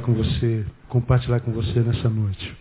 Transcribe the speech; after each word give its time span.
com 0.00 0.12
você, 0.12 0.66
compartilhar 0.88 1.40
com 1.40 1.52
você 1.52 1.80
nessa 1.80 2.08
noite. 2.08 2.56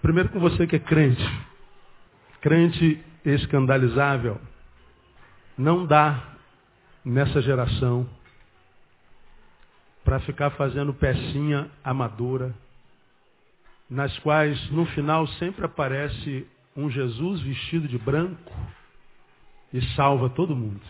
Primeiro 0.00 0.30
com 0.30 0.40
você 0.40 0.66
que 0.66 0.76
é 0.76 0.78
crente. 0.78 1.22
Crente 2.40 3.04
escandalizável. 3.24 4.40
Não 5.56 5.84
dá 5.84 6.36
nessa 7.04 7.42
geração 7.42 8.08
para 10.04 10.20
ficar 10.20 10.50
fazendo 10.50 10.94
pecinha 10.94 11.70
amadora, 11.84 12.54
nas 13.90 14.16
quais 14.20 14.70
no 14.70 14.86
final 14.86 15.26
sempre 15.26 15.66
aparece 15.66 16.46
um 16.74 16.88
Jesus 16.88 17.42
vestido 17.42 17.86
de 17.86 17.98
branco 17.98 18.52
e 19.72 19.82
salva 19.94 20.30
todo 20.30 20.56
mundo. 20.56 20.80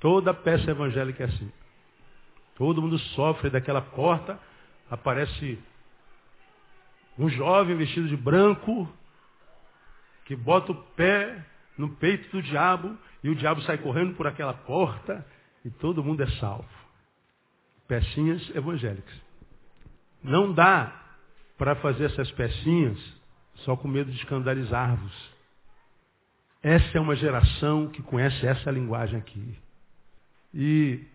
Toda 0.00 0.34
peça 0.34 0.70
evangélica 0.70 1.24
é 1.24 1.26
assim. 1.26 1.50
Todo 2.60 2.82
mundo 2.82 2.98
sofre 2.98 3.48
daquela 3.48 3.80
porta, 3.80 4.38
aparece 4.90 5.58
um 7.18 7.26
jovem 7.26 7.74
vestido 7.74 8.06
de 8.06 8.18
branco, 8.18 8.86
que 10.26 10.36
bota 10.36 10.72
o 10.72 10.74
pé 10.74 11.42
no 11.78 11.88
peito 11.96 12.30
do 12.30 12.42
diabo, 12.42 12.98
e 13.24 13.30
o 13.30 13.34
diabo 13.34 13.62
sai 13.62 13.78
correndo 13.78 14.14
por 14.14 14.26
aquela 14.26 14.52
porta, 14.52 15.26
e 15.64 15.70
todo 15.70 16.04
mundo 16.04 16.22
é 16.22 16.26
salvo. 16.32 16.68
Pecinhas 17.88 18.54
evangélicas. 18.54 19.14
Não 20.22 20.52
dá 20.52 21.02
para 21.56 21.76
fazer 21.76 22.10
essas 22.12 22.30
pecinhas 22.32 22.98
só 23.64 23.74
com 23.74 23.88
medo 23.88 24.10
de 24.10 24.18
escandalizar-vos. 24.18 25.34
Essa 26.62 26.98
é 26.98 27.00
uma 27.00 27.16
geração 27.16 27.88
que 27.88 28.02
conhece 28.02 28.46
essa 28.46 28.70
linguagem 28.70 29.18
aqui. 29.18 29.58
E 30.52 31.08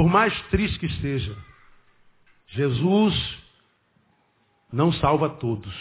por 0.00 0.08
mais 0.08 0.32
triste 0.44 0.78
que 0.78 0.86
esteja, 0.86 1.36
Jesus 2.46 3.38
não 4.72 4.90
salva 4.94 5.28
todos. 5.28 5.74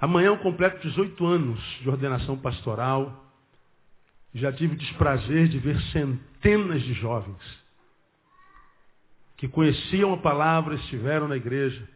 Amanhã 0.00 0.30
eu 0.30 0.38
completo 0.38 0.88
18 0.88 1.24
anos 1.24 1.60
de 1.80 1.88
ordenação 1.88 2.36
pastoral. 2.36 3.24
Já 4.34 4.52
tive 4.52 4.74
o 4.74 4.76
desprazer 4.76 5.46
de 5.46 5.60
ver 5.60 5.80
centenas 5.92 6.82
de 6.82 6.92
jovens 6.94 7.38
que 9.36 9.46
conheciam 9.46 10.14
a 10.14 10.18
palavra, 10.18 10.74
estiveram 10.74 11.28
na 11.28 11.36
igreja, 11.36 11.88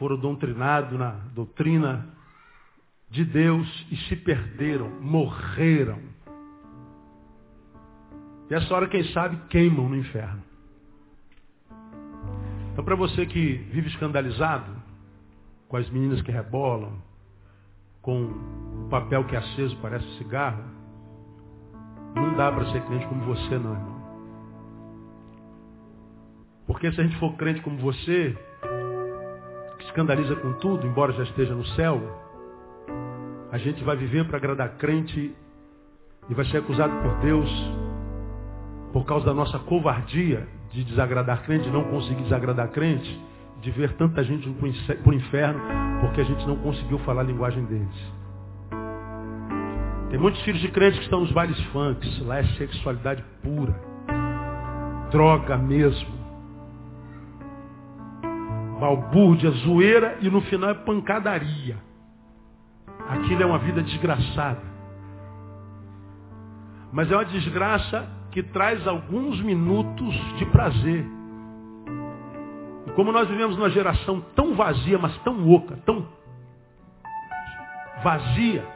foram 0.00 0.16
doutrinados 0.16 0.98
na 0.98 1.12
doutrina 1.32 2.12
de 3.08 3.24
Deus 3.24 3.86
e 3.88 3.96
se 4.08 4.16
perderam, 4.16 4.90
morreram 5.00 6.11
e 8.50 8.54
essa 8.54 8.74
hora, 8.74 8.88
quem 8.88 9.04
sabe, 9.12 9.36
queimam 9.48 9.88
no 9.88 9.96
inferno. 9.96 10.42
Então, 12.72 12.84
para 12.84 12.94
você 12.94 13.26
que 13.26 13.54
vive 13.70 13.88
escandalizado 13.88 14.70
com 15.68 15.76
as 15.76 15.88
meninas 15.90 16.22
que 16.22 16.32
rebolam, 16.32 16.92
com 18.00 18.24
o 18.24 18.88
papel 18.90 19.24
que 19.24 19.36
é 19.36 19.38
aceso 19.38 19.76
parece 19.80 20.06
cigarro, 20.18 20.64
não 22.14 22.34
dá 22.34 22.50
para 22.50 22.70
ser 22.72 22.82
crente 22.82 23.06
como 23.06 23.24
você, 23.24 23.58
não, 23.58 23.72
irmão. 23.72 24.02
Porque 26.66 26.92
se 26.92 27.00
a 27.00 27.04
gente 27.04 27.18
for 27.18 27.34
crente 27.36 27.60
como 27.60 27.78
você, 27.78 28.36
que 29.78 29.84
escandaliza 29.84 30.36
com 30.36 30.52
tudo, 30.54 30.86
embora 30.86 31.12
já 31.12 31.22
esteja 31.24 31.54
no 31.54 31.64
céu, 31.68 32.00
a 33.50 33.58
gente 33.58 33.82
vai 33.84 33.96
viver 33.96 34.26
para 34.26 34.38
agradar 34.38 34.76
crente 34.76 35.34
e 36.28 36.34
vai 36.34 36.44
ser 36.46 36.58
acusado 36.58 36.94
por 37.02 37.18
Deus 37.20 37.50
por 38.92 39.04
causa 39.04 39.26
da 39.26 39.34
nossa 39.34 39.58
covardia 39.58 40.46
de 40.70 40.84
desagradar 40.84 41.42
crente, 41.42 41.64
de 41.64 41.70
não 41.70 41.84
conseguir 41.84 42.22
desagradar 42.22 42.68
crente, 42.68 43.20
de 43.60 43.70
ver 43.70 43.92
tanta 43.94 44.22
gente 44.24 44.48
para 44.50 45.10
o 45.10 45.14
inferno, 45.14 45.60
porque 46.00 46.20
a 46.20 46.24
gente 46.24 46.46
não 46.46 46.56
conseguiu 46.56 46.98
falar 47.00 47.22
a 47.22 47.24
linguagem 47.24 47.64
deles. 47.64 48.12
Tem 50.10 50.18
muitos 50.18 50.42
filhos 50.42 50.60
de 50.60 50.68
crentes 50.68 50.98
que 50.98 51.04
estão 51.04 51.20
nos 51.20 51.32
bailes 51.32 51.58
funks, 51.66 52.20
lá 52.26 52.38
é 52.38 52.44
sexualidade 52.58 53.24
pura, 53.42 53.74
droga 55.10 55.56
mesmo, 55.56 56.22
balbúrdia, 58.78 59.50
zoeira 59.50 60.18
e 60.20 60.28
no 60.28 60.40
final 60.42 60.70
é 60.70 60.74
pancadaria. 60.74 61.76
Aquilo 63.08 63.42
é 63.42 63.46
uma 63.46 63.58
vida 63.58 63.82
desgraçada. 63.82 64.60
Mas 66.92 67.10
é 67.10 67.14
uma 67.14 67.24
desgraça 67.24 68.21
que 68.32 68.42
traz 68.42 68.86
alguns 68.86 69.40
minutos 69.42 70.14
de 70.38 70.46
prazer. 70.46 71.06
E 72.86 72.90
como 72.92 73.12
nós 73.12 73.28
vivemos 73.28 73.56
numa 73.56 73.70
geração 73.70 74.20
tão 74.34 74.54
vazia, 74.54 74.98
mas 74.98 75.16
tão 75.18 75.48
oca, 75.50 75.76
tão 75.84 76.08
vazia, 78.02 78.66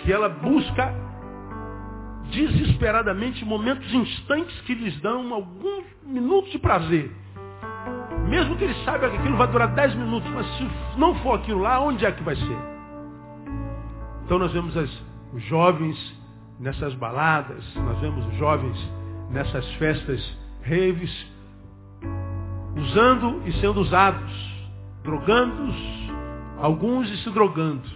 que 0.00 0.12
ela 0.12 0.28
busca 0.28 0.92
desesperadamente 2.30 3.44
momentos 3.44 3.92
instantes 3.92 4.60
que 4.62 4.74
lhes 4.74 5.00
dão 5.00 5.32
alguns 5.32 5.84
minutos 6.04 6.50
de 6.50 6.58
prazer. 6.58 7.10
Mesmo 8.28 8.56
que 8.56 8.64
ele 8.64 8.74
saiba 8.84 9.08
que 9.10 9.16
aquilo 9.16 9.36
vai 9.36 9.48
durar 9.48 9.68
10 9.74 9.94
minutos, 9.94 10.30
mas 10.30 10.46
se 10.56 10.68
não 10.98 11.14
for 11.16 11.38
aquilo 11.38 11.60
lá, 11.60 11.80
onde 11.80 12.04
é 12.04 12.12
que 12.12 12.22
vai 12.22 12.36
ser? 12.36 12.58
Então 14.24 14.38
nós 14.38 14.52
vemos 14.52 14.76
as, 14.76 14.90
os 15.32 15.42
jovens 15.44 16.19
nessas 16.60 16.94
baladas, 16.94 17.64
nós 17.74 17.98
vemos 18.00 18.24
os 18.26 18.34
jovens 18.34 18.76
nessas 19.30 19.66
festas 19.76 20.38
raves, 20.62 21.26
usando 22.76 23.42
e 23.46 23.52
sendo 23.54 23.80
usados, 23.80 24.30
drogando 25.02 25.72
alguns 26.58 27.10
e 27.10 27.16
se 27.24 27.30
drogando. 27.30 27.88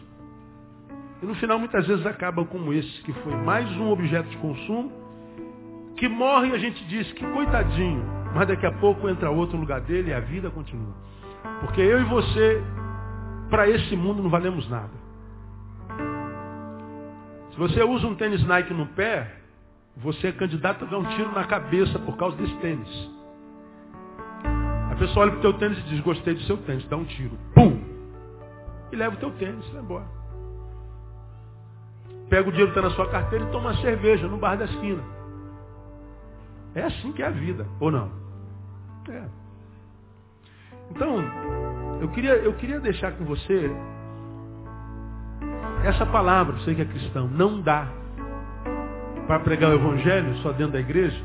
E 1.23 1.27
no 1.27 1.35
final 1.35 1.59
muitas 1.59 1.87
vezes 1.87 2.05
acabam 2.07 2.47
como 2.47 2.73
esse, 2.73 3.03
que 3.03 3.13
foi 3.13 3.37
mais 3.37 3.71
um 3.77 3.91
objeto 3.91 4.29
de 4.31 4.37
consumo, 4.39 4.91
que 5.97 6.09
morre 6.09 6.49
e 6.49 6.55
a 6.55 6.59
gente 6.59 6.83
diz 6.87 7.13
que 7.13 7.25
coitadinho, 7.33 8.03
mas 8.35 8.49
daqui 8.49 8.67
a 8.67 8.73
pouco 8.73 9.09
entra 9.09 9.31
outro 9.31 9.59
lugar 9.59 9.83
dele 9.83 10.11
e 10.11 10.15
a 10.15 10.21
vida 10.21 10.51
continua. 10.51 10.95
Porque 11.61 11.83
eu 11.83 12.01
e 12.01 12.05
você, 12.05 12.63
para 13.51 13.69
esse 13.69 13.95
mundo, 13.95 14.23
não 14.23 14.31
valemos 14.31 14.69
nada. 14.71 15.04
Se 17.55 17.61
você 17.61 17.85
usa 17.85 18.05
um 18.09 18.17
tênis 18.17 18.45
Nike 18.45 18.75
no 18.75 18.85
pé, 18.85 19.33
você 19.97 20.27
é 20.27 20.33
candidato 20.33 20.85
a 20.85 20.89
dar 20.89 20.99
um 20.99 21.05
tiro 21.05 21.31
na 21.31 21.45
cabeça 21.45 22.01
por 22.01 22.17
causa 22.17 22.37
desse 22.37 22.55
tênis. 22.57 23.11
A 24.91 24.97
pessoa 24.97 25.27
olha 25.27 25.31
para 25.31 25.39
o 25.39 25.43
teu 25.43 25.53
tênis 25.53 25.79
e 25.79 25.83
diz, 25.83 26.01
gostei 26.01 26.35
do 26.35 26.41
seu 26.43 26.57
tênis, 26.57 26.85
dá 26.89 26.97
um 26.97 27.05
tiro. 27.05 27.39
Pum! 27.55 27.81
E 28.91 28.97
leva 28.97 29.15
o 29.15 29.19
teu 29.19 29.31
tênis, 29.33 29.65
vai 29.69 29.83
embora. 29.83 30.05
Pega 32.29 32.49
o 32.49 32.51
dinheiro 32.51 32.73
que 32.73 32.79
está 32.79 32.89
na 32.89 32.95
sua 32.97 33.09
carteira 33.09 33.45
e 33.45 33.53
toma 33.53 33.71
uma 33.71 33.81
cerveja 33.81 34.27
no 34.27 34.37
bar 34.37 34.57
da 34.57 34.65
esquina. 34.65 35.03
É 36.75 36.83
assim 36.83 37.13
que 37.13 37.23
é 37.23 37.27
a 37.27 37.31
vida, 37.31 37.69
ou 37.79 37.89
não? 37.89 38.11
É. 39.09 39.23
Então, 40.91 41.23
eu 42.01 42.09
queria, 42.09 42.35
eu 42.35 42.53
queria 42.55 42.81
deixar 42.81 43.13
com 43.13 43.25
você 43.25 43.71
essa 45.85 46.07
palavra, 46.07 46.57
você 46.57 46.75
que 46.75 46.83
é 46.83 46.85
cristão, 46.85 47.29
não 47.29 47.61
dá 47.61 47.87
para 49.27 49.39
pregar 49.41 49.71
o 49.71 49.75
evangelho 49.75 50.35
só 50.39 50.51
dentro 50.53 50.73
da 50.73 50.81
igreja, 50.81 51.21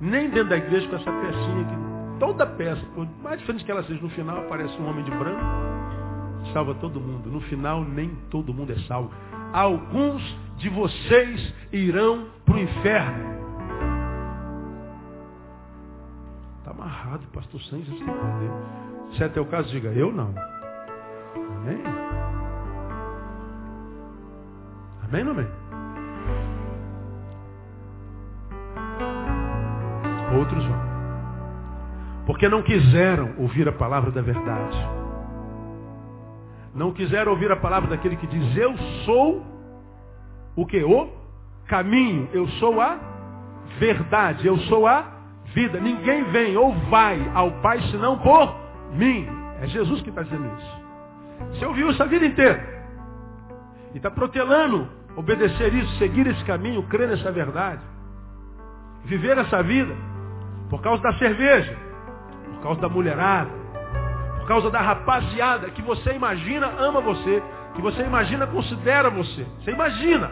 nem 0.00 0.28
dentro 0.28 0.50
da 0.50 0.56
igreja 0.56 0.88
com 0.88 0.96
essa 0.96 1.10
pecinha 1.10 1.64
que 1.64 2.18
toda 2.18 2.46
peça, 2.46 2.82
por 2.94 3.06
mais 3.22 3.38
diferente 3.38 3.64
que 3.64 3.70
ela 3.70 3.82
seja, 3.84 4.00
no 4.00 4.10
final 4.10 4.38
aparece 4.38 4.76
um 4.80 4.88
homem 4.88 5.04
de 5.04 5.10
branco, 5.12 5.40
salva 6.52 6.74
todo 6.74 7.00
mundo. 7.00 7.30
No 7.30 7.40
final 7.42 7.84
nem 7.84 8.10
todo 8.30 8.52
mundo 8.52 8.72
é 8.72 8.78
salvo. 8.86 9.10
Alguns 9.52 10.22
de 10.56 10.68
vocês 10.68 11.54
irão 11.72 12.26
para 12.44 12.54
o 12.56 12.58
inferno. 12.58 13.34
Está 16.58 16.70
amarrado, 16.72 17.22
pastor 17.32 17.60
Santos, 17.62 17.86
sem 17.86 18.06
poder. 18.06 18.50
Se 19.16 19.22
é 19.22 19.28
teu 19.28 19.46
caso, 19.46 19.68
diga, 19.70 19.90
eu 19.90 20.12
não. 20.12 20.34
Amém? 21.56 22.03
Amém 25.08 25.20
ou 25.20 25.24
não 25.26 25.32
amém? 25.32 25.48
Outros 30.38 30.64
vão. 30.64 30.84
Porque 32.26 32.48
não 32.48 32.62
quiseram 32.62 33.34
ouvir 33.38 33.68
a 33.68 33.72
palavra 33.72 34.10
da 34.10 34.22
verdade. 34.22 34.76
Não 36.74 36.92
quiseram 36.92 37.32
ouvir 37.32 37.52
a 37.52 37.56
palavra 37.56 37.90
daquele 37.90 38.16
que 38.16 38.26
diz, 38.26 38.56
eu 38.56 38.76
sou 39.04 39.44
o 40.56 40.66
que? 40.66 40.82
O 40.82 41.08
caminho. 41.66 42.28
Eu 42.32 42.48
sou 42.48 42.80
a 42.80 42.98
verdade. 43.78 44.46
Eu 44.46 44.56
sou 44.60 44.86
a 44.86 45.04
vida. 45.54 45.78
Ninguém 45.80 46.24
vem 46.24 46.56
ou 46.56 46.72
vai 46.90 47.30
ao 47.34 47.50
Pai 47.60 47.80
senão 47.90 48.18
por 48.18 48.56
mim. 48.92 49.28
É 49.60 49.66
Jesus 49.66 50.00
que 50.02 50.10
está 50.10 50.22
dizendo 50.22 50.50
isso. 50.58 50.84
Você 51.50 51.66
ouviu 51.66 51.90
isso 51.90 52.02
a 52.02 52.06
vida 52.06 52.26
inteira. 52.26 52.73
E 53.94 53.96
está 53.96 54.10
protelando 54.10 54.88
obedecer 55.16 55.72
isso, 55.72 55.96
seguir 55.98 56.26
esse 56.26 56.44
caminho, 56.44 56.82
crer 56.88 57.08
nessa 57.08 57.30
verdade, 57.30 57.80
viver 59.04 59.38
essa 59.38 59.62
vida, 59.62 59.94
por 60.68 60.82
causa 60.82 61.02
da 61.02 61.12
cerveja, 61.14 61.76
por 62.54 62.62
causa 62.62 62.80
da 62.80 62.88
mulherada, 62.88 63.50
por 64.40 64.48
causa 64.48 64.70
da 64.70 64.80
rapaziada 64.80 65.70
que 65.70 65.80
você 65.80 66.12
imagina 66.12 66.66
ama 66.78 67.00
você, 67.00 67.42
que 67.74 67.80
você 67.80 68.02
imagina 68.02 68.46
considera 68.46 69.08
você. 69.08 69.46
Você 69.60 69.70
imagina. 69.70 70.30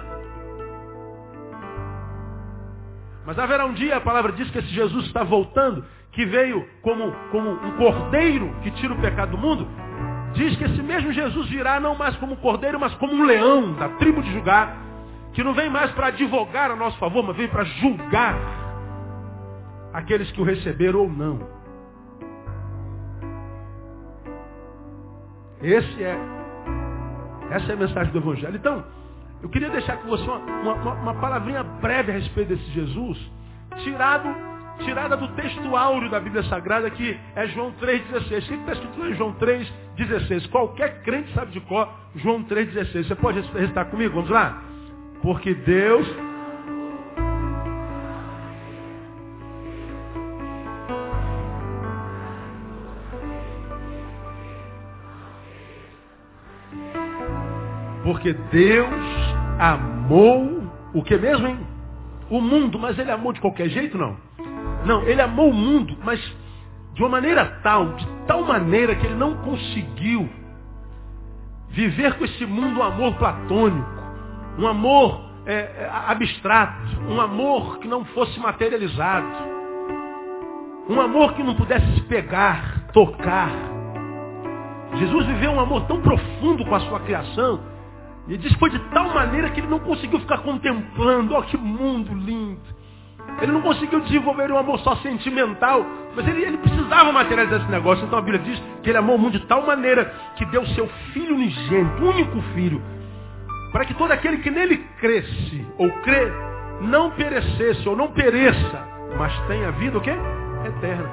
Mas 3.25 3.38
haverá 3.38 3.64
um 3.64 3.73
dia, 3.73 3.97
a 3.97 4.00
palavra 4.00 4.32
diz 4.32 4.50
que 4.50 4.59
esse 4.59 4.69
Jesus 4.69 5.06
está 5.06 5.23
voltando, 5.23 5.85
que 6.11 6.26
veio 6.26 6.69
como, 6.82 7.12
como 7.31 7.50
um 7.50 7.76
cordeiro 7.76 8.53
que 8.62 8.70
tira 8.73 8.93
o 8.93 9.00
pecado 9.00 9.31
do 9.31 9.38
mundo. 9.38 9.67
Diz 10.34 10.56
que 10.56 10.64
esse 10.64 10.82
mesmo 10.82 11.12
Jesus 11.12 11.49
virá 11.49 11.79
não 11.79 11.94
mais 11.94 12.17
como 12.17 12.37
cordeiro, 12.37 12.81
mas 12.81 12.94
como 12.94 13.12
um 13.12 13.25
leão 13.25 13.75
da 13.75 13.88
tribo 13.90 14.23
de 14.23 14.32
Judá, 14.32 14.75
que 15.32 15.44
não 15.44 15.55
vem 15.55 15.69
mais 15.69 15.90
para 15.93 16.08
advogar 16.08 16.70
a 16.70 16.76
nosso 16.76 16.99
favor, 16.99 17.23
mas 17.23 17.37
vem 17.37 17.49
para 17.49 17.64
julgar 17.64 18.34
aqueles 19.93 20.31
que 20.31 20.40
o 20.40 20.44
receberam 20.44 21.00
ou 21.00 21.08
não. 21.08 21.40
Esse 25.61 26.02
é, 26.02 26.19
essa 27.50 27.70
é 27.70 27.75
a 27.75 27.76
mensagem 27.76 28.12
do 28.12 28.19
Evangelho. 28.19 28.56
Então, 28.56 28.85
eu 29.43 29.49
queria 29.49 29.70
deixar 29.70 29.96
com 29.99 30.08
você 30.08 30.25
uma, 30.25 30.75
uma, 30.75 30.94
uma 30.94 31.14
palavrinha 31.14 31.62
breve 31.62 32.11
a 32.11 32.14
respeito 32.14 32.49
desse 32.49 32.70
Jesus, 32.70 33.19
tirado, 33.78 34.28
tirada 34.79 35.17
do 35.17 35.29
texto 35.29 35.77
áureo 35.77 36.11
da 36.11 36.21
Bíblia 36.21 36.43
Sagrada, 36.45 36.91
que 36.91 37.19
é 37.35 37.47
João 37.49 37.73
3,16. 37.73 38.23
O 38.23 38.49
que 38.49 38.55
está 38.55 38.73
escrito 38.73 39.07
em 39.07 39.15
João 39.15 39.35
3,16? 39.35 40.51
Qualquer 40.51 41.03
crente 41.03 41.33
sabe 41.33 41.53
de 41.53 41.61
cor 41.61 41.89
João 42.17 42.45
3,16. 42.45 43.07
Você 43.07 43.15
pode 43.15 43.41
recitar 43.41 43.87
comigo? 43.87 44.15
Vamos 44.15 44.31
lá? 44.31 44.63
Porque 45.23 45.55
Deus 45.55 46.07
Porque 58.03 58.33
Deus 58.33 58.89
amou 59.59 60.65
o 60.93 61.03
que 61.03 61.17
mesmo, 61.17 61.47
hein? 61.47 61.59
O 62.29 62.41
mundo, 62.41 62.79
mas 62.79 62.99
ele 62.99 63.11
amou 63.11 63.33
de 63.33 63.41
qualquer 63.41 63.69
jeito, 63.69 63.97
não? 63.97 64.17
Não, 64.84 65.02
ele 65.02 65.20
amou 65.20 65.50
o 65.50 65.55
mundo, 65.55 65.96
mas 66.02 66.20
de 66.94 67.02
uma 67.02 67.08
maneira 67.08 67.61
tal, 67.62 67.94
de 67.94 68.06
tal 68.26 68.44
maneira 68.44 68.94
que 68.94 69.06
ele 69.06 69.14
não 69.14 69.37
conseguiu 69.37 70.29
viver 71.69 72.14
com 72.19 72.25
esse 72.25 72.44
mundo 72.44 72.81
um 72.81 72.82
amor 72.82 73.14
platônico, 73.14 74.02
um 74.58 74.67
amor 74.67 75.20
é, 75.46 75.55
é 75.55 75.90
abstrato, 76.08 77.00
um 77.08 77.20
amor 77.20 77.79
que 77.79 77.88
não 77.88 78.05
fosse 78.06 78.38
materializado, 78.38 79.26
um 80.88 81.00
amor 81.00 81.35
que 81.35 81.43
não 81.43 81.55
pudesse 81.55 81.87
se 81.94 82.02
pegar, 82.02 82.88
tocar. 82.93 83.50
Jesus 84.94 85.26
viveu 85.26 85.52
um 85.52 85.61
amor 85.61 85.87
tão 85.87 86.00
profundo 86.02 86.64
com 86.67 86.75
a 86.75 86.81
sua 86.81 87.00
criação 87.00 87.61
e 88.28 88.37
diz 88.37 88.52
foi 88.55 88.70
de 88.70 88.78
tal 88.90 89.08
maneira 89.14 89.50
que 89.50 89.61
ele 89.61 89.69
não 89.69 89.81
conseguiu 89.81 90.20
ficar 90.20 90.38
contemplando, 90.38 91.35
oh, 91.35 91.43
que 91.43 91.56
mundo 91.56 92.14
lindo. 92.14 92.81
Ele 93.41 93.53
não 93.53 93.63
conseguiu 93.63 94.01
desenvolver 94.01 94.53
um 94.53 94.59
amor 94.59 94.79
só 94.81 94.97
sentimental, 94.97 95.85
mas 96.15 96.27
ele, 96.29 96.43
ele 96.43 96.59
precisava 96.59 97.11
materializar 97.11 97.61
esse 97.61 97.71
negócio. 97.71 98.05
Então 98.05 98.19
a 98.19 98.23
Bíblia 98.23 98.43
diz 98.43 98.63
que 98.83 98.91
ele 98.91 98.99
amou 98.99 99.17
o 99.17 99.19
mundo 99.19 99.39
de 99.39 99.47
tal 99.47 99.67
maneira 99.67 100.05
que 100.37 100.45
deu 100.47 100.65
seu 100.69 100.87
filho 101.13 101.35
unigênito, 101.35 102.05
único 102.05 102.41
filho, 102.55 102.81
para 103.73 103.85
que 103.85 103.95
todo 103.95 104.13
aquele 104.13 104.39
que 104.39 104.51
nele 104.51 104.79
cresce 105.01 105.67
ou 105.79 105.91
crê, 106.03 106.31
não 106.83 107.11
perecesse 107.11 107.89
ou 107.89 107.97
não 107.97 108.09
pereça, 108.13 108.87
mas 109.19 109.37
tenha 109.47 109.71
vida 109.73 109.99
o 109.99 110.01
quê? 110.01 110.15
Eterna. 110.65 111.11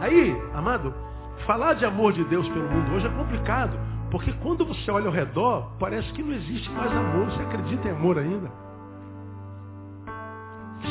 Aí, 0.00 0.36
amado, 0.54 0.94
falar 1.46 1.74
de 1.74 1.84
amor 1.84 2.12
de 2.12 2.24
Deus 2.24 2.48
pelo 2.48 2.68
mundo 2.68 2.94
hoje 2.94 3.06
é 3.06 3.10
complicado. 3.10 3.78
Porque 4.10 4.32
quando 4.42 4.64
você 4.64 4.90
olha 4.90 5.06
ao 5.06 5.12
redor, 5.12 5.70
parece 5.78 6.12
que 6.12 6.22
não 6.22 6.34
existe 6.34 6.68
mais 6.70 6.90
amor. 6.90 7.26
Você 7.26 7.42
acredita 7.42 7.88
em 7.88 7.92
amor 7.92 8.18
ainda? 8.18 8.50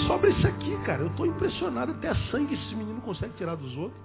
Sobra 0.08 0.30
isso 0.30 0.48
aqui, 0.48 0.78
cara. 0.86 1.02
Eu 1.02 1.08
estou 1.08 1.26
impressionado. 1.26 1.92
Até 1.92 2.14
sangue 2.32 2.54
esse 2.54 2.76
menino 2.76 3.02
consegue 3.02 3.34
tirar 3.34 3.56
dos 3.56 3.76
outros. 3.78 4.00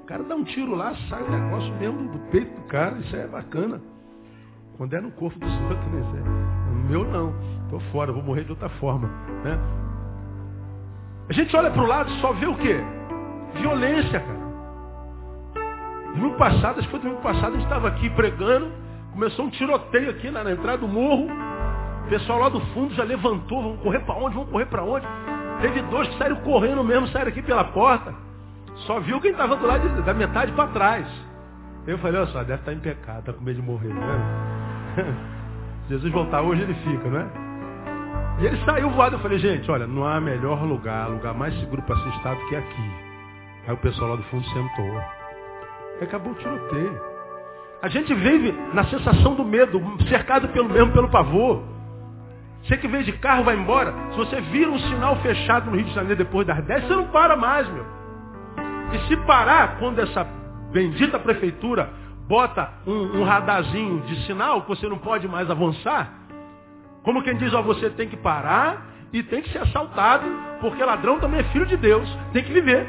O 0.00 0.04
cara 0.06 0.24
dá 0.24 0.34
um 0.34 0.44
tiro 0.44 0.74
lá, 0.74 0.94
sai 1.08 1.22
o 1.22 1.30
negócio 1.30 1.72
mesmo 1.76 2.10
do 2.10 2.18
peito 2.30 2.54
do 2.60 2.66
cara. 2.66 2.98
Isso 2.98 3.14
é 3.14 3.26
bacana. 3.26 3.80
Quando 4.76 4.94
é 4.94 5.00
no 5.00 5.10
corpo 5.12 5.38
dos 5.38 5.52
outros, 5.70 5.92
né? 5.92 6.22
É, 6.24 6.88
meu 6.88 7.04
não. 7.04 7.34
Estou 7.64 7.80
fora, 7.92 8.12
vou 8.12 8.22
morrer 8.22 8.44
de 8.44 8.50
outra 8.50 8.68
forma. 8.68 9.08
Né? 9.44 9.58
A 11.28 11.32
gente 11.32 11.54
olha 11.54 11.70
para 11.70 11.82
o 11.82 11.86
lado 11.86 12.10
e 12.10 12.20
só 12.20 12.32
vê 12.32 12.46
o 12.46 12.56
quê? 12.56 12.80
Violência, 13.54 14.18
cara. 14.18 14.40
Domingo 16.14 16.36
passado, 16.36 16.80
acho 16.80 16.88
que 16.88 16.90
foi 16.90 16.98
domingo 16.98 17.22
passado, 17.22 17.50
a 17.50 17.52
gente 17.52 17.62
estava 17.62 17.86
aqui 17.86 18.10
pregando, 18.10 18.72
começou 19.12 19.44
um 19.44 19.50
tiroteio 19.50 20.10
aqui 20.10 20.28
na, 20.30 20.42
na, 20.42 20.52
entrada 20.52 20.78
do 20.78 20.88
morro. 20.88 21.28
Pessoal 22.10 22.40
lá 22.40 22.48
do 22.48 22.60
fundo 22.72 22.92
já 22.92 23.04
levantou, 23.04 23.62
vamos 23.62 23.80
correr 23.82 24.00
para 24.00 24.16
onde? 24.16 24.34
Vamos 24.34 24.50
correr 24.50 24.66
para 24.66 24.82
onde? 24.82 25.06
Teve 25.60 25.80
dois 25.82 26.08
que 26.08 26.18
saíram 26.18 26.36
correndo 26.38 26.82
mesmo, 26.82 27.06
saíram 27.06 27.28
aqui 27.30 27.40
pela 27.40 27.62
porta. 27.62 28.12
Só 28.78 28.98
viu 28.98 29.20
quem 29.20 29.30
estava 29.30 29.54
do 29.54 29.64
lado 29.64 29.88
de, 29.88 30.02
da 30.02 30.12
metade 30.12 30.50
para 30.50 30.72
trás. 30.72 31.06
Eu 31.86 31.98
falei, 31.98 32.20
olha 32.20 32.30
só, 32.32 32.40
deve 32.40 32.54
estar 32.54 32.64
tá 32.64 32.72
em 32.72 32.80
pecado, 32.80 33.20
está 33.20 33.32
com 33.32 33.44
medo 33.44 33.60
de 33.60 33.66
morrer, 33.66 33.94
né? 33.94 35.06
Jesus 35.88 36.12
voltar 36.12 36.42
hoje 36.42 36.62
ele 36.62 36.74
fica, 36.74 37.08
não 37.08 37.20
é? 37.20 37.28
E 38.40 38.46
ele 38.46 38.56
saiu 38.64 38.90
voado. 38.90 39.14
Eu 39.14 39.20
falei, 39.20 39.38
gente, 39.38 39.70
olha, 39.70 39.86
não 39.86 40.04
há 40.04 40.20
melhor 40.20 40.64
lugar, 40.64 41.08
lugar 41.08 41.32
mais 41.32 41.54
seguro 41.60 41.80
para 41.82 41.96
ser 41.96 42.08
estado 42.08 42.40
que 42.48 42.56
aqui. 42.56 42.90
Aí 43.68 43.74
o 43.74 43.76
pessoal 43.76 44.10
lá 44.10 44.16
do 44.16 44.22
fundo 44.24 44.44
sentou. 44.46 45.00
Acabou 46.02 46.32
o 46.32 46.36
tiroteio. 46.36 47.00
A 47.82 47.88
gente 47.88 48.12
vive 48.14 48.52
na 48.74 48.84
sensação 48.86 49.36
do 49.36 49.44
medo, 49.44 49.80
cercado 50.08 50.48
pelo 50.48 50.68
mesmo 50.68 50.92
pelo 50.92 51.08
pavor. 51.08 51.69
Você 52.64 52.76
que 52.76 52.86
veio 52.88 53.04
de 53.04 53.12
carro 53.12 53.44
vai 53.44 53.56
embora. 53.56 53.92
Se 54.10 54.16
você 54.16 54.40
vira 54.40 54.70
um 54.70 54.78
sinal 54.78 55.16
fechado 55.16 55.70
no 55.70 55.76
Rio 55.76 55.86
de 55.86 55.94
Janeiro 55.94 56.16
depois 56.16 56.46
das 56.46 56.62
10, 56.64 56.84
você 56.84 56.94
não 56.94 57.08
para 57.08 57.36
mais, 57.36 57.68
meu. 57.68 57.84
E 58.92 58.98
se 59.08 59.16
parar, 59.18 59.78
quando 59.78 59.98
essa 60.00 60.24
bendita 60.72 61.18
prefeitura 61.18 61.90
bota 62.28 62.70
um, 62.86 63.22
um 63.22 64.00
de 64.06 64.26
sinal 64.26 64.62
que 64.62 64.68
você 64.68 64.88
não 64.88 64.98
pode 64.98 65.26
mais 65.26 65.50
avançar, 65.50 66.12
como 67.02 67.22
quem 67.22 67.36
diz, 67.36 67.52
ó, 67.54 67.62
você 67.62 67.90
tem 67.90 68.08
que 68.08 68.16
parar 68.16 68.86
e 69.12 69.22
tem 69.22 69.42
que 69.42 69.50
ser 69.50 69.58
assaltado, 69.58 70.24
porque 70.60 70.84
ladrão 70.84 71.18
também 71.18 71.40
é 71.40 71.44
filho 71.44 71.66
de 71.66 71.76
Deus, 71.76 72.08
tem 72.32 72.44
que 72.44 72.52
viver. 72.52 72.86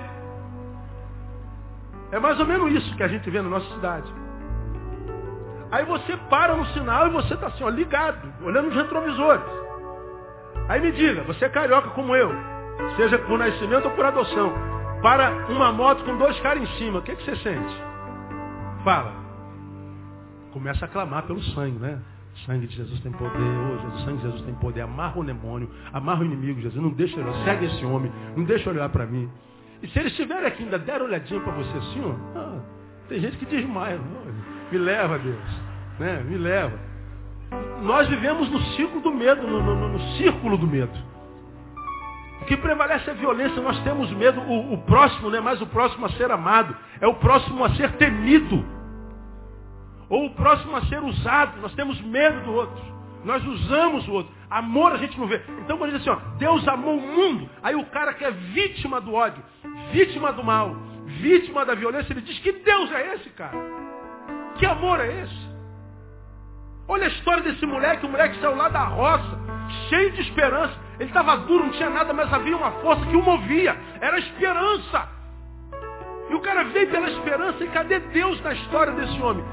É 2.12 2.20
mais 2.20 2.40
ou 2.40 2.46
menos 2.46 2.72
isso 2.74 2.96
que 2.96 3.04
a 3.04 3.08
gente 3.08 3.30
vê 3.30 3.42
na 3.42 3.50
nossa 3.50 3.74
cidade. 3.74 4.12
Aí 5.72 5.86
você 5.86 6.18
para 6.30 6.56
no 6.56 6.66
sinal 6.68 7.08
e 7.08 7.12
você 7.12 7.34
está 7.34 7.48
assim, 7.48 7.64
ó, 7.64 7.70
ligado, 7.70 8.32
olhando 8.44 8.68
os 8.68 8.76
retrovisores. 8.76 9.61
Aí 10.72 10.80
me 10.80 10.90
diga, 10.94 11.24
você 11.24 11.44
é 11.44 11.50
carioca 11.50 11.90
como 11.90 12.16
eu, 12.16 12.32
seja 12.96 13.18
por 13.20 13.38
nascimento 13.38 13.84
ou 13.84 13.92
por 13.92 14.06
adoção, 14.06 14.54
para 15.02 15.48
uma 15.50 15.70
moto 15.70 16.02
com 16.06 16.16
dois 16.16 16.40
caras 16.40 16.64
em 16.64 16.78
cima, 16.78 17.00
o 17.00 17.02
que, 17.02 17.14
que 17.14 17.26
você 17.26 17.36
sente? 17.44 17.76
Fala. 18.82 19.12
Começa 20.54 20.86
a 20.86 20.88
clamar 20.88 21.24
pelo 21.24 21.44
sangue, 21.44 21.78
né? 21.78 22.00
Sangue 22.46 22.68
de 22.68 22.78
Jesus 22.78 23.02
tem 23.02 23.12
poder, 23.12 23.36
oh, 23.38 23.82
Jesus, 23.82 23.96
o 23.96 24.06
sangue 24.06 24.18
de 24.20 24.24
Jesus 24.24 24.42
tem 24.44 24.56
poder, 24.56 24.80
amarra 24.80 25.20
o 25.20 25.26
demônio, 25.26 25.70
amarra 25.92 26.22
o 26.22 26.26
inimigo, 26.26 26.62
Jesus, 26.62 26.82
não 26.82 26.92
deixa 26.92 27.20
ele, 27.20 27.44
segue 27.44 27.66
esse 27.66 27.86
homem, 27.86 28.10
não 28.38 28.46
deixa 28.46 28.70
olhar 28.70 28.88
para 28.88 29.06
mim. 29.06 29.30
E 29.84 29.90
se 29.90 30.00
eles 30.00 30.14
estiverem 30.14 30.46
aqui 30.46 30.64
ainda 30.64 30.80
deram 30.80 31.06
olhadinha 31.06 31.42
para 31.42 31.52
você 31.52 31.78
assim, 31.80 32.02
ó, 32.02 32.40
ah, 32.40 32.60
tem 33.10 33.20
gente 33.20 33.36
que 33.36 33.46
desmaia. 33.46 34.00
Me 34.72 34.78
leva, 34.78 35.20
Deus. 35.20 35.62
Né? 36.00 36.24
Me 36.24 36.38
leva. 36.38 36.80
Nós 37.82 38.08
vivemos 38.08 38.50
no 38.50 38.62
ciclo 38.76 39.02
do 39.02 39.12
medo, 39.12 39.46
no, 39.48 39.62
no, 39.62 39.90
no 39.90 40.00
círculo 40.18 40.58
do 40.58 40.68
medo. 40.68 40.92
O 42.42 42.46
que 42.46 42.58
prevalece 42.58 43.10
é 43.10 43.14
a 43.14 43.16
violência, 43.16 43.62
nós 43.62 43.80
temos 43.84 44.12
medo, 44.12 44.42
o, 44.42 44.74
o 44.74 44.78
próximo 44.80 45.30
não 45.30 45.38
é 45.38 45.42
mais 45.42 45.62
o 45.62 45.68
próximo 45.68 46.06
a 46.06 46.10
ser 46.10 46.32
amado, 46.32 46.76
é 47.00 47.08
o 47.08 47.14
próximo 47.16 47.64
a 47.64 47.70
ser 47.76 47.92
temido. 47.94 48.66
Ou 50.10 50.26
o 50.26 50.32
próximo 50.32 50.76
a 50.76 50.82
ser 50.86 51.02
usado, 51.02 51.62
nós 51.62 51.74
temos 51.74 52.00
medo 52.02 52.42
do 52.42 52.54
outro. 52.54 52.92
Nós 53.24 53.46
usamos 53.46 54.08
o 54.08 54.14
outro. 54.14 54.34
Amor 54.50 54.92
a 54.92 54.98
gente 54.98 55.18
não 55.20 55.28
vê. 55.28 55.42
Então 55.64 55.78
quando 55.78 55.92
diz 55.92 56.02
assim, 56.02 56.10
ó, 56.10 56.16
Deus 56.38 56.68
amou 56.68 56.98
o 56.98 57.02
mundo, 57.02 57.50
aí 57.64 57.76
o 57.76 57.86
cara 57.86 58.14
que 58.14 58.26
é 58.26 58.32
vítima 58.32 59.00
do 59.00 59.14
ódio, 59.14 59.44
vítima 59.92 60.34
do 60.34 60.44
mal, 60.44 60.76
vítima 61.06 61.64
da 61.64 61.76
violência, 61.76 62.12
ele 62.12 62.22
diz 62.22 62.38
que 62.40 62.52
Deus 62.52 62.92
é 62.92 63.16
esse, 63.16 63.30
cara? 63.32 63.58
Que 64.58 64.66
amor 64.66 65.00
é 65.00 65.22
esse? 65.22 65.51
Olha 66.92 67.06
a 67.06 67.08
história 67.08 67.42
desse 67.42 67.66
moleque, 67.66 68.06
o 68.06 68.10
moleque 68.10 68.38
saiu 68.42 68.54
lá 68.54 68.68
da 68.68 68.84
roça, 68.84 69.40
cheio 69.88 70.12
de 70.12 70.24
esperança. 70.24 70.74
Ele 71.00 71.08
estava 71.08 71.38
duro, 71.38 71.64
não 71.64 71.72
tinha 71.72 71.90
nada, 71.90 72.12
mas 72.14 72.32
havia 72.34 72.58
uma 72.58 72.70
força 72.82 73.06
que 73.06 73.16
o 73.16 73.24
movia. 73.24 73.78
Era 74.02 74.18
a 74.18 74.20
esperança. 74.20 75.08
E 76.30 76.36
o 76.36 76.42
cara 76.42 76.66
veio 76.66 76.90
pela 76.90 77.10
esperança, 77.10 77.64
e 77.64 77.70
cadê 77.70 77.98
Deus 78.00 78.42
na 78.42 78.52
história 78.52 78.92
desse 78.92 79.22
homem? 79.22 79.46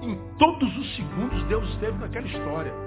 Em 0.00 0.16
todos 0.38 0.74
os 0.78 0.96
segundos 0.96 1.42
Deus 1.44 1.68
esteve 1.74 1.98
naquela 1.98 2.26
história. 2.26 2.85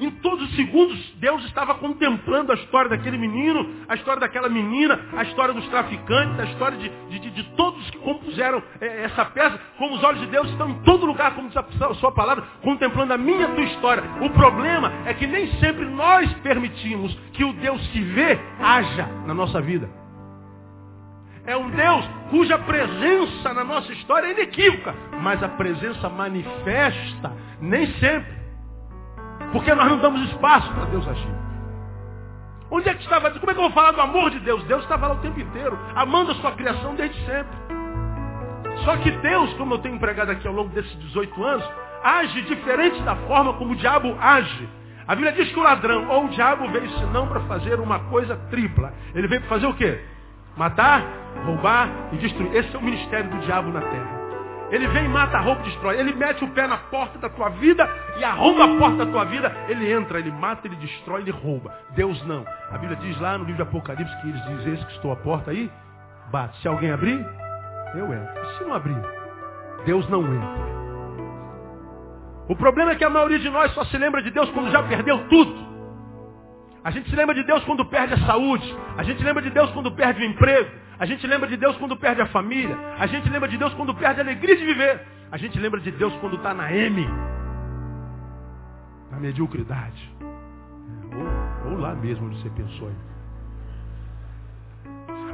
Em 0.00 0.10
todos 0.10 0.50
os 0.50 0.56
segundos, 0.56 0.98
Deus 1.18 1.44
estava 1.44 1.74
contemplando 1.76 2.50
a 2.50 2.56
história 2.56 2.90
daquele 2.90 3.16
menino, 3.16 3.84
a 3.88 3.94
história 3.94 4.20
daquela 4.20 4.48
menina, 4.48 4.98
a 5.16 5.22
história 5.22 5.54
dos 5.54 5.68
traficantes, 5.68 6.40
a 6.40 6.44
história 6.46 6.76
de, 6.76 6.88
de, 7.20 7.30
de 7.30 7.44
todos 7.50 7.88
que 7.90 7.98
compuseram 7.98 8.60
é, 8.80 9.04
essa 9.04 9.24
peça. 9.26 9.56
Como 9.78 9.94
os 9.94 10.02
olhos 10.02 10.20
de 10.20 10.26
Deus 10.26 10.50
estão 10.50 10.68
em 10.68 10.82
todo 10.82 11.06
lugar, 11.06 11.36
como 11.36 11.48
diz 11.48 11.56
a 11.56 11.94
sua 11.94 12.10
palavra, 12.10 12.44
contemplando 12.60 13.12
a 13.12 13.18
minha 13.18 13.46
tua 13.48 13.64
história. 13.64 14.02
O 14.20 14.30
problema 14.30 14.92
é 15.06 15.14
que 15.14 15.28
nem 15.28 15.46
sempre 15.60 15.84
nós 15.84 16.32
permitimos 16.42 17.16
que 17.32 17.44
o 17.44 17.52
Deus 17.52 17.86
que 17.88 18.00
vê 18.00 18.36
haja 18.60 19.06
na 19.26 19.32
nossa 19.34 19.60
vida. 19.60 19.88
É 21.46 21.56
um 21.56 21.70
Deus 21.70 22.04
cuja 22.30 22.58
presença 22.58 23.52
na 23.52 23.62
nossa 23.62 23.92
história 23.92 24.26
é 24.26 24.32
inequívoca, 24.32 24.92
mas 25.20 25.40
a 25.42 25.48
presença 25.50 26.08
manifesta 26.08 27.32
nem 27.60 27.86
sempre. 27.98 28.43
Porque 29.54 29.72
nós 29.72 29.88
não 29.88 29.98
damos 29.98 30.20
espaço 30.30 30.68
para 30.72 30.86
Deus 30.86 31.06
agir. 31.06 31.32
Onde 32.68 32.88
é 32.88 32.94
que 32.94 33.04
estava? 33.04 33.30
Como 33.30 33.50
é 33.52 33.54
que 33.54 33.60
eu 33.60 33.62
vou 33.62 33.70
falar 33.70 33.92
do 33.92 34.00
amor 34.00 34.28
de 34.32 34.40
Deus? 34.40 34.64
Deus 34.64 34.82
estava 34.82 35.06
lá 35.06 35.14
o 35.14 35.18
tempo 35.18 35.38
inteiro, 35.38 35.78
amando 35.94 36.32
a 36.32 36.34
sua 36.34 36.50
criação 36.52 36.96
desde 36.96 37.16
sempre. 37.24 37.56
Só 38.84 38.96
que 38.96 39.12
Deus, 39.12 39.54
como 39.54 39.74
eu 39.74 39.78
tenho 39.78 39.94
empregado 39.94 40.32
aqui 40.32 40.44
ao 40.48 40.52
longo 40.52 40.70
desses 40.70 40.98
18 40.98 41.44
anos, 41.44 41.64
age 42.02 42.42
diferente 42.42 43.00
da 43.02 43.14
forma 43.14 43.52
como 43.52 43.74
o 43.74 43.76
diabo 43.76 44.16
age. 44.20 44.68
A 45.06 45.14
Bíblia 45.14 45.32
diz 45.32 45.48
que 45.52 45.60
o 45.60 45.62
ladrão 45.62 46.08
ou 46.08 46.24
o 46.24 46.28
diabo 46.30 46.68
veio 46.70 46.90
senão 46.98 47.28
para 47.28 47.38
fazer 47.42 47.78
uma 47.78 48.00
coisa 48.00 48.36
tripla. 48.50 48.92
Ele 49.14 49.28
veio 49.28 49.42
para 49.42 49.50
fazer 49.50 49.66
o 49.66 49.74
quê? 49.74 50.00
Matar, 50.56 51.00
roubar 51.46 51.88
e 52.10 52.16
destruir. 52.16 52.56
Esse 52.56 52.74
é 52.74 52.78
o 52.78 52.82
ministério 52.82 53.30
do 53.30 53.38
diabo 53.46 53.70
na 53.70 53.82
terra. 53.82 54.23
Ele 54.74 54.88
vem, 54.88 55.08
mata, 55.08 55.38
rouba, 55.38 55.62
destrói. 55.62 56.00
Ele 56.00 56.12
mete 56.12 56.42
o 56.42 56.48
pé 56.48 56.66
na 56.66 56.76
porta 56.76 57.16
da 57.20 57.28
tua 57.28 57.48
vida 57.50 57.88
e 58.18 58.24
arromba 58.24 58.64
a 58.64 58.76
porta 58.76 59.04
da 59.04 59.06
tua 59.06 59.24
vida. 59.24 59.54
Ele 59.68 59.92
entra, 59.92 60.18
ele 60.18 60.32
mata, 60.32 60.66
ele 60.66 60.74
destrói, 60.74 61.20
ele 61.20 61.30
rouba. 61.30 61.72
Deus 61.90 62.20
não. 62.26 62.44
A 62.72 62.78
Bíblia 62.78 62.96
diz 62.96 63.16
lá 63.20 63.38
no 63.38 63.44
livro 63.44 63.62
de 63.62 63.68
Apocalipse 63.68 64.12
que 64.20 64.28
eles 64.28 64.44
dizem, 64.44 64.74
esse 64.74 64.84
que 64.86 64.92
estou 64.94 65.12
à 65.12 65.16
porta 65.16 65.52
aí, 65.52 65.70
bate. 66.32 66.60
Se 66.60 66.66
alguém 66.66 66.90
abrir, 66.90 67.24
eu 67.94 68.12
entro. 68.12 68.42
E 68.42 68.58
se 68.58 68.64
não 68.64 68.74
abrir, 68.74 69.00
Deus 69.86 70.08
não 70.08 70.22
entra. 70.22 70.74
O 72.48 72.56
problema 72.56 72.90
é 72.90 72.94
que 72.96 73.04
a 73.04 73.10
maioria 73.10 73.38
de 73.38 73.48
nós 73.50 73.72
só 73.74 73.84
se 73.84 73.96
lembra 73.96 74.22
de 74.22 74.32
Deus 74.32 74.50
quando 74.50 74.72
já 74.72 74.82
perdeu 74.82 75.28
tudo. 75.28 75.73
A 76.84 76.90
gente 76.90 77.08
se 77.08 77.16
lembra 77.16 77.34
de 77.34 77.42
Deus 77.42 77.64
quando 77.64 77.82
perde 77.86 78.12
a 78.12 78.26
saúde. 78.26 78.76
A 78.98 79.02
gente 79.02 79.24
lembra 79.24 79.42
de 79.42 79.48
Deus 79.48 79.70
quando 79.70 79.90
perde 79.90 80.20
o 80.20 80.24
emprego. 80.26 80.70
A 80.98 81.06
gente 81.06 81.26
lembra 81.26 81.48
de 81.48 81.56
Deus 81.56 81.74
quando 81.78 81.96
perde 81.96 82.20
a 82.20 82.26
família. 82.26 82.78
A 82.98 83.06
gente 83.06 83.28
lembra 83.30 83.48
de 83.48 83.56
Deus 83.56 83.72
quando 83.72 83.94
perde 83.94 84.20
a 84.20 84.22
alegria 84.22 84.54
de 84.54 84.64
viver. 84.66 85.00
A 85.32 85.38
gente 85.38 85.58
lembra 85.58 85.80
de 85.80 85.90
Deus 85.90 86.14
quando 86.20 86.36
está 86.36 86.52
na 86.52 86.70
M. 86.70 87.08
Na 89.10 89.18
mediocridade. 89.18 90.14
É, 91.10 91.66
ou, 91.66 91.72
ou, 91.72 91.78
lá 91.78 91.94
mesmo 91.94 92.26
onde 92.26 92.42
você 92.42 92.50
pensou. 92.50 92.92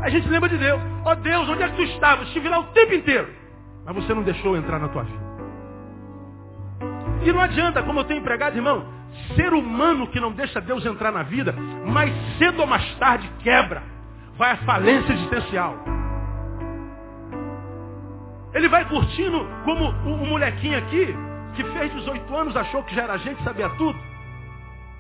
A 0.00 0.08
gente 0.08 0.28
lembra 0.28 0.48
de 0.48 0.56
Deus. 0.56 0.80
Ó 1.04 1.10
oh, 1.10 1.16
Deus, 1.16 1.48
onde 1.48 1.64
é 1.64 1.68
que 1.68 1.76
tu 1.76 1.82
estava? 1.82 2.22
Estive 2.22 2.48
lá 2.48 2.60
o 2.60 2.64
tempo 2.68 2.94
inteiro. 2.94 3.28
Mas 3.84 3.96
você 3.96 4.14
não 4.14 4.22
deixou 4.22 4.56
entrar 4.56 4.78
na 4.78 4.88
tua 4.88 5.02
vida. 5.02 5.30
E 7.24 7.32
não 7.32 7.40
adianta, 7.40 7.82
como 7.82 8.00
eu 8.00 8.04
tenho 8.04 8.20
empregado, 8.20 8.56
irmão, 8.56 8.99
ser 9.34 9.52
humano 9.52 10.06
que 10.08 10.20
não 10.20 10.32
deixa 10.32 10.60
Deus 10.60 10.84
entrar 10.84 11.12
na 11.12 11.22
vida, 11.22 11.52
mais 11.86 12.12
cedo 12.38 12.60
ou 12.60 12.66
mais 12.66 12.84
tarde 12.96 13.30
quebra 13.42 13.82
vai 14.40 14.52
à 14.52 14.56
falência 14.56 15.12
existencial. 15.12 15.76
Ele 18.54 18.68
vai 18.68 18.88
curtindo 18.88 19.46
como 19.64 19.90
o, 19.90 20.26
molequinho 20.26 20.78
aqui, 20.78 21.14
que 21.54 21.62
fez 21.62 21.92
18 21.92 22.36
anos, 22.36 22.56
achou 22.56 22.82
que 22.84 22.94
já 22.94 23.02
era 23.02 23.18
gente, 23.18 23.42
sabia 23.44 23.68
tudo. 23.70 23.98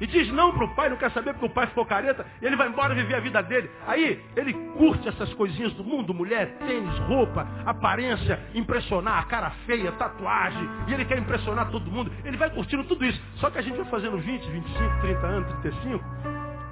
E 0.00 0.06
diz 0.06 0.28
não 0.32 0.52
para 0.52 0.64
o 0.64 0.74
pai, 0.74 0.88
não 0.88 0.96
quer 0.96 1.10
saber 1.10 1.34
porque 1.34 1.46
o 1.46 1.50
pai 1.50 1.66
ficou 1.66 1.84
careta, 1.84 2.26
e 2.40 2.46
ele 2.46 2.56
vai 2.56 2.68
embora 2.68 2.94
viver 2.94 3.16
a 3.16 3.20
vida 3.20 3.42
dele. 3.42 3.70
Aí 3.86 4.24
ele 4.34 4.54
curte 4.78 5.06
essas 5.08 5.32
coisinhas 5.34 5.72
do 5.74 5.84
mundo, 5.84 6.14
mulher, 6.14 6.56
tênis, 6.58 6.98
roupa, 7.00 7.46
aparência, 7.66 8.40
impressionar, 8.54 9.18
a 9.18 9.24
cara 9.24 9.50
feia, 9.66 9.92
tatuagem, 9.92 10.68
e 10.88 10.94
ele 10.94 11.04
quer 11.04 11.18
impressionar 11.18 11.70
todo 11.70 11.90
mundo. 11.90 12.10
Ele 12.24 12.36
vai 12.36 12.48
curtindo 12.50 12.84
tudo 12.84 13.04
isso. 13.04 13.20
Só 13.36 13.50
que 13.50 13.58
a 13.58 13.62
gente 13.62 13.76
vai 13.76 13.86
fazendo 13.86 14.18
20, 14.18 14.50
25, 14.50 15.00
30 15.00 15.26
anos, 15.26 15.48
35. 15.60 16.04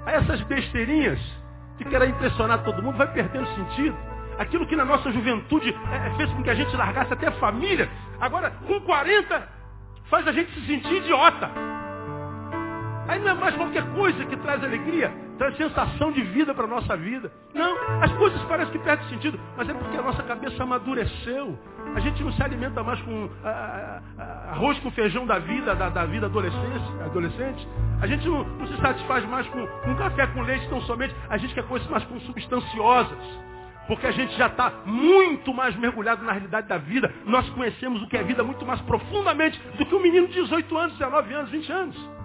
Aí 0.06 0.14
essas 0.14 0.40
besteirinhas 0.42 1.20
que 1.76 1.85
quer 1.85 2.08
impressionar 2.08 2.64
todo 2.64 2.82
mundo, 2.82 2.97
vai 2.97 3.12
perdendo 3.12 3.47
sentido. 3.54 3.97
Aquilo 4.38 4.66
que 4.66 4.76
na 4.76 4.85
nossa 4.85 5.11
juventude 5.11 5.75
é, 5.92 6.08
é, 6.08 6.16
fez 6.16 6.30
com 6.32 6.42
que 6.42 6.50
a 6.50 6.54
gente 6.54 6.75
largasse 6.76 7.12
até 7.12 7.28
a 7.28 7.32
família, 7.32 7.88
agora 8.20 8.50
com 8.50 8.80
40 8.80 9.49
faz 10.08 10.26
a 10.26 10.32
gente 10.32 10.52
se 10.52 10.66
sentir 10.66 10.94
idiota. 10.94 11.50
Aí 13.09 13.19
não 13.21 13.31
é 13.31 13.35
mais 13.35 13.57
qualquer 13.57 13.85
coisa 13.95 14.23
que 14.27 14.37
traz 14.37 14.62
alegria, 14.62 15.11
traz 15.38 15.57
sensação 15.57 16.12
de 16.12 16.21
vida 16.21 16.55
para 16.55 16.65
a 16.65 16.69
nossa 16.69 16.95
vida. 16.95 17.33
Não, 17.55 17.75
as 18.03 18.12
coisas 18.12 18.41
parecem 18.43 18.71
que 18.73 18.79
perdem 18.81 19.09
sentido, 19.09 19.41
mas 19.57 19.67
é 19.67 19.73
porque 19.73 19.97
a 19.97 20.03
nossa 20.03 20.23
cabeça 20.23 20.62
amadureceu. 20.62 21.59
A 21.95 22.00
gente 22.00 22.23
não 22.23 22.31
se 22.33 22.43
alimenta 22.43 22.83
mais 22.83 23.00
com 23.00 23.31
a, 23.43 24.00
a, 24.19 24.50
arroz 24.50 24.79
com 24.81 24.91
feijão 24.91 25.27
da 25.27 25.38
vida, 25.38 25.75
da, 25.75 25.88
da 25.88 26.05
vida 26.05 26.27
adolescente, 26.27 26.85
adolescente. 27.03 27.67
A 28.03 28.07
gente 28.07 28.29
não, 28.29 28.45
não, 28.45 28.67
se 28.67 28.77
satisfaz 28.77 29.25
mais 29.25 29.47
com, 29.49 29.67
com 29.67 29.95
café 29.97 30.27
com 30.27 30.43
leite 30.43 30.69
tão 30.69 30.83
somente. 30.83 31.15
A 31.31 31.38
gente 31.38 31.55
quer 31.55 31.65
coisas 31.65 31.88
mais 31.88 32.05
consubstanciosas. 32.05 33.49
Porque 33.87 34.07
a 34.07 34.11
gente 34.11 34.37
já 34.37 34.49
está 34.49 34.71
muito 34.85 35.55
mais 35.55 35.75
mergulhado 35.77 36.23
na 36.23 36.33
realidade 36.33 36.69
da 36.69 36.77
vida. 36.77 37.11
Nós 37.25 37.49
conhecemos 37.50 38.03
o 38.03 38.07
que 38.07 38.19
é 38.19 38.23
vida 38.23 38.45
muito 38.45 38.67
mais 38.67 38.83
profundamente 38.83 39.59
do 39.79 39.87
que 39.87 39.95
um 39.95 40.03
menino 40.03 40.27
de 40.27 40.35
18 40.35 40.77
anos, 40.77 40.93
19 40.99 41.33
anos, 41.33 41.50
20 41.50 41.73
anos. 41.73 42.17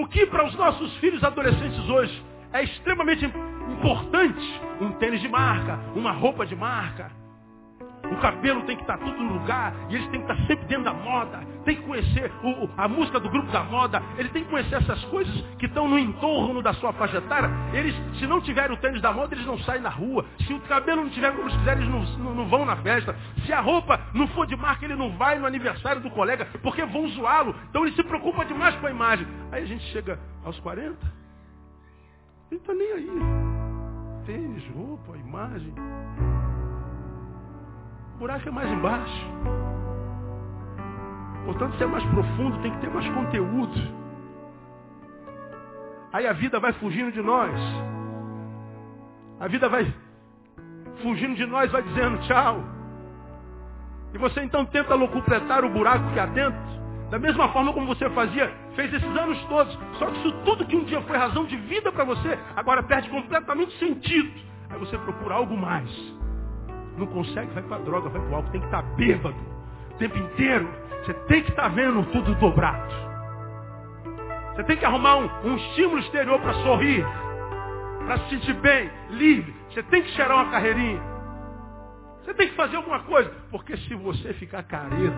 O 0.00 0.06
que 0.06 0.24
para 0.24 0.46
os 0.46 0.54
nossos 0.54 0.96
filhos 0.96 1.22
adolescentes 1.22 1.86
hoje 1.90 2.24
é 2.54 2.64
extremamente 2.64 3.26
importante, 3.26 4.60
um 4.80 4.92
tênis 4.92 5.20
de 5.20 5.28
marca, 5.28 5.78
uma 5.94 6.10
roupa 6.10 6.46
de 6.46 6.56
marca. 6.56 7.12
O 8.10 8.16
cabelo 8.16 8.62
tem 8.62 8.76
que 8.76 8.82
estar 8.82 8.98
tudo 8.98 9.22
no 9.22 9.34
lugar 9.34 9.74
e 9.88 9.94
eles 9.94 10.08
têm 10.08 10.20
que 10.20 10.30
estar 10.30 10.46
sempre 10.46 10.66
dentro 10.66 10.84
da 10.84 10.92
moda. 10.92 11.40
Tem 11.64 11.76
que 11.76 11.82
conhecer 11.82 12.32
o, 12.42 12.68
a 12.76 12.88
música 12.88 13.20
do 13.20 13.28
grupo 13.28 13.50
da 13.52 13.62
moda. 13.62 14.02
Ele 14.18 14.28
tem 14.30 14.44
que 14.44 14.50
conhecer 14.50 14.76
essas 14.76 15.04
coisas 15.06 15.34
que 15.58 15.66
estão 15.66 15.88
no 15.88 15.98
entorno 15.98 16.62
da 16.62 16.72
sua 16.74 16.92
faixa 16.92 17.18
etária. 17.18 17.50
Eles, 17.72 17.94
se 18.18 18.26
não 18.26 18.40
tiverem 18.40 18.76
o 18.76 18.80
tênis 18.80 19.00
da 19.00 19.12
moda, 19.12 19.34
eles 19.34 19.46
não 19.46 19.58
saem 19.60 19.80
na 19.80 19.88
rua. 19.88 20.24
Se 20.46 20.52
o 20.52 20.60
cabelo 20.60 21.02
não 21.02 21.10
tiver 21.10 21.30
como 21.30 21.48
eles 21.48 21.56
quiserem, 21.56 21.82
eles 21.82 21.94
não, 21.94 22.24
não, 22.24 22.34
não 22.34 22.48
vão 22.48 22.64
na 22.64 22.76
festa. 22.76 23.16
Se 23.46 23.52
a 23.52 23.60
roupa 23.60 24.00
não 24.12 24.26
for 24.28 24.46
de 24.46 24.56
marca, 24.56 24.84
ele 24.84 24.96
não 24.96 25.16
vai 25.16 25.38
no 25.38 25.46
aniversário 25.46 26.00
do 26.00 26.10
colega, 26.10 26.46
porque 26.62 26.84
vão 26.84 27.08
zoá-lo. 27.08 27.54
Então 27.68 27.86
ele 27.86 27.94
se 27.94 28.02
preocupa 28.02 28.44
demais 28.44 28.74
com 28.76 28.86
a 28.86 28.90
imagem. 28.90 29.26
Aí 29.52 29.62
a 29.62 29.66
gente 29.66 29.84
chega 29.92 30.18
aos 30.44 30.58
40, 30.60 30.96
ele 32.50 32.60
está 32.60 32.74
nem 32.74 32.92
aí. 32.92 33.10
Tênis, 34.26 34.66
roupa, 34.74 35.16
imagem. 35.16 35.72
Buraco 38.20 38.46
é 38.46 38.52
mais 38.52 38.70
embaixo. 38.70 39.26
Portanto, 41.46 41.74
se 41.78 41.82
é 41.82 41.86
mais 41.86 42.04
profundo, 42.04 42.60
tem 42.60 42.70
que 42.70 42.80
ter 42.80 42.90
mais 42.90 43.08
conteúdo. 43.14 43.80
Aí 46.12 46.26
a 46.26 46.34
vida 46.34 46.60
vai 46.60 46.70
fugindo 46.74 47.10
de 47.12 47.22
nós. 47.22 47.58
A 49.40 49.48
vida 49.48 49.70
vai 49.70 49.90
fugindo 51.02 51.34
de 51.34 51.46
nós, 51.46 51.72
vai 51.72 51.82
dizendo 51.82 52.18
tchau. 52.26 52.62
E 54.12 54.18
você 54.18 54.42
então 54.42 54.66
tenta 54.66 54.94
locupletar 54.94 55.64
o 55.64 55.70
buraco 55.70 56.12
que 56.12 56.20
há 56.20 56.26
dentro. 56.26 56.60
Da 57.10 57.18
mesma 57.18 57.48
forma 57.48 57.72
como 57.72 57.86
você 57.86 58.10
fazia, 58.10 58.52
fez 58.76 58.92
esses 58.92 59.16
anos 59.16 59.42
todos. 59.46 59.78
Só 59.98 60.04
que 60.04 60.18
isso 60.18 60.32
tudo 60.44 60.66
que 60.66 60.76
um 60.76 60.84
dia 60.84 61.00
foi 61.00 61.16
razão 61.16 61.46
de 61.46 61.56
vida 61.56 61.90
para 61.90 62.04
você, 62.04 62.38
agora 62.54 62.82
perde 62.82 63.08
completamente 63.08 63.78
sentido. 63.78 64.30
Aí 64.68 64.78
você 64.78 64.98
procura 64.98 65.36
algo 65.36 65.56
mais. 65.56 66.19
Não 67.00 67.06
consegue, 67.06 67.50
vai 67.54 67.62
para 67.62 67.78
droga, 67.78 68.10
vai 68.10 68.20
para 68.20 68.36
álcool. 68.36 68.50
Tem 68.50 68.60
que 68.60 68.66
estar 68.66 68.82
tá 68.82 68.88
bêbado 68.94 69.34
o 69.90 69.94
tempo 69.94 70.18
inteiro. 70.18 70.68
Você 71.02 71.14
tem 71.14 71.42
que 71.42 71.50
estar 71.50 71.62
tá 71.62 71.68
vendo 71.68 72.04
tudo 72.12 72.34
dobrado. 72.34 72.94
Você 74.54 74.64
tem 74.64 74.76
que 74.76 74.84
arrumar 74.84 75.16
um, 75.16 75.30
um 75.44 75.56
estímulo 75.56 75.98
exterior 76.00 76.38
para 76.40 76.52
sorrir, 76.62 77.02
para 78.04 78.18
se 78.18 78.30
sentir 78.30 78.52
bem, 78.60 78.90
livre. 79.12 79.54
Você 79.70 79.82
tem 79.84 80.02
que 80.02 80.10
cheirar 80.10 80.36
uma 80.36 80.50
carreirinha. 80.50 81.00
Você 82.22 82.34
tem 82.34 82.48
que 82.48 82.54
fazer 82.54 82.76
alguma 82.76 83.00
coisa. 83.00 83.32
Porque 83.50 83.74
se 83.78 83.94
você 83.94 84.34
ficar 84.34 84.62
careta, 84.64 85.16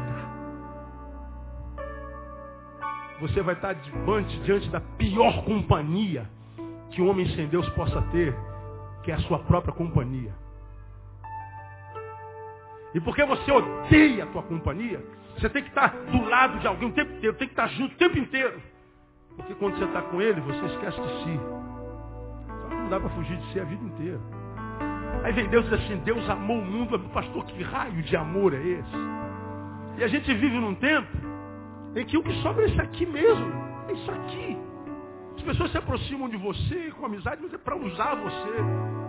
você 3.21 3.43
vai 3.43 3.55
estar 3.57 3.73
diante, 3.73 4.39
diante 4.43 4.69
da 4.71 4.81
pior 4.81 5.45
companhia 5.45 6.31
que 6.93 7.03
um 7.03 7.11
homem 7.11 7.27
sem 7.35 7.49
Deus 7.49 7.69
possa 7.71 8.01
ter, 8.13 8.37
que 9.03 9.11
é 9.11 9.15
a 9.15 9.21
sua 9.23 9.41
própria 9.41 9.75
companhia. 9.75 10.42
E 12.95 13.01
porque 13.01 13.25
você 13.25 13.51
odeia 13.51 14.25
a 14.25 14.27
tua 14.27 14.43
companhia, 14.43 15.03
você 15.39 15.49
tem 15.49 15.63
que 15.63 15.71
estar 15.71 15.89
do 15.89 16.25
lado 16.29 16.59
de 16.59 16.67
alguém 16.67 16.89
o 16.89 16.93
tempo 16.93 17.13
inteiro, 17.13 17.37
tem 17.37 17.49
que 17.49 17.53
estar 17.53 17.69
junto 17.69 17.95
o 17.95 17.99
tempo 17.99 18.19
inteiro. 18.19 18.61
Porque 19.37 19.55
quando 19.55 19.79
você 19.79 19.85
está 19.85 20.03
com 20.03 20.21
ele, 20.21 20.41
você 20.41 20.67
esquece 20.67 21.01
de 21.01 21.25
si. 21.25 21.41
Então 22.45 22.79
não 22.79 22.89
dá 22.89 23.01
para 23.01 23.09
fugir 23.11 23.37
de 23.37 23.53
si 23.53 23.61
a 23.61 23.65
vida 23.65 23.83
inteira. 23.85 24.21
Aí 25.25 25.33
vem 25.33 25.49
Deus 25.49 25.67
e 25.67 25.71
diz 25.71 25.85
assim, 25.85 25.97
Deus 25.99 26.29
amou 26.29 26.59
o 26.59 26.65
mundo, 26.65 26.99
pastor, 27.11 27.45
que 27.45 27.63
raio 27.63 28.03
de 28.03 28.17
amor 28.17 28.53
é 28.53 28.61
esse? 28.61 28.97
E 29.99 30.05
a 30.05 30.09
gente 30.09 30.33
vive 30.35 30.59
num 30.59 30.75
tempo 30.75 31.09
em 31.95 32.05
que 32.05 32.17
o 32.17 32.23
que 32.23 32.33
sobra 32.43 32.65
é 32.65 32.69
isso 32.69 32.81
aqui 32.81 33.07
mesmo. 33.07 33.53
É 33.89 33.93
isso 33.93 34.11
aqui. 34.11 34.59
As 35.37 35.43
pessoas 35.43 35.71
se 35.71 35.79
aproximam 35.79 36.29
de 36.29 36.37
você 36.37 36.93
com 36.99 37.07
amizade, 37.07 37.41
mas 37.43 37.53
é 37.55 37.59
para 37.59 37.77
usar 37.77 38.15
você. 38.17 39.02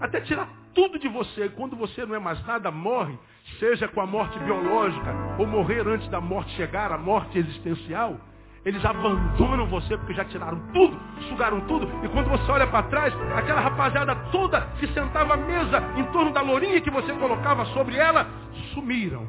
Até 0.00 0.20
tirar 0.20 0.48
tudo 0.74 0.98
de 0.98 1.08
você. 1.08 1.48
Quando 1.50 1.76
você 1.76 2.06
não 2.06 2.14
é 2.14 2.18
mais 2.18 2.44
nada, 2.46 2.70
morre, 2.70 3.18
seja 3.58 3.86
com 3.88 4.00
a 4.00 4.06
morte 4.06 4.38
biológica 4.38 5.14
ou 5.38 5.46
morrer 5.46 5.86
antes 5.86 6.08
da 6.08 6.20
morte 6.20 6.50
chegar, 6.56 6.90
a 6.90 6.98
morte 6.98 7.38
existencial. 7.38 8.16
Eles 8.64 8.84
abandonam 8.84 9.66
você 9.66 9.96
porque 9.96 10.12
já 10.12 10.24
tiraram 10.26 10.60
tudo, 10.72 10.98
sugaram 11.28 11.60
tudo. 11.62 11.88
E 12.04 12.08
quando 12.10 12.28
você 12.28 12.50
olha 12.50 12.66
para 12.66 12.82
trás, 12.84 13.14
aquela 13.34 13.60
rapaziada 13.60 14.14
toda 14.30 14.60
que 14.78 14.86
sentava 14.88 15.34
à 15.34 15.36
mesa 15.36 15.82
em 15.96 16.04
torno 16.12 16.30
da 16.32 16.42
lourinha 16.42 16.80
que 16.80 16.90
você 16.90 17.12
colocava 17.14 17.64
sobre 17.66 17.96
ela, 17.96 18.26
sumiram. 18.74 19.26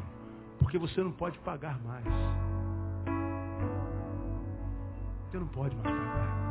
Porque 0.59 0.77
você 0.77 1.01
não 1.01 1.11
pode 1.11 1.39
pagar 1.39 1.79
mais. 1.81 2.05
Você 5.29 5.37
não 5.37 5.47
pode 5.47 5.75
mais 5.77 5.95
pagar. 5.95 6.50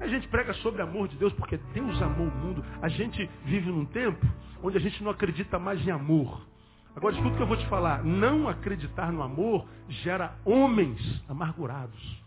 A 0.00 0.06
gente 0.06 0.28
prega 0.28 0.54
sobre 0.54 0.80
amor 0.82 1.08
de 1.08 1.16
Deus 1.16 1.32
porque 1.32 1.58
Deus 1.74 2.00
amou 2.00 2.28
o 2.28 2.30
mundo. 2.30 2.64
A 2.80 2.88
gente 2.88 3.28
vive 3.44 3.70
num 3.70 3.84
tempo 3.84 4.24
onde 4.62 4.76
a 4.76 4.80
gente 4.80 5.02
não 5.02 5.10
acredita 5.10 5.58
mais 5.58 5.84
em 5.86 5.90
amor. 5.90 6.46
Agora 6.94 7.14
escuta 7.14 7.34
o 7.34 7.36
que 7.36 7.42
eu 7.42 7.46
vou 7.46 7.56
te 7.56 7.66
falar. 7.66 8.02
Não 8.04 8.48
acreditar 8.48 9.12
no 9.12 9.22
amor 9.22 9.66
gera 9.88 10.34
homens 10.44 11.00
amargurados. 11.28 12.22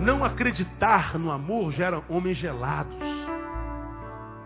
Não 0.00 0.24
acreditar 0.24 1.18
no 1.18 1.30
amor 1.30 1.72
gera 1.72 2.02
homens 2.08 2.38
gelados. 2.38 2.94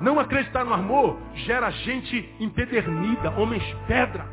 Não 0.00 0.18
acreditar 0.18 0.64
no 0.64 0.74
amor 0.74 1.18
gera 1.34 1.70
gente 1.70 2.28
empedernida, 2.40 3.30
homens 3.38 3.62
pedra. 3.86 4.26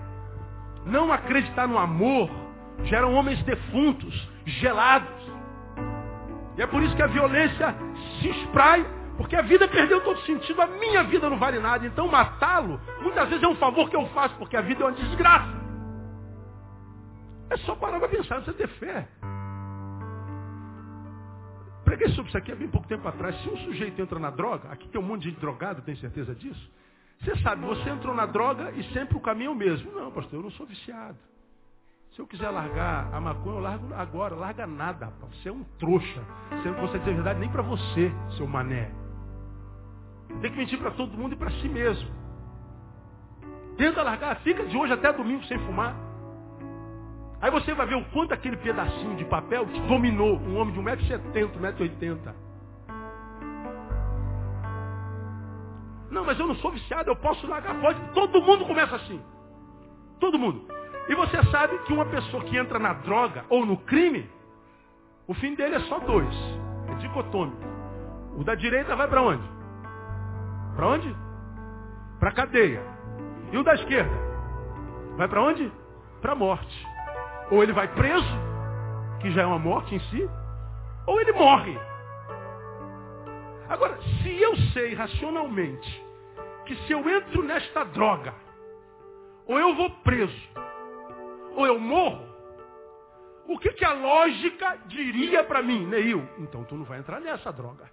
Não 0.85 1.11
acreditar 1.11 1.67
no 1.67 1.77
amor 1.77 2.29
gera 2.85 3.07
homens 3.07 3.41
defuntos, 3.43 4.29
gelados. 4.45 5.20
E 6.57 6.61
é 6.61 6.67
por 6.67 6.81
isso 6.83 6.95
que 6.95 7.01
a 7.01 7.07
violência 7.07 7.75
se 8.19 8.29
espraia 8.29 9.01
porque 9.21 9.35
a 9.35 9.41
vida 9.43 9.67
perdeu 9.67 10.01
todo 10.01 10.19
sentido, 10.21 10.61
a 10.61 10.67
minha 10.67 11.03
vida 11.03 11.29
não 11.29 11.37
vale 11.37 11.59
nada. 11.59 11.85
Então 11.85 12.07
matá-lo, 12.07 12.81
muitas 13.01 13.29
vezes 13.29 13.43
é 13.43 13.47
um 13.47 13.55
favor 13.55 13.87
que 13.87 13.95
eu 13.95 14.07
faço, 14.07 14.35
porque 14.35 14.57
a 14.57 14.61
vida 14.61 14.81
é 14.81 14.85
uma 14.87 14.93
desgraça. 14.93 15.61
É 17.51 17.57
só 17.57 17.75
parar 17.75 17.99
para 17.99 18.09
pensar, 18.09 18.39
você 18.39 18.53
ter 18.53 18.67
fé. 18.67 19.07
Preguei 21.83 22.09
sobre 22.09 22.29
isso 22.29 22.37
aqui 22.37 22.51
há 22.51 22.55
bem 22.55 22.69
pouco 22.69 22.87
tempo 22.87 23.07
atrás. 23.07 23.39
Se 23.41 23.49
um 23.49 23.57
sujeito 23.57 24.01
entra 24.01 24.17
na 24.17 24.31
droga, 24.31 24.69
aqui 24.71 24.87
tem 24.87 24.99
um 24.99 25.03
monte 25.03 25.29
de 25.29 25.37
drogado, 25.39 25.81
tem 25.81 25.95
certeza 25.97 26.33
disso? 26.33 26.71
Você 27.21 27.35
sabe, 27.41 27.63
você 27.63 27.89
entrou 27.89 28.15
na 28.15 28.25
droga 28.25 28.71
e 28.71 28.83
sempre 28.93 29.17
o 29.17 29.19
caminho 29.19 29.49
é 29.49 29.53
o 29.53 29.55
mesmo. 29.55 29.91
Não, 29.91 30.11
pastor, 30.11 30.39
eu 30.39 30.43
não 30.43 30.51
sou 30.51 30.65
viciado. 30.65 31.17
Se 32.11 32.19
eu 32.19 32.27
quiser 32.27 32.49
largar 32.49 33.13
a 33.13 33.21
maconha, 33.21 33.55
eu 33.55 33.61
largo 33.61 33.93
agora. 33.93 34.35
Larga 34.35 34.67
nada, 34.67 35.05
rapaz. 35.05 35.33
Você 35.35 35.47
é 35.47 35.51
um 35.51 35.63
trouxa. 35.79 36.21
Você 36.49 36.69
não 36.69 36.75
consegue 36.75 36.99
dizer 36.99 37.11
a 37.11 37.15
verdade 37.15 37.39
nem 37.39 37.49
para 37.49 37.61
você, 37.61 38.11
seu 38.35 38.45
mané. 38.45 38.91
Tem 40.41 40.51
que 40.51 40.57
mentir 40.57 40.77
para 40.77 40.91
todo 40.91 41.17
mundo 41.17 41.33
e 41.33 41.37
para 41.37 41.51
si 41.51 41.69
mesmo. 41.69 42.09
Tenta 43.77 44.03
largar, 44.03 44.35
fica 44.41 44.65
de 44.65 44.75
hoje 44.75 44.91
até 44.93 45.11
domingo 45.13 45.43
sem 45.45 45.57
fumar. 45.59 45.95
Aí 47.41 47.49
você 47.49 47.73
vai 47.73 47.87
ver 47.87 47.95
o 47.95 48.05
quanto 48.11 48.33
aquele 48.33 48.57
pedacinho 48.57 49.15
de 49.15 49.25
papel 49.25 49.65
te 49.67 49.79
dominou 49.81 50.37
um 50.37 50.57
homem 50.57 50.73
de 50.73 50.79
1,70m, 50.79 51.57
1,80m. 51.59 52.33
Não, 56.11 56.25
mas 56.25 56.37
eu 56.37 56.45
não 56.45 56.55
sou 56.55 56.71
viciado, 56.71 57.09
eu 57.09 57.15
posso 57.15 57.47
largar. 57.47 57.79
Pode. 57.79 57.99
Todo 58.13 58.41
mundo 58.41 58.65
começa 58.65 58.97
assim. 58.97 59.19
Todo 60.19 60.37
mundo. 60.37 60.80
E 61.09 61.15
você 61.15 61.43
sabe 61.45 61.77
que 61.79 61.93
uma 61.93 62.05
pessoa 62.05 62.43
que 62.43 62.57
entra 62.57 62.79
na 62.79 62.93
droga 62.93 63.45
ou 63.49 63.65
no 63.65 63.77
crime, 63.77 64.29
o 65.27 65.33
fim 65.33 65.55
dele 65.55 65.75
é 65.75 65.79
só 65.81 65.99
dois. 65.99 66.35
É 66.89 66.95
dicotômico. 66.95 67.61
O 68.37 68.43
da 68.43 68.55
direita 68.55 68.95
vai 68.95 69.07
para 69.07 69.21
onde? 69.21 69.43
Para 70.75 70.87
onde? 70.87 71.15
Para 72.19 72.31
cadeia. 72.31 72.81
E 73.51 73.57
o 73.57 73.63
da 73.63 73.75
esquerda? 73.75 74.15
Vai 75.17 75.27
para 75.27 75.41
onde? 75.41 75.71
Para 76.21 76.35
morte. 76.35 76.87
Ou 77.49 77.61
ele 77.61 77.73
vai 77.73 77.87
preso, 77.89 78.39
que 79.19 79.31
já 79.31 79.41
é 79.41 79.45
uma 79.45 79.59
morte 79.59 79.93
em 79.93 79.99
si, 79.99 80.29
ou 81.05 81.19
ele 81.19 81.33
morre. 81.33 81.77
Agora, 83.67 83.97
se 84.21 84.41
eu 84.41 84.55
sei 84.73 84.93
racionalmente 84.93 86.05
que 86.65 86.75
se 86.75 86.93
eu 86.93 87.09
entro 87.09 87.43
nesta 87.43 87.83
droga, 87.85 88.33
ou 89.45 89.59
eu 89.59 89.75
vou 89.75 89.89
preso, 90.03 90.49
ou 91.55 91.65
eu 91.65 91.79
morro, 91.79 92.31
o 93.47 93.57
que, 93.57 93.71
que 93.73 93.83
a 93.83 93.93
lógica 93.93 94.77
diria 94.87 95.43
para 95.43 95.61
mim, 95.61 95.85
Neil? 95.85 96.25
Então 96.39 96.63
tu 96.63 96.75
não 96.75 96.85
vai 96.85 96.99
entrar 96.99 97.19
nessa 97.19 97.51
droga. 97.51 97.89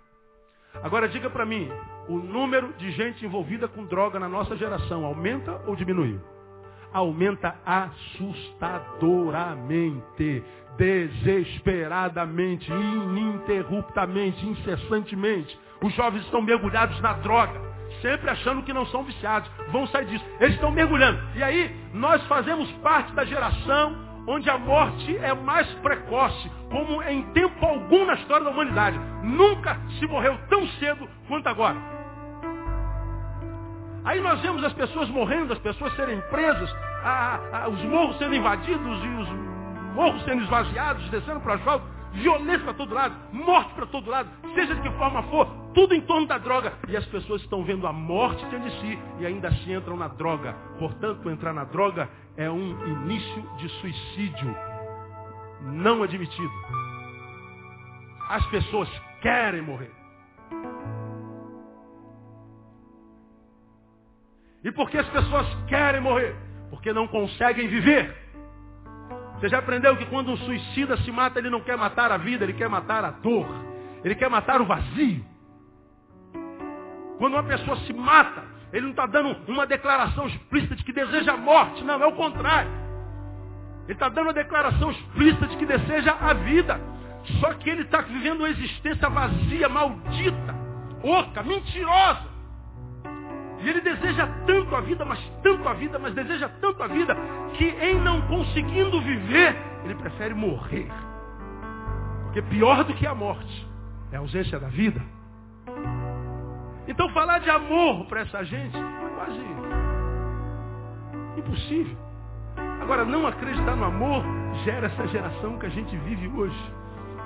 Agora 0.83 1.09
diga 1.09 1.31
para 1.31 1.45
mim, 1.45 1.69
o 2.09 2.19
número 2.19 2.73
de 2.75 2.93
gente 2.93 3.25
envolvida 3.25 3.67
com 3.67 3.85
droga 3.85 4.21
na 4.21 4.29
nossa 4.29 4.55
geração 4.57 5.05
aumenta 5.05 5.61
ou 5.67 5.75
diminuiu? 5.75 6.21
Aumenta 6.93 7.57
assustadoramente, 7.67 10.45
desesperadamente, 10.77 12.71
ininterruptamente, 12.71 14.47
incessantemente. 14.47 15.59
Os 15.83 15.93
jovens 15.95 16.23
estão 16.25 16.41
mergulhados 16.41 17.01
na 17.01 17.15
droga, 17.15 17.61
sempre 18.01 18.31
achando 18.31 18.63
que 18.63 18.73
não 18.73 18.87
são 18.87 19.03
viciados, 19.05 19.51
vão 19.71 19.87
sair 19.89 20.07
disso. 20.07 20.25
Eles 20.41 20.55
estão 20.55 20.71
mergulhando. 20.71 21.21
E 21.35 21.43
aí, 21.43 21.75
nós 21.93 22.23
fazemos 22.27 22.71
parte 22.83 23.13
da 23.15 23.25
geração 23.25 24.09
onde 24.27 24.49
a 24.51 24.59
morte 24.59 25.17
é 25.17 25.33
mais 25.33 25.67
precoce, 25.77 26.51
como 26.71 27.03
em 27.03 27.23
tempo 27.33 27.65
algum 27.65 28.05
na 28.05 28.15
história 28.15 28.45
da 28.45 28.51
humanidade. 28.51 28.99
Nunca 29.23 29.79
se 29.99 30.07
morreu 30.07 30.39
tão 30.49 30.67
cedo 30.79 31.09
quanto 31.27 31.49
agora. 31.49 31.77
Aí 34.05 34.21
nós 34.21 34.41
vemos 34.41 34.63
as 34.65 34.73
pessoas 34.75 35.09
morrendo, 35.09 35.53
as 35.53 35.59
pessoas 35.59 35.95
serem 35.97 36.21
presas, 36.31 36.71
a, 37.03 37.41
a, 37.53 37.69
os 37.69 37.83
morros 37.85 38.19
sendo 38.19 38.35
invadidos 38.35 39.05
e 39.05 39.09
os 39.09 39.29
morros 39.95 40.23
sendo 40.25 40.43
esvaziados, 40.43 41.09
descendo 41.11 41.41
para 41.41 41.53
o 41.53 41.55
asfalto, 41.55 41.98
violência 42.13 42.65
para 42.65 42.75
todo 42.75 42.95
lado, 42.95 43.15
morte 43.33 43.75
para 43.75 43.87
todo 43.87 44.11
lado, 44.11 44.29
seja 44.55 44.75
de 44.75 44.83
que 44.83 44.91
forma 44.93 45.23
for, 45.25 45.47
tudo 45.75 45.95
em 45.95 46.01
torno 46.01 46.27
da 46.27 46.39
droga. 46.39 46.73
E 46.89 46.97
as 46.97 47.05
pessoas 47.07 47.43
estão 47.43 47.65
vendo 47.65 47.87
a 47.87 47.93
morte 47.93 48.45
diante 48.47 48.71
de 48.71 48.81
si 48.81 48.99
e 49.21 49.27
ainda 49.27 49.49
assim 49.49 49.75
entram 49.75 49.97
na 49.97 50.09
droga. 50.09 50.55
Portanto, 50.79 51.31
entrar 51.31 51.53
na 51.53 51.65
droga 51.65 52.09
é 52.37 52.51
um 52.51 52.87
início 52.87 53.43
de 53.59 53.69
suicídio 53.81 54.57
não 55.63 56.03
admitido. 56.03 56.53
As 58.29 58.45
pessoas 58.47 58.89
querem 59.21 59.63
morrer. 59.63 59.91
E 64.63 64.73
por 64.73 64.91
que 64.91 64.99
as 64.99 65.09
pessoas 65.09 65.47
querem 65.67 66.01
morrer? 66.01 66.35
Porque 66.71 66.93
não 66.93 67.07
conseguem 67.09 67.69
viver. 67.69 68.28
Você 69.39 69.49
já 69.49 69.59
aprendeu 69.59 69.97
que 69.97 70.07
quando 70.07 70.33
um 70.33 70.37
suicida 70.37 70.97
se 70.99 71.13
mata, 71.13 71.39
ele 71.39 71.49
não 71.49 71.61
quer 71.61 71.77
matar 71.77 72.11
a 72.11 72.17
vida, 72.17 72.45
ele 72.45 72.55
quer 72.55 72.69
matar 72.69 73.05
a 73.05 73.11
dor. 73.11 73.47
Ele 74.05 74.15
quer 74.15 74.29
matar 74.29 74.61
o 74.61 74.65
vazio. 74.65 75.25
Quando 77.19 77.35
uma 77.35 77.45
pessoa 77.45 77.77
se 77.79 77.93
mata, 77.93 78.45
ele 78.73 78.83
não 78.83 78.91
está 78.91 79.07
dando 79.07 79.37
uma 79.49 79.67
declaração 79.67 80.27
explícita 80.27 80.75
de 80.75 80.85
que 80.85 80.93
deseja 80.93 81.35
a 81.35 81.37
morte. 81.37 81.85
Não, 81.85 82.03
é 82.03 82.07
o 82.07 82.13
contrário. 82.13 82.71
Ele 83.85 83.95
está 83.95 84.09
dando 84.09 84.27
uma 84.27 84.33
declaração 84.33 84.91
explícita 84.91 85.47
de 85.47 85.57
que 85.57 85.67
deseja 85.67 86.17
a 86.21 86.35
vida. 86.35 86.81
Só 87.41 87.55
que 87.55 87.71
ele 87.71 87.83
está 87.83 88.01
vivendo 88.01 88.41
uma 88.41 88.49
existência 88.49 89.09
vazia, 89.09 89.69
maldita, 89.69 90.55
oca, 91.03 91.43
mentirosa. 91.43 92.28
E 93.61 93.69
ele 93.69 93.81
deseja 93.81 94.27
tanto 94.47 94.75
a 94.77 94.81
vida, 94.81 95.05
mas 95.05 95.19
tanto 95.43 95.69
a 95.69 95.75
vida, 95.75 95.99
mas 95.99 96.15
deseja 96.15 96.49
tanto 96.61 96.83
a 96.83 96.87
vida, 96.87 97.17
que 97.55 97.65
em 97.65 98.01
não 98.01 98.23
conseguindo 98.23 99.01
viver, 99.01 99.57
ele 99.85 99.95
prefere 99.95 100.35
morrer. 100.35 100.89
Porque 102.25 102.43
pior 102.43 102.85
do 102.85 102.95
que 102.95 103.07
a 103.07 103.15
morte 103.15 103.69
é 104.13 104.17
a 104.17 104.21
ausência 104.21 104.59
da 104.61 104.69
vida. 104.69 105.03
Então 106.87 107.09
falar 107.11 107.39
de 107.41 107.51
amor 107.51 108.07
para 108.07 108.21
essa 108.21 108.45
gente 108.45 108.77
é 108.77 109.09
quase 109.17 109.41
impossível. 111.39 111.97
Agora, 112.81 113.05
não 113.05 113.27
acreditar 113.27 113.77
no 113.77 113.85
amor 113.85 114.25
gera 114.65 114.87
essa 114.87 115.07
geração 115.09 115.59
que 115.59 115.67
a 115.67 115.69
gente 115.69 115.97
vive 115.99 116.29
hoje. 116.29 116.73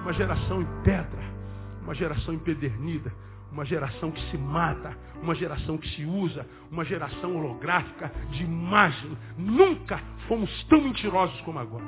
Uma 0.01 0.12
geração 0.12 0.61
em 0.61 0.66
pedra, 0.83 1.23
uma 1.83 1.95
geração 1.95 2.35
empedernida, 2.35 3.12
uma 3.53 3.65
geração 3.65 4.11
que 4.11 4.31
se 4.31 4.38
mata, 4.38 4.97
uma 5.23 5.35
geração 5.35 5.77
que 5.77 5.88
se 5.91 6.05
usa, 6.05 6.47
uma 6.71 6.85
geração 6.85 7.37
holográfica 7.37 8.11
de 8.31 8.43
imagem. 8.43 9.17
Nunca 9.37 10.01
fomos 10.27 10.51
tão 10.65 10.81
mentirosos 10.81 11.38
como 11.43 11.59
agora. 11.59 11.85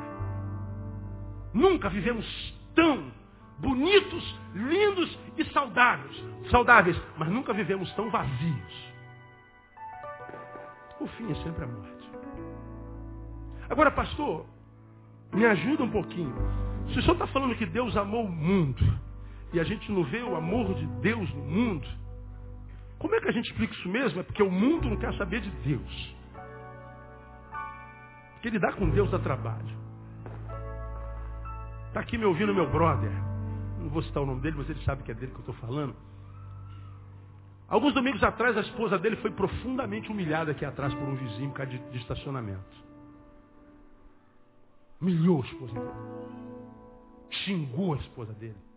Nunca 1.53 1.89
vivemos 1.89 2.27
tão 2.75 3.11
bonitos, 3.59 4.41
lindos 4.55 5.19
e 5.39 5.45
saudáveis. 5.47 6.23
Saudáveis, 6.51 7.01
mas 7.17 7.29
nunca 7.31 7.53
vivemos 7.55 7.91
tão 7.95 8.11
vazios. 8.11 8.95
O 11.01 11.07
fim 11.07 11.31
é 11.31 11.35
sempre 11.37 11.65
a 11.65 11.67
morte. 11.67 12.11
Agora, 13.71 13.91
pastor, 13.91 14.47
Me 15.33 15.45
ajuda 15.45 15.83
um 15.83 15.91
pouquinho. 15.91 16.33
Se 16.93 16.99
o 17.01 17.03
senhor 17.03 17.15
está 17.15 17.27
falando 17.27 17.57
que 17.57 17.67
Deus 17.67 17.97
amou 17.97 18.25
o 18.25 18.31
mundo 18.31 18.85
e 19.55 19.61
a 19.61 19.65
gente 19.65 19.91
não 19.93 20.03
vê 20.03 20.21
o 20.21 20.35
amor 20.35 20.75
de 20.75 20.85
Deus 21.01 21.33
no 21.33 21.45
mundo, 21.45 21.87
como 22.99 23.15
é 23.15 23.21
que 23.21 23.29
a 23.29 23.33
gente 23.33 23.51
explica 23.51 23.73
isso 23.73 23.89
mesmo? 23.89 24.19
É 24.19 24.23
porque 24.25 24.43
o 24.43 24.51
mundo 24.51 24.91
não 24.91 24.97
quer 24.97 25.15
saber 25.15 25.41
de 25.41 25.51
Deus. 25.51 26.17
Porque 28.33 28.51
lidar 28.51 28.75
com 28.75 28.91
Deus 28.91 29.09
dá 29.13 29.19
trabalho. 29.21 29.79
Está 31.87 32.01
aqui 32.01 32.19
me 32.19 32.25
ouvindo 32.25 32.53
meu 32.53 32.69
brother. 32.69 33.13
Não 33.79 33.89
vou 33.91 34.03
citar 34.03 34.25
o 34.25 34.27
nome 34.27 34.41
dele, 34.41 34.57
mas 34.59 34.69
ele 34.69 34.83
sabe 34.85 35.05
que 35.05 35.13
é 35.13 35.15
dele 35.15 35.31
que 35.31 35.37
eu 35.37 35.53
estou 35.53 35.55
falando. 35.55 35.95
Alguns 37.69 37.95
domingos 37.95 38.25
atrás, 38.25 38.57
a 38.57 38.61
esposa 38.61 38.99
dele 38.99 39.17
foi 39.17 39.31
profundamente 39.31 40.11
humilhada 40.11 40.51
aqui 40.51 40.65
atrás 40.65 40.93
por 40.95 41.05
um 41.05 41.15
vizinho 41.15 41.51
por 41.51 41.59
causa 41.59 41.71
de, 41.71 41.79
de 41.91 41.99
estacionamento. 41.99 42.85
Humilhou 45.01 45.43
a 45.43 45.47
esposa 45.47 45.75
dele. 45.75 45.91
Xingou 47.31 47.95
a 47.95 47.97
esposa 47.99 48.33
dele. 48.33 48.74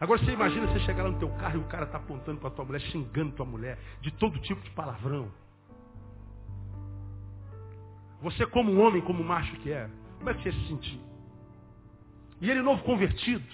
Agora 0.00 0.20
você 0.20 0.30
imagina 0.30 0.66
você 0.66 0.80
chegar 0.80 1.02
lá 1.02 1.10
no 1.10 1.18
teu 1.18 1.28
carro 1.30 1.56
e 1.56 1.60
o 1.60 1.64
cara 1.64 1.84
está 1.84 1.98
apontando 1.98 2.40
para 2.40 2.50
tua 2.50 2.64
mulher, 2.64 2.80
xingando 2.82 3.32
tua 3.32 3.46
mulher, 3.46 3.78
de 4.00 4.12
todo 4.12 4.38
tipo 4.40 4.60
de 4.60 4.70
palavrão. 4.70 5.30
Você 8.22 8.46
como 8.46 8.72
um 8.72 8.80
homem, 8.80 9.02
como 9.02 9.22
um 9.22 9.26
macho 9.26 9.54
que 9.56 9.72
é, 9.72 9.88
como 10.18 10.30
é 10.30 10.34
que 10.34 10.42
você 10.42 10.52
se 10.52 10.68
sentir? 10.68 11.00
E 12.40 12.50
ele 12.50 12.62
novo 12.62 12.82
convertido. 12.84 13.44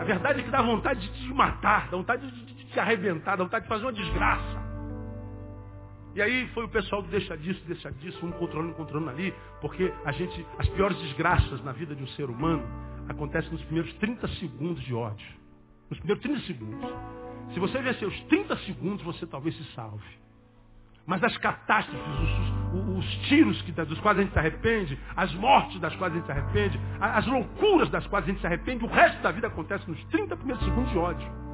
A 0.00 0.04
verdade 0.04 0.40
é 0.40 0.42
que 0.42 0.50
dá 0.50 0.62
vontade 0.62 1.00
de 1.00 1.12
te 1.12 1.32
matar, 1.32 1.88
dá 1.90 1.96
vontade 1.96 2.30
de 2.30 2.64
te 2.64 2.80
arrebentar, 2.80 3.36
dá 3.36 3.44
vontade 3.44 3.64
de 3.64 3.68
fazer 3.68 3.84
uma 3.84 3.92
desgraça. 3.92 4.66
E 6.14 6.22
aí 6.22 6.48
foi 6.48 6.64
o 6.64 6.68
pessoal 6.68 7.02
do 7.02 7.08
deixa 7.08 7.36
disso, 7.36 7.62
deixa 7.66 7.90
disso, 7.92 8.24
um 8.24 8.32
controlando, 8.32 8.74
controlando 8.74 9.10
ali, 9.10 9.34
porque 9.60 9.92
a 10.04 10.12
gente, 10.12 10.46
as 10.58 10.68
piores 10.70 10.96
desgraças 11.02 11.62
na 11.62 11.72
vida 11.72 11.94
de 11.94 12.02
um 12.02 12.08
ser 12.08 12.30
humano 12.30 12.66
acontecem 13.08 13.50
nos 13.50 13.62
primeiros 13.64 13.92
30 13.94 14.28
segundos 14.28 14.82
de 14.82 14.94
ódio. 14.94 15.26
Nos 15.88 15.98
primeiros 15.98 16.22
30 16.22 16.40
segundos. 16.46 16.90
Se 17.52 17.60
você 17.60 17.80
vencer 17.80 18.08
os 18.08 18.20
30 18.22 18.56
segundos, 18.58 19.04
você 19.04 19.26
talvez 19.26 19.56
se 19.56 19.64
salve. 19.74 20.26
Mas 21.06 21.22
as 21.22 21.36
catástrofes, 21.38 22.02
os, 22.74 22.98
os 22.98 23.06
tiros 23.28 23.62
que, 23.62 23.70
dos 23.70 24.00
quais 24.00 24.18
a 24.18 24.22
gente 24.22 24.32
se 24.32 24.38
arrepende, 24.38 24.98
as 25.14 25.32
mortes 25.34 25.80
das 25.80 25.94
quais 25.94 26.12
a 26.12 26.16
gente 26.16 26.26
se 26.26 26.32
arrepende, 26.32 26.80
as 27.00 27.24
loucuras 27.26 27.88
das 27.90 28.04
quais 28.08 28.24
a 28.24 28.28
gente 28.28 28.40
se 28.40 28.46
arrepende, 28.46 28.84
o 28.84 28.88
resto 28.88 29.22
da 29.22 29.30
vida 29.30 29.46
acontece 29.46 29.88
nos 29.88 30.02
30 30.06 30.36
primeiros 30.36 30.64
segundos 30.64 30.90
de 30.90 30.98
ódio. 30.98 31.46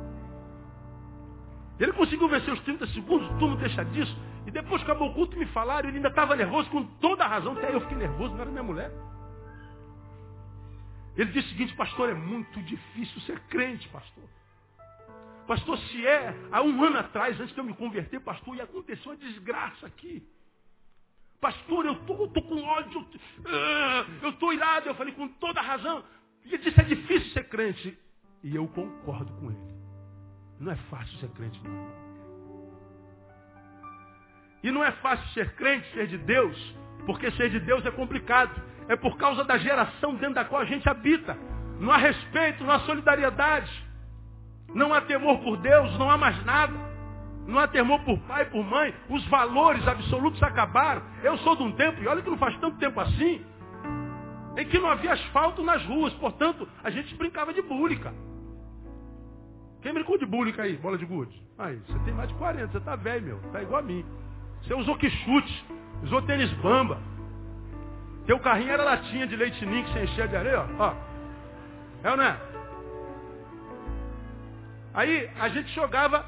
Ele 1.79 1.93
conseguiu 1.93 2.29
vencer 2.29 2.55
os 2.55 2.61
30 2.61 2.87
segundos, 2.89 3.29
tu 3.39 3.47
não 3.47 3.57
deixa 3.57 3.85
disso. 3.85 4.17
E 4.47 4.51
depois 4.51 4.83
que 4.83 4.91
acabou 4.91 5.11
o 5.11 5.15
culto 5.15 5.37
me 5.37 5.47
falaram, 5.47 5.89
ele 5.89 5.99
ainda 5.99 6.09
estava 6.09 6.35
nervoso 6.35 6.71
com 6.71 6.83
toda 7.01 7.25
a 7.25 7.29
razão, 7.29 7.53
até 7.53 7.75
eu 7.75 7.81
fiquei 7.83 7.99
nervoso, 7.99 8.33
não 8.33 8.41
era 8.41 8.51
minha 8.51 8.63
mulher. 8.63 8.91
Ele 11.17 11.31
disse 11.31 11.49
o 11.49 11.51
seguinte, 11.51 11.75
pastor, 11.75 12.11
é 12.11 12.15
muito 12.15 12.61
difícil 12.63 13.21
ser 13.23 13.39
crente, 13.49 13.89
pastor. 13.89 14.25
Pastor, 15.47 15.77
se 15.79 16.07
é, 16.07 16.35
há 16.51 16.63
um 16.63 16.83
ano 16.83 16.99
atrás, 16.99 17.39
antes 17.41 17.53
de 17.53 17.61
eu 17.61 17.65
me 17.65 17.75
converter, 17.75 18.21
pastor, 18.21 18.57
ia 18.57 18.65
acontecer 18.65 19.09
uma 19.09 19.17
desgraça 19.17 19.87
aqui. 19.87 20.27
Pastor, 21.41 21.85
eu 21.85 21.97
tô, 22.07 22.29
tô 22.29 22.41
com 22.43 22.63
ódio, 22.63 23.05
eu 24.23 24.49
uh, 24.49 24.53
irado. 24.53 24.89
Eu 24.89 24.95
falei, 24.95 25.13
com 25.13 25.27
toda 25.27 25.61
razão. 25.61 26.05
E 26.45 26.55
ele 26.55 26.63
disse, 26.63 26.81
é 26.81 26.85
difícil 26.85 27.33
ser 27.33 27.49
crente. 27.49 27.99
E 28.45 28.55
eu 28.55 28.67
concordo 28.69 29.33
com 29.35 29.51
ele. 29.51 29.75
Não 30.61 30.71
é 30.71 30.77
fácil 30.77 31.19
ser 31.19 31.29
crente, 31.31 31.61
não. 31.65 32.03
E 34.63 34.71
não 34.71 34.85
é 34.85 34.93
fácil 34.93 35.29
ser 35.31 35.53
crente, 35.57 35.91
ser 35.93 36.07
de 36.07 36.19
Deus, 36.19 36.57
porque 37.05 37.31
ser 37.33 37.51
de 37.51 37.59
Deus 37.59 37.85
é 37.85 37.91
complicado. 37.91 38.63
É 38.93 38.97
por 38.97 39.17
causa 39.17 39.43
da 39.43 39.57
geração 39.57 40.15
dentro 40.17 40.35
da 40.35 40.45
qual 40.45 40.61
a 40.61 40.67
gente 40.67 40.87
habita. 40.87 41.35
Não 41.81 41.91
há 41.91 41.97
respeito, 41.97 42.63
não 42.63 42.75
há 42.75 42.81
solidariedade. 42.81 43.73
Não 44.75 44.93
há 44.93 45.01
temor 45.01 45.39
por 45.39 45.57
Deus, 45.57 45.99
não 45.99 46.11
há 46.11 46.19
mais 46.19 46.45
nada. 46.45 46.75
Não 47.47 47.59
há 47.59 47.67
temor 47.67 48.01
por 48.01 48.19
pai, 48.19 48.45
por 48.51 48.63
mãe. 48.63 48.95
Os 49.09 49.27
valores 49.29 49.89
absolutos 49.89 50.43
acabaram. 50.43 51.03
Eu 51.23 51.39
sou 51.39 51.57
de 51.57 51.63
um 51.63 51.73
tempo, 51.73 52.03
e 52.03 52.07
olha 52.07 52.21
que 52.21 52.29
não 52.29 52.37
faz 52.37 52.55
tanto 52.59 52.77
tempo 52.77 53.01
assim, 53.01 53.43
em 54.59 54.67
que 54.67 54.79
não 54.79 54.91
havia 54.91 55.15
asfalto 55.15 55.63
nas 55.63 55.83
ruas. 55.87 56.13
Portanto, 56.13 56.69
a 56.85 56.91
gente 56.91 57.15
brincava 57.15 57.55
de 57.55 57.63
búlica. 57.63 58.13
Quem 59.81 59.95
brincou 59.95 60.19
de 60.19 60.27
búlica 60.27 60.65
aí? 60.65 60.77
Bola 60.77 60.99
de 60.99 61.07
gude? 61.07 61.43
Aí, 61.57 61.81
você 61.87 61.99
tem 62.01 62.13
mais 62.13 62.29
de 62.29 62.35
40, 62.35 62.69
você 62.69 62.81
tá 62.81 62.95
velho, 62.95 63.25
meu. 63.25 63.39
Tá 63.53 63.63
igual 63.63 63.81
a 63.81 63.83
mim. 63.83 64.05
Você 64.61 64.75
usou 64.75 64.99
que 64.99 65.09
chute, 65.09 65.67
usou 66.03 66.21
tênis 66.21 66.53
bamba. 66.61 67.01
Teu 68.27 68.39
carrinho 68.39 68.73
era 68.73 68.85
latinha 68.85 69.27
de 69.27 69.37
leite 69.37 69.65
ninho 69.67 69.85
que 69.85 69.93
você 69.93 70.05
enchia 70.05 70.29
de 70.29 70.37
areia, 70.37 70.65
ó. 70.79 70.95
É 72.05 72.11
ou 72.11 72.17
não 72.17 72.25
é? 72.25 72.37
Aí 74.95 75.31
a 75.41 75.49
gente 75.49 75.73
jogava 75.75 76.25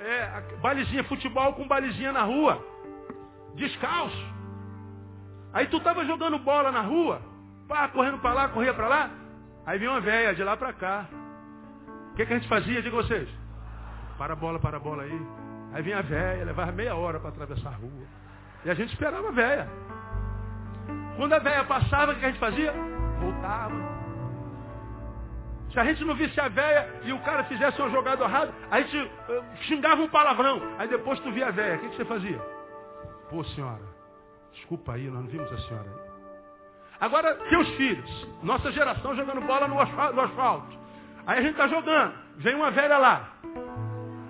é, 0.00 0.40
balizinha, 0.60 1.04
futebol 1.04 1.52
com 1.54 1.66
balizinha 1.66 2.12
na 2.12 2.22
rua, 2.22 2.64
descalço. 3.54 4.34
Aí 5.52 5.66
tu 5.66 5.80
tava 5.80 6.04
jogando 6.04 6.38
bola 6.38 6.70
na 6.70 6.80
rua, 6.80 7.20
pá, 7.68 7.88
correndo 7.88 8.18
para 8.18 8.34
lá, 8.34 8.48
corria 8.48 8.74
para 8.74 8.88
lá. 8.88 9.10
Aí 9.66 9.78
vinha 9.78 9.90
uma 9.90 10.00
velha 10.00 10.34
de 10.34 10.44
lá 10.44 10.56
para 10.56 10.72
cá. 10.72 11.06
O 12.12 12.16
que, 12.16 12.26
que 12.26 12.32
a 12.32 12.36
gente 12.36 12.48
fazia, 12.48 12.82
diga 12.82 12.96
vocês? 12.96 13.28
Para 14.18 14.34
a 14.34 14.36
bola, 14.36 14.58
para 14.58 14.76
a 14.76 14.80
bola 14.80 15.02
aí. 15.02 15.20
Aí 15.72 15.82
vinha 15.82 15.98
a 15.98 16.02
velha, 16.02 16.44
levava 16.44 16.70
meia 16.70 16.94
hora 16.94 17.18
para 17.18 17.30
atravessar 17.30 17.70
a 17.70 17.76
rua. 17.76 18.06
E 18.64 18.70
a 18.70 18.74
gente 18.74 18.92
esperava 18.92 19.28
a 19.28 19.32
velha. 19.32 19.68
Quando 21.16 21.32
a 21.32 21.38
velha 21.38 21.64
passava, 21.64 22.12
o 22.12 22.16
que 22.16 22.24
a 22.24 22.28
gente 22.28 22.40
fazia? 22.40 22.72
Voltava. 23.20 23.94
Se 25.72 25.80
a 25.80 25.84
gente 25.84 26.04
não 26.04 26.14
visse 26.14 26.40
a 26.40 26.48
véia 26.48 27.00
e 27.02 27.12
o 27.12 27.18
cara 27.20 27.44
fizesse 27.44 27.80
uma 27.80 27.90
jogada 27.90 28.24
errada, 28.24 28.54
a 28.70 28.80
gente 28.80 28.96
uh, 28.96 29.44
xingava 29.62 30.02
um 30.02 30.08
palavrão. 30.08 30.62
Aí 30.78 30.86
depois 30.86 31.18
tu 31.20 31.32
via 31.32 31.48
a 31.48 31.50
véia, 31.50 31.76
o 31.76 31.78
que, 31.80 31.88
que 31.88 31.96
você 31.96 32.04
fazia? 32.04 32.38
Pô, 33.28 33.42
senhora, 33.44 33.82
desculpa 34.52 34.92
aí, 34.92 35.08
nós 35.08 35.22
não 35.22 35.28
vimos 35.28 35.52
a 35.52 35.58
senhora. 35.58 35.90
Agora, 37.00 37.34
teus 37.48 37.68
filhos, 37.70 38.28
nossa 38.42 38.70
geração 38.70 39.16
jogando 39.16 39.40
bola 39.40 39.66
no 39.66 39.80
asfalto. 39.80 40.14
No 40.14 40.22
asfalto. 40.22 40.78
Aí 41.26 41.38
a 41.38 41.42
gente 41.42 41.52
está 41.52 41.66
jogando, 41.66 42.14
vem 42.36 42.54
uma 42.54 42.70
velha 42.70 42.96
lá. 42.96 43.32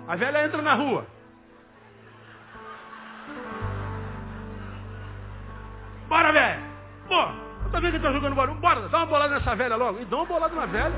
A 0.07 0.15
velha 0.15 0.45
entra 0.45 0.61
na 0.61 0.73
rua. 0.73 1.05
Bora, 6.07 6.31
velho! 6.31 6.74
Pô, 7.07 7.69
tá 7.71 7.79
vendo 7.79 7.93
que 7.93 7.99
tá 7.99 8.11
jogando 8.11 8.35
bola? 8.35 8.53
Bora, 8.53 8.89
dá 8.89 8.97
uma 8.99 9.05
bolada 9.05 9.35
nessa 9.35 9.55
velha 9.55 9.75
logo. 9.75 9.99
E 9.99 10.05
dá 10.05 10.17
uma 10.17 10.25
bolada 10.25 10.55
na 10.55 10.65
velha. 10.65 10.95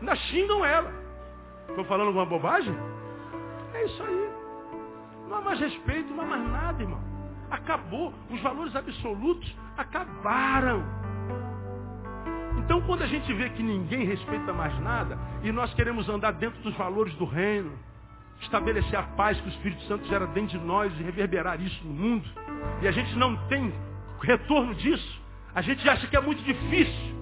Ainda 0.00 0.16
xingam 0.16 0.64
ela. 0.64 0.92
Estou 1.68 1.84
falando 1.84 2.08
alguma 2.08 2.26
bobagem? 2.26 2.74
É 3.74 3.84
isso 3.84 4.02
aí. 4.02 4.30
Não 5.28 5.38
há 5.38 5.40
mais 5.42 5.60
respeito, 5.60 6.12
não 6.12 6.24
há 6.24 6.26
mais 6.26 6.50
nada, 6.50 6.82
irmão. 6.82 7.00
Acabou. 7.50 8.12
Os 8.30 8.40
valores 8.40 8.74
absolutos 8.74 9.54
acabaram. 9.76 10.82
Então, 12.58 12.80
quando 12.82 13.02
a 13.02 13.06
gente 13.06 13.32
vê 13.32 13.48
que 13.50 13.62
ninguém 13.62 14.04
respeita 14.04 14.52
mais 14.52 14.78
nada, 14.80 15.18
e 15.42 15.50
nós 15.52 15.72
queremos 15.74 16.08
andar 16.08 16.32
dentro 16.32 16.60
dos 16.62 16.76
valores 16.76 17.14
do 17.14 17.24
reino, 17.24 17.72
estabelecer 18.40 18.98
a 18.98 19.02
paz 19.02 19.40
que 19.40 19.48
o 19.48 19.50
Espírito 19.50 19.82
Santo 19.84 20.06
gera 20.06 20.26
dentro 20.26 20.58
de 20.58 20.64
nós 20.64 20.92
e 20.98 21.02
reverberar 21.02 21.60
isso 21.60 21.84
no 21.84 21.92
mundo, 21.92 22.28
e 22.82 22.88
a 22.88 22.92
gente 22.92 23.14
não 23.16 23.36
tem 23.48 23.72
retorno 24.22 24.74
disso, 24.74 25.20
a 25.54 25.62
gente 25.62 25.88
acha 25.88 26.06
que 26.06 26.16
é 26.16 26.20
muito 26.20 26.42
difícil. 26.42 27.20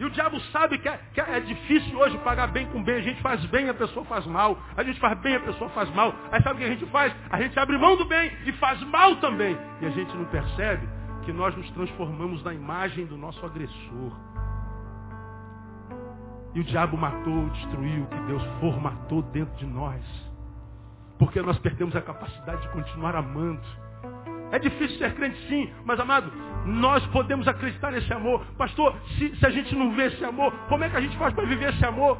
E 0.00 0.04
o 0.04 0.08
diabo 0.08 0.40
sabe 0.50 0.78
que 0.78 0.88
é, 0.88 0.98
que 1.12 1.20
é, 1.20 1.40
difícil 1.40 1.98
hoje 1.98 2.16
pagar 2.18 2.46
bem 2.46 2.66
com 2.68 2.82
bem. 2.82 2.96
A 2.96 3.02
gente 3.02 3.20
faz 3.20 3.44
bem, 3.44 3.68
a 3.68 3.74
pessoa 3.74 4.02
faz 4.06 4.24
mal. 4.24 4.58
A 4.74 4.82
gente 4.82 4.98
faz 4.98 5.18
bem, 5.20 5.36
a 5.36 5.40
pessoa 5.40 5.68
faz 5.70 5.90
mal. 5.94 6.14
Aí 6.32 6.42
sabe 6.42 6.54
o 6.54 6.58
que 6.58 6.64
a 6.64 6.74
gente 6.74 6.86
faz? 6.86 7.14
A 7.30 7.38
gente 7.38 7.58
abre 7.58 7.76
mão 7.76 7.98
do 7.98 8.06
bem 8.06 8.32
e 8.46 8.52
faz 8.52 8.80
mal 8.84 9.16
também. 9.16 9.54
E 9.82 9.84
a 9.84 9.90
gente 9.90 10.16
não 10.16 10.24
percebe 10.24 10.88
que 11.26 11.32
nós 11.34 11.54
nos 11.54 11.70
transformamos 11.72 12.42
na 12.42 12.54
imagem 12.54 13.04
do 13.04 13.18
nosso 13.18 13.44
agressor. 13.44 14.29
E 16.54 16.60
o 16.60 16.64
diabo 16.64 16.96
matou, 16.96 17.48
destruiu 17.50 18.02
o 18.02 18.06
que 18.06 18.20
Deus 18.26 18.42
formatou 18.60 19.22
dentro 19.22 19.54
de 19.56 19.66
nós. 19.66 20.02
Porque 21.18 21.40
nós 21.42 21.58
perdemos 21.58 21.94
a 21.94 22.00
capacidade 22.00 22.62
de 22.62 22.68
continuar 22.70 23.14
amando. 23.14 23.60
É 24.50 24.58
difícil 24.58 24.98
ser 24.98 25.14
crente 25.14 25.38
sim, 25.48 25.72
mas 25.84 26.00
amado, 26.00 26.32
nós 26.66 27.06
podemos 27.08 27.46
acreditar 27.46 27.92
nesse 27.92 28.12
amor. 28.12 28.44
Pastor, 28.58 28.96
se, 29.16 29.36
se 29.36 29.46
a 29.46 29.50
gente 29.50 29.74
não 29.76 29.92
vê 29.94 30.06
esse 30.06 30.24
amor, 30.24 30.52
como 30.68 30.82
é 30.82 30.90
que 30.90 30.96
a 30.96 31.00
gente 31.00 31.16
faz 31.16 31.32
para 31.32 31.44
viver 31.44 31.72
esse 31.72 31.84
amor? 31.84 32.18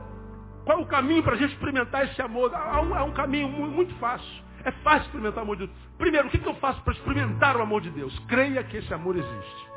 Qual 0.64 0.78
é 0.78 0.82
o 0.82 0.86
caminho 0.86 1.22
para 1.22 1.34
a 1.34 1.36
gente 1.36 1.52
experimentar 1.52 2.04
esse 2.04 2.22
amor? 2.22 2.54
Há 2.54 2.80
um, 2.80 2.94
há 2.94 3.02
um 3.02 3.12
caminho 3.12 3.48
muito, 3.48 3.94
fácil. 3.96 4.44
É 4.64 4.70
fácil 4.70 5.06
experimentar 5.06 5.40
o 5.40 5.42
amor 5.42 5.56
de 5.56 5.66
Deus. 5.66 5.78
Primeiro, 5.98 6.28
o 6.28 6.30
que, 6.30 6.38
que 6.38 6.48
eu 6.48 6.54
faço 6.56 6.80
para 6.82 6.92
experimentar 6.92 7.56
o 7.56 7.62
amor 7.62 7.80
de 7.80 7.90
Deus? 7.90 8.16
Creia 8.28 8.62
que 8.62 8.76
esse 8.76 8.92
amor 8.94 9.16
existe. 9.16 9.70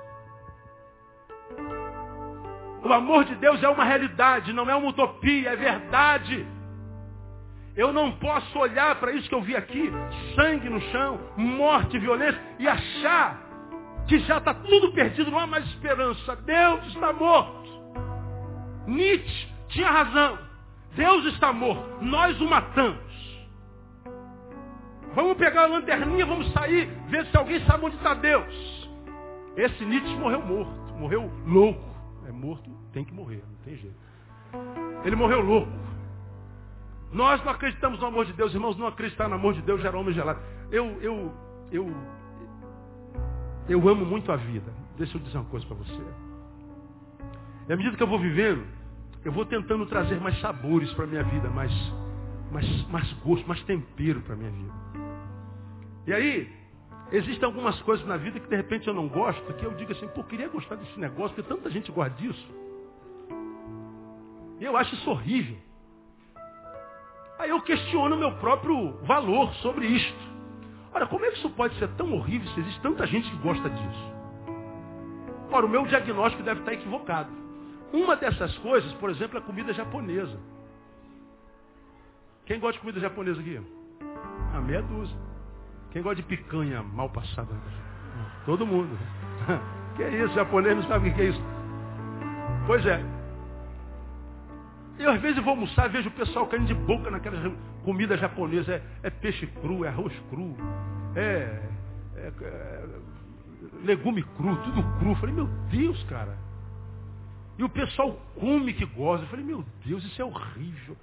O 2.84 2.92
amor 2.92 3.24
de 3.24 3.36
Deus 3.36 3.64
é 3.64 3.70
uma 3.70 3.86
realidade, 3.86 4.52
não 4.52 4.70
é 4.70 4.76
uma 4.76 4.90
utopia, 4.90 5.52
é 5.52 5.56
verdade. 5.56 6.46
Eu 7.76 7.94
não 7.94 8.12
posso 8.12 8.60
olhar 8.60 8.96
para 8.96 9.14
isso 9.14 9.30
que 9.30 9.34
eu 9.34 9.42
vi 9.42 9.56
aqui, 9.56 9.92
sangue 10.36 10.70
no 10.70 10.82
chão, 10.92 11.20
morte, 11.38 11.98
violência, 11.98 12.40
e 12.60 12.68
achar 12.68 13.42
que 14.08 14.20
já 14.20 14.38
está 14.38 14.54
tudo 14.54 14.92
perdido, 14.92 15.32
não 15.32 15.40
há 15.40 15.48
mais 15.48 15.66
esperança. 15.68 16.36
Deus 16.36 16.86
está 16.88 17.14
morto. 17.14 17.64
Nietzsche 18.86 19.48
tinha 19.70 19.90
razão. 19.90 20.38
Deus 20.94 21.26
está 21.28 21.54
morto. 21.54 22.04
Nós 22.04 22.40
o 22.42 22.46
matamos. 22.46 23.02
Vamos 25.16 25.38
pegar 25.38 25.64
a 25.64 25.68
lanterninha, 25.68 26.26
vamos 26.26 26.52
sair, 26.52 26.88
ver 27.08 27.26
se 27.28 27.38
alguém 27.38 27.64
sabe 27.66 27.86
onde 27.86 27.96
está 27.96 28.14
Deus. 28.14 28.90
Esse 29.56 29.86
Nietzsche 29.86 30.16
morreu 30.16 30.42
morto, 30.42 30.94
morreu 30.96 31.32
louco. 31.46 31.93
É 32.26 32.32
morto, 32.32 32.70
tem 32.92 33.04
que 33.04 33.14
morrer, 33.14 33.44
não 33.48 33.56
tem 33.64 33.76
jeito. 33.76 33.96
Ele 35.04 35.16
morreu 35.16 35.42
louco. 35.42 35.72
Nós 37.12 37.44
não 37.44 37.52
acreditamos 37.52 38.00
no 38.00 38.08
amor 38.08 38.26
de 38.26 38.34
Deus, 38.34 38.54
irmãos, 38.54 38.78
não 38.78 38.88
acreditar 38.88 39.28
no 39.28 39.36
amor 39.36 39.54
de 39.54 39.62
Deus 39.62 39.82
gera 39.82 39.98
homem 39.98 40.14
gelado. 40.14 40.40
Eu, 40.72 41.00
eu, 41.02 41.32
eu, 41.72 41.88
eu 43.70 43.90
amo 43.90 44.06
muito 44.06 44.32
a 44.32 44.36
vida. 44.36 44.74
Deixa 44.98 45.18
eu 45.18 45.22
dizer 45.22 45.38
uma 45.38 45.46
coisa 45.46 45.66
para 45.66 45.76
você. 45.76 46.02
E 47.68 47.74
à 47.74 47.76
medida 47.76 47.96
que 47.96 48.04
eu 48.04 48.08
vou 48.08 48.20
vivendo, 48.20 48.66
eu 49.24 49.32
vou 49.32 49.46
tentando 49.46 49.86
trazer 49.86 50.20
mais 50.20 50.40
sabores 50.42 50.92
para 50.94 51.06
a 51.06 51.08
minha 51.08 51.24
vida, 51.24 51.50
mais, 51.50 51.72
mais, 52.52 52.88
mais 52.88 53.14
gosto, 53.24 53.48
mais 53.48 53.62
tempero 53.64 54.22
para 54.22 54.34
a 54.34 54.38
minha 54.38 54.52
vida. 54.52 54.74
E 56.08 56.14
aí, 56.14 56.63
existem 57.14 57.46
algumas 57.46 57.80
coisas 57.84 58.06
na 58.08 58.18
vida 58.18 58.40
que 58.40 58.48
de 58.48 58.56
repente 58.56 58.88
eu 58.88 58.94
não 58.94 59.08
gosto, 59.08 59.54
que 59.54 59.64
eu 59.64 59.74
digo 59.76 59.92
assim, 59.92 60.08
pô, 60.10 60.24
queria 60.24 60.48
gostar 60.50 60.76
desse 60.76 61.00
negócio, 61.00 61.36
porque 61.36 61.48
tanta 61.48 61.70
gente 61.70 61.92
gosta 61.92 62.16
disso. 62.16 62.48
Eu 64.60 64.76
acho 64.76 64.96
isso 64.96 65.10
horrível. 65.10 65.58
Aí 67.38 67.50
eu 67.50 67.62
questiono 67.62 68.16
o 68.16 68.20
meu 68.20 68.32
próprio 68.38 68.94
valor 69.04 69.54
sobre 69.56 69.86
isto. 69.86 70.34
Ora, 70.92 71.06
como 71.08 71.24
é 71.26 71.32
que 71.32 71.38
isso 71.38 71.50
pode 71.52 71.78
ser 71.78 71.90
tão 71.90 72.14
horrível 72.14 72.48
se 72.54 72.60
existe 72.60 72.82
tanta 72.82 73.06
gente 73.06 73.30
que 73.30 73.38
gosta 73.38 73.70
disso? 73.70 74.14
Ora, 75.52 75.66
o 75.66 75.70
meu 75.70 75.86
diagnóstico 75.86 76.42
deve 76.42 76.62
estar 76.62 76.74
equivocado. 76.74 77.30
Uma 77.92 78.16
dessas 78.16 78.58
coisas, 78.60 78.92
por 78.94 79.12
exemplo, 79.12 79.38
é 79.38 79.42
a 79.42 79.44
comida 79.44 79.72
japonesa. 79.72 80.40
Quem 82.46 82.60
gosta 82.60 82.74
de 82.74 82.80
comida 82.80 83.00
japonesa 83.00 83.40
aqui? 83.40 83.62
A 84.54 84.62
meia 84.62 84.82
dúzia. 84.82 85.33
Quem 85.94 86.02
gosta 86.02 86.16
de 86.16 86.24
picanha 86.24 86.82
mal 86.82 87.08
passada? 87.10 87.56
Todo 88.46 88.66
mundo. 88.66 88.98
Que 89.96 90.02
é 90.02 90.24
isso? 90.24 90.34
japonês 90.34 90.76
não 90.76 90.84
sabe 90.88 91.08
o 91.08 91.14
que 91.14 91.22
é 91.22 91.26
isso. 91.26 91.42
Pois 92.66 92.84
é. 92.84 93.00
Eu 94.98 95.12
às 95.12 95.22
vezes 95.22 95.44
vou 95.44 95.52
almoçar, 95.52 95.88
vejo 95.88 96.10
o 96.10 96.14
pessoal 96.14 96.48
caindo 96.48 96.66
de 96.66 96.74
boca 96.74 97.12
naquelas 97.12 97.54
comida 97.84 98.18
japonesa. 98.18 98.74
É, 98.74 98.84
é 99.04 99.10
peixe 99.12 99.46
cru, 99.46 99.86
é 99.86 99.90
arroz 99.90 100.12
cru, 100.32 100.58
é, 101.16 101.62
é, 102.16 102.34
é, 102.42 102.86
legume 103.84 104.24
cru, 104.36 104.56
tudo 104.64 104.82
cru. 104.98 105.10
Eu 105.12 105.16
falei, 105.18 105.36
meu 105.36 105.46
Deus, 105.70 106.04
cara. 106.06 106.36
E 107.60 107.64
o 107.64 107.70
pessoal 107.70 108.20
come 108.40 108.74
que 108.74 108.86
gosta. 108.86 109.26
Eu 109.26 109.30
falei, 109.30 109.46
meu 109.46 109.64
Deus, 109.86 110.04
isso 110.04 110.20
é 110.20 110.26
horrível. 110.26 110.98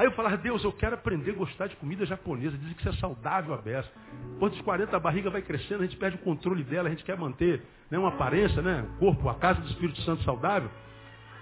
Aí 0.00 0.06
eu 0.06 0.12
falava, 0.12 0.38
Deus, 0.38 0.64
eu 0.64 0.72
quero 0.72 0.94
aprender 0.94 1.32
a 1.32 1.34
gostar 1.34 1.66
de 1.66 1.76
comida 1.76 2.06
japonesa. 2.06 2.56
Dizem 2.56 2.72
que 2.72 2.80
isso 2.80 2.88
é 2.88 2.92
saudável 2.94 3.52
a 3.52 3.58
beça. 3.58 3.86
Depois 4.32 4.50
dos 4.50 4.62
40 4.62 4.96
a 4.96 4.98
barriga 4.98 5.28
vai 5.28 5.42
crescendo, 5.42 5.82
a 5.82 5.86
gente 5.86 5.98
perde 5.98 6.16
o 6.16 6.20
controle 6.20 6.64
dela, 6.64 6.88
a 6.88 6.90
gente 6.90 7.04
quer 7.04 7.18
manter 7.18 7.62
né, 7.90 7.98
uma 7.98 8.08
aparência, 8.08 8.62
né? 8.62 8.88
corpo, 8.98 9.28
a 9.28 9.34
casa 9.34 9.60
do 9.60 9.68
Espírito 9.68 10.00
Santo 10.00 10.22
saudável. 10.22 10.70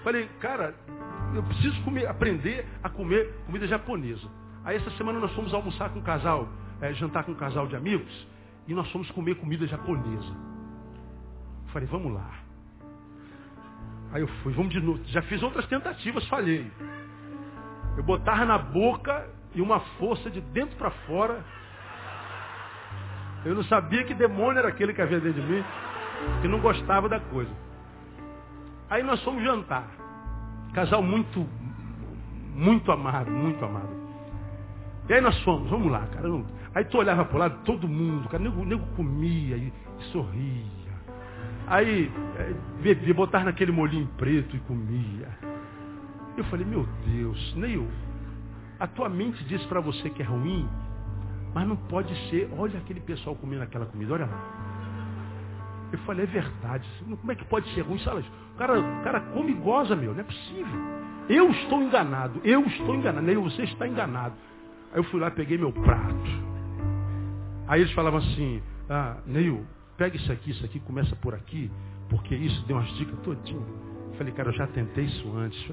Falei, 0.02 0.28
cara, 0.40 0.74
eu 1.36 1.42
preciso 1.44 1.80
comer, 1.84 2.08
aprender 2.08 2.66
a 2.82 2.90
comer 2.90 3.32
comida 3.46 3.64
japonesa. 3.68 4.28
Aí 4.64 4.76
essa 4.76 4.90
semana 4.96 5.20
nós 5.20 5.32
fomos 5.34 5.54
almoçar 5.54 5.90
com 5.90 6.00
um 6.00 6.02
casal, 6.02 6.48
é, 6.80 6.92
jantar 6.94 7.22
com 7.22 7.30
um 7.30 7.36
casal 7.36 7.68
de 7.68 7.76
amigos, 7.76 8.26
e 8.66 8.74
nós 8.74 8.90
fomos 8.90 9.08
comer 9.12 9.36
comida 9.36 9.68
japonesa. 9.68 10.36
Falei, 11.68 11.86
vamos 11.86 12.12
lá. 12.12 12.28
Aí 14.10 14.20
eu 14.20 14.28
fui, 14.42 14.52
vamos 14.52 14.72
de 14.72 14.80
novo. 14.80 15.00
Já 15.04 15.22
fiz 15.22 15.40
outras 15.44 15.64
tentativas, 15.68 16.26
falhei. 16.26 16.68
Eu 17.98 18.04
botava 18.04 18.44
na 18.44 18.56
boca 18.56 19.28
e 19.56 19.60
uma 19.60 19.80
força 19.98 20.30
de 20.30 20.40
dentro 20.40 20.76
para 20.76 20.92
fora. 21.04 21.44
Eu 23.44 23.56
não 23.56 23.64
sabia 23.64 24.04
que 24.04 24.14
demônio 24.14 24.60
era 24.60 24.68
aquele 24.68 24.94
que 24.94 25.02
havia 25.02 25.18
dentro 25.18 25.42
de 25.42 25.48
mim, 25.48 25.64
que 26.40 26.46
não 26.46 26.60
gostava 26.60 27.08
da 27.08 27.18
coisa. 27.18 27.50
Aí 28.88 29.02
nós 29.02 29.20
fomos 29.24 29.42
jantar. 29.42 29.88
Casal 30.74 31.02
muito, 31.02 31.44
muito 32.54 32.92
amado, 32.92 33.32
muito 33.32 33.64
amado. 33.64 33.90
E 35.08 35.14
aí 35.14 35.20
nós 35.20 35.36
fomos, 35.42 35.68
vamos 35.68 35.90
lá, 35.90 36.06
cara. 36.06 36.28
Aí 36.76 36.84
tu 36.84 36.98
olhava 36.98 37.24
para 37.24 37.34
o 37.34 37.38
lado, 37.40 37.64
todo 37.64 37.88
mundo, 37.88 38.28
cara, 38.28 38.44
nego, 38.44 38.64
nego 38.64 38.86
comia 38.94 39.56
e, 39.56 39.72
e 39.98 40.02
sorria. 40.12 40.64
Aí 41.66 42.12
é, 42.36 42.54
bebia, 42.80 43.12
botar 43.12 43.42
naquele 43.42 43.72
molinho 43.72 44.06
preto 44.16 44.54
e 44.54 44.60
comia. 44.60 45.57
Eu 46.38 46.44
falei, 46.44 46.64
meu 46.64 46.86
Deus, 47.04 47.54
Neil, 47.56 47.88
a 48.78 48.86
tua 48.86 49.08
mente 49.08 49.42
diz 49.44 49.60
para 49.66 49.80
você 49.80 50.08
que 50.08 50.22
é 50.22 50.24
ruim, 50.24 50.68
mas 51.52 51.66
não 51.66 51.76
pode 51.76 52.14
ser. 52.30 52.48
Olha 52.56 52.78
aquele 52.78 53.00
pessoal 53.00 53.34
comendo 53.34 53.64
aquela 53.64 53.86
comida, 53.86 54.14
olha 54.14 54.26
lá. 54.26 55.88
Eu 55.90 55.98
falei, 56.00 56.24
é 56.24 56.26
verdade. 56.26 56.88
Como 57.04 57.32
é 57.32 57.34
que 57.34 57.44
pode 57.46 57.68
ser 57.74 57.80
ruim? 57.80 57.98
O 57.98 58.56
cara, 58.56 58.78
o 58.78 59.02
cara 59.02 59.20
come 59.32 59.50
e 59.50 59.54
goza, 59.54 59.96
meu, 59.96 60.12
não 60.12 60.20
é 60.20 60.24
possível. 60.24 60.80
Eu 61.28 61.50
estou 61.50 61.82
enganado, 61.82 62.40
eu 62.44 62.64
estou 62.66 62.94
enganado. 62.94 63.26
Neil, 63.26 63.42
você 63.42 63.62
está 63.62 63.88
enganado. 63.88 64.34
Aí 64.92 64.98
eu 64.98 65.04
fui 65.04 65.20
lá, 65.20 65.30
peguei 65.30 65.58
meu 65.58 65.72
prato. 65.72 66.48
Aí 67.66 67.80
eles 67.80 67.92
falavam 67.92 68.20
assim, 68.20 68.62
ah, 68.88 69.16
Neil, 69.26 69.66
pega 69.96 70.16
isso 70.16 70.30
aqui, 70.30 70.52
isso 70.52 70.64
aqui, 70.64 70.78
começa 70.80 71.16
por 71.16 71.34
aqui, 71.34 71.70
porque 72.08 72.34
isso 72.34 72.64
deu 72.66 72.76
umas 72.76 72.88
dicas 72.96 73.18
todinho. 73.20 73.66
Eu 74.12 74.16
falei, 74.16 74.32
cara, 74.32 74.50
eu 74.50 74.54
já 74.54 74.66
tentei 74.68 75.04
isso 75.04 75.36
antes. 75.36 75.68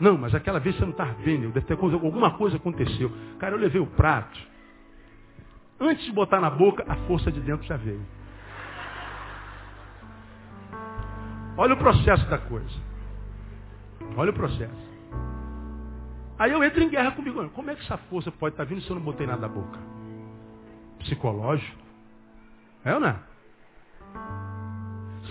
Não, 0.00 0.18
mas 0.18 0.34
aquela 0.34 0.58
vez 0.58 0.76
você 0.76 0.82
não 0.82 0.90
estava 0.90 1.12
vendo, 1.14 1.52
deve 1.52 1.66
ter 1.66 1.76
coisa, 1.76 1.96
alguma 1.96 2.32
coisa 2.32 2.56
aconteceu. 2.56 3.10
Cara, 3.38 3.54
eu 3.54 3.58
levei 3.58 3.80
o 3.80 3.86
prato. 3.86 4.38
Antes 5.78 6.04
de 6.04 6.12
botar 6.12 6.40
na 6.40 6.50
boca, 6.50 6.84
a 6.88 6.96
força 7.06 7.30
de 7.30 7.40
dentro 7.40 7.66
já 7.66 7.76
veio. 7.76 8.04
Olha 11.56 11.74
o 11.74 11.76
processo 11.76 12.28
da 12.28 12.38
coisa. 12.38 12.92
Olha 14.16 14.30
o 14.30 14.34
processo. 14.34 14.92
Aí 16.38 16.50
eu 16.50 16.64
entro 16.64 16.82
em 16.82 16.88
guerra 16.88 17.12
comigo. 17.12 17.48
Como 17.50 17.70
é 17.70 17.74
que 17.74 17.82
essa 17.82 17.96
força 17.96 18.30
pode 18.32 18.54
estar 18.54 18.64
vindo 18.64 18.80
se 18.80 18.90
eu 18.90 18.96
não 18.96 19.02
botei 19.02 19.26
nada 19.26 19.42
na 19.42 19.48
boca? 19.48 19.78
Psicológico. 21.00 21.78
É 22.84 22.94
ou 22.94 23.00
não 23.00 23.08
é? 23.08 23.16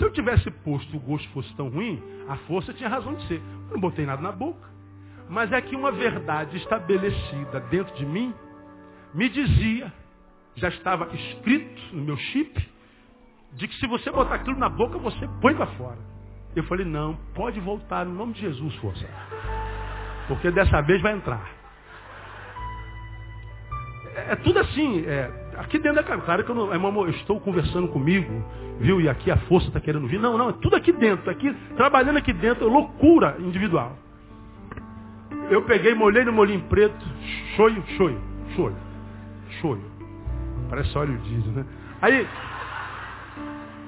Se 0.01 0.05
eu 0.05 0.11
tivesse 0.11 0.49
posto 0.49 0.97
o 0.97 0.99
gosto 0.99 1.29
fosse 1.29 1.55
tão 1.55 1.69
ruim, 1.69 2.01
a 2.27 2.35
força 2.47 2.73
tinha 2.73 2.89
razão 2.89 3.13
de 3.13 3.27
ser. 3.27 3.39
Eu 3.67 3.73
não 3.75 3.79
botei 3.79 4.03
nada 4.03 4.19
na 4.19 4.31
boca. 4.31 4.67
Mas 5.29 5.51
é 5.51 5.61
que 5.61 5.75
uma 5.75 5.91
verdade 5.91 6.57
estabelecida 6.57 7.59
dentro 7.69 7.93
de 7.93 8.03
mim 8.03 8.33
me 9.13 9.29
dizia, 9.29 9.93
já 10.55 10.69
estava 10.69 11.07
escrito 11.13 11.95
no 11.95 12.01
meu 12.03 12.17
chip, 12.17 12.67
de 13.53 13.67
que 13.67 13.75
se 13.75 13.85
você 13.85 14.09
botar 14.09 14.33
aquilo 14.33 14.57
na 14.57 14.69
boca, 14.69 14.97
você 14.97 15.29
põe 15.39 15.53
para 15.53 15.67
fora. 15.67 15.99
Eu 16.55 16.63
falei, 16.63 16.83
não, 16.83 17.15
pode 17.35 17.59
voltar 17.59 18.03
no 18.03 18.15
nome 18.15 18.33
de 18.33 18.41
Jesus, 18.41 18.73
força. 18.77 19.07
Porque 20.27 20.49
dessa 20.49 20.81
vez 20.81 20.99
vai 21.03 21.13
entrar. 21.13 21.47
É, 24.15 24.31
é 24.31 24.35
tudo 24.37 24.57
assim, 24.57 25.05
é, 25.05 25.40
aqui 25.61 25.77
dentro 25.77 25.95
da 25.95 26.03
cabeça. 26.03 26.25
Claro 26.25 26.43
que 26.43 26.51
eu 26.51 26.55
não, 26.55 26.73
é, 26.73 26.77
eu 26.77 27.09
estou 27.11 27.39
conversando 27.39 27.87
comigo, 27.87 28.43
viu? 28.79 28.99
E 28.99 29.07
aqui 29.07 29.31
a 29.31 29.37
força 29.37 29.67
está 29.67 29.79
querendo 29.79 30.07
vir. 30.07 30.19
Não, 30.19 30.37
não, 30.37 30.49
é 30.49 30.53
tudo 30.53 30.75
aqui 30.75 30.91
dentro. 30.91 31.29
Aqui, 31.29 31.53
trabalhando 31.75 32.17
aqui 32.17 32.33
dentro, 32.33 32.67
é 32.67 32.69
loucura 32.69 33.37
individual. 33.39 33.97
Eu 35.49 35.63
peguei, 35.63 35.93
molhei 35.93 36.23
no 36.23 36.31
molinho 36.31 36.61
preto, 36.69 37.05
choio, 37.55 37.83
choio, 37.97 38.21
choio, 38.55 38.75
choio. 39.61 39.91
Parece 40.69 40.97
óleo 40.97 41.17
diesel, 41.17 41.51
né? 41.51 41.65
Aí, 42.01 42.27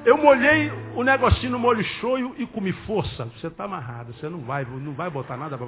eu 0.06 0.18
molhei 0.18 0.72
o 0.96 1.04
negocinho 1.04 1.54
no 1.54 1.60
molho 1.60 1.84
choio 2.02 2.36
e 2.38 2.46
comi 2.46 2.74
força. 2.86 3.26
Você 3.38 3.48
está 3.48 3.64
amarrado, 3.64 4.14
você 4.14 4.28
não 4.28 4.40
vai, 4.40 4.66
não 4.66 4.94
vai 4.94 5.10
botar 5.10 5.38
nada 5.38 5.58
para 5.58 5.68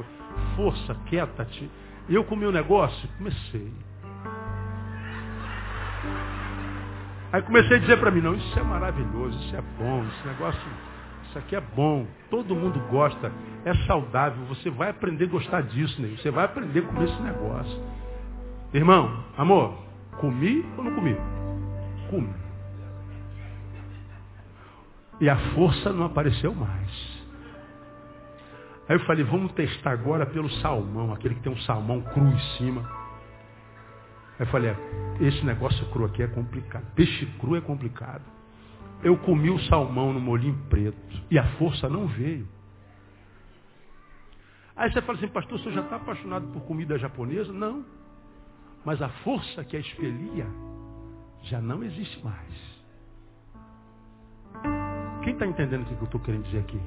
Força, 0.55 0.95
quieta-te. 1.05 1.69
Eu 2.09 2.23
comi 2.25 2.45
o 2.45 2.51
negócio, 2.51 3.09
comecei. 3.17 3.71
Aí 7.31 7.41
comecei 7.41 7.77
a 7.77 7.79
dizer 7.79 7.99
para 7.99 8.11
mim, 8.11 8.21
não, 8.21 8.35
isso 8.35 8.59
é 8.59 8.63
maravilhoso, 8.63 9.37
isso 9.39 9.55
é 9.55 9.61
bom, 9.77 10.05
esse 10.05 10.27
negócio, 10.27 10.61
isso 11.27 11.37
aqui 11.37 11.55
é 11.55 11.61
bom, 11.61 12.07
todo 12.29 12.55
mundo 12.55 12.79
gosta, 12.89 13.31
é 13.65 13.73
saudável, 13.85 14.45
você 14.45 14.69
vai 14.69 14.89
aprender 14.89 15.25
a 15.25 15.29
gostar 15.29 15.61
disso, 15.63 16.01
né? 16.01 16.15
você 16.17 16.31
vai 16.31 16.45
aprender 16.45 16.79
a 16.79 16.83
comer 16.83 17.05
esse 17.05 17.21
negócio. 17.21 17.83
Irmão, 18.73 19.23
amor, 19.37 19.77
comi 20.17 20.65
ou 20.77 20.83
não 20.83 20.95
comi? 20.95 21.15
Comi. 22.09 22.33
E 25.19 25.29
a 25.29 25.37
força 25.53 25.91
não 25.93 26.05
apareceu 26.05 26.53
mais. 26.53 27.15
Aí 28.87 28.95
eu 28.95 28.99
falei, 29.05 29.23
vamos 29.23 29.51
testar 29.53 29.91
agora 29.91 30.25
pelo 30.25 30.49
salmão, 30.61 31.11
aquele 31.11 31.35
que 31.35 31.41
tem 31.41 31.51
um 31.51 31.57
salmão 31.59 32.01
cru 32.01 32.27
em 32.27 32.39
cima. 32.57 32.87
Eu 34.39 34.45
falei, 34.47 34.71
é, 34.71 34.77
esse 35.21 35.45
negócio 35.45 35.85
cru 35.91 36.05
aqui 36.05 36.21
é 36.21 36.27
complicado. 36.27 36.85
Peixe 36.93 37.25
cru 37.39 37.55
é 37.55 37.61
complicado. 37.61 38.23
Eu 39.03 39.17
comi 39.17 39.49
o 39.49 39.59
salmão 39.61 40.11
no 40.11 40.19
molinho 40.19 40.57
preto 40.69 41.23
e 41.29 41.37
a 41.37 41.45
força 41.57 41.87
não 41.87 42.07
veio. 42.07 42.47
Aí 44.75 44.91
você 44.91 45.01
fala 45.01 45.17
assim, 45.17 45.27
pastor, 45.29 45.59
você 45.59 45.71
já 45.71 45.81
está 45.81 45.95
apaixonado 45.95 46.47
por 46.47 46.61
comida 46.63 46.97
japonesa? 46.97 47.53
Não. 47.53 47.85
Mas 48.83 49.01
a 49.01 49.09
força 49.09 49.63
que 49.63 49.77
a 49.77 49.79
expelia 49.79 50.45
já 51.43 51.61
não 51.61 51.83
existe 51.83 52.21
mais. 52.23 52.75
Quem 55.23 55.33
está 55.33 55.45
entendendo 55.45 55.83
o 55.83 55.85
que 55.85 55.93
eu 55.93 56.03
estou 56.03 56.21
querendo 56.21 56.43
dizer 56.43 56.59
aqui? 56.59 56.79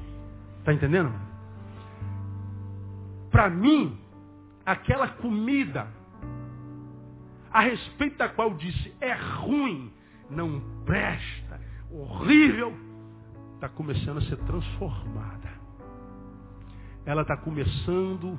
Está 0.61 0.73
entendendo? 0.73 1.13
Para 3.31 3.49
mim, 3.49 3.99
aquela 4.65 5.09
comida 5.09 5.89
a 7.53 7.61
respeito 7.61 8.17
da 8.19 8.29
qual 8.29 8.55
disse 8.55 8.95
é 9.01 9.13
ruim, 9.13 9.93
não 10.31 10.61
presta, 10.85 11.61
horrível, 11.91 12.77
está 13.55 13.69
começando 13.69 14.19
a 14.19 14.23
ser 14.23 14.37
transformada. 14.39 15.49
Ela 17.05 17.23
está 17.23 17.37
começando 17.37 18.39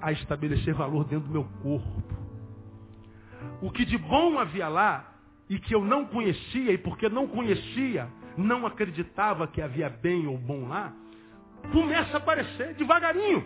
a 0.00 0.12
estabelecer 0.12 0.74
valor 0.74 1.04
dentro 1.04 1.28
do 1.28 1.32
meu 1.32 1.44
corpo. 1.62 2.14
O 3.62 3.70
que 3.70 3.84
de 3.84 3.96
bom 3.96 4.38
havia 4.38 4.68
lá 4.68 5.14
e 5.48 5.58
que 5.58 5.74
eu 5.74 5.84
não 5.84 6.06
conhecia, 6.06 6.72
e 6.72 6.78
porque 6.78 7.08
não 7.08 7.28
conhecia, 7.28 8.08
não 8.36 8.66
acreditava 8.66 9.46
que 9.46 9.62
havia 9.62 9.88
bem 9.88 10.26
ou 10.26 10.36
bom 10.36 10.68
lá, 10.68 10.92
começa 11.72 12.14
a 12.14 12.16
aparecer 12.18 12.74
devagarinho. 12.74 13.44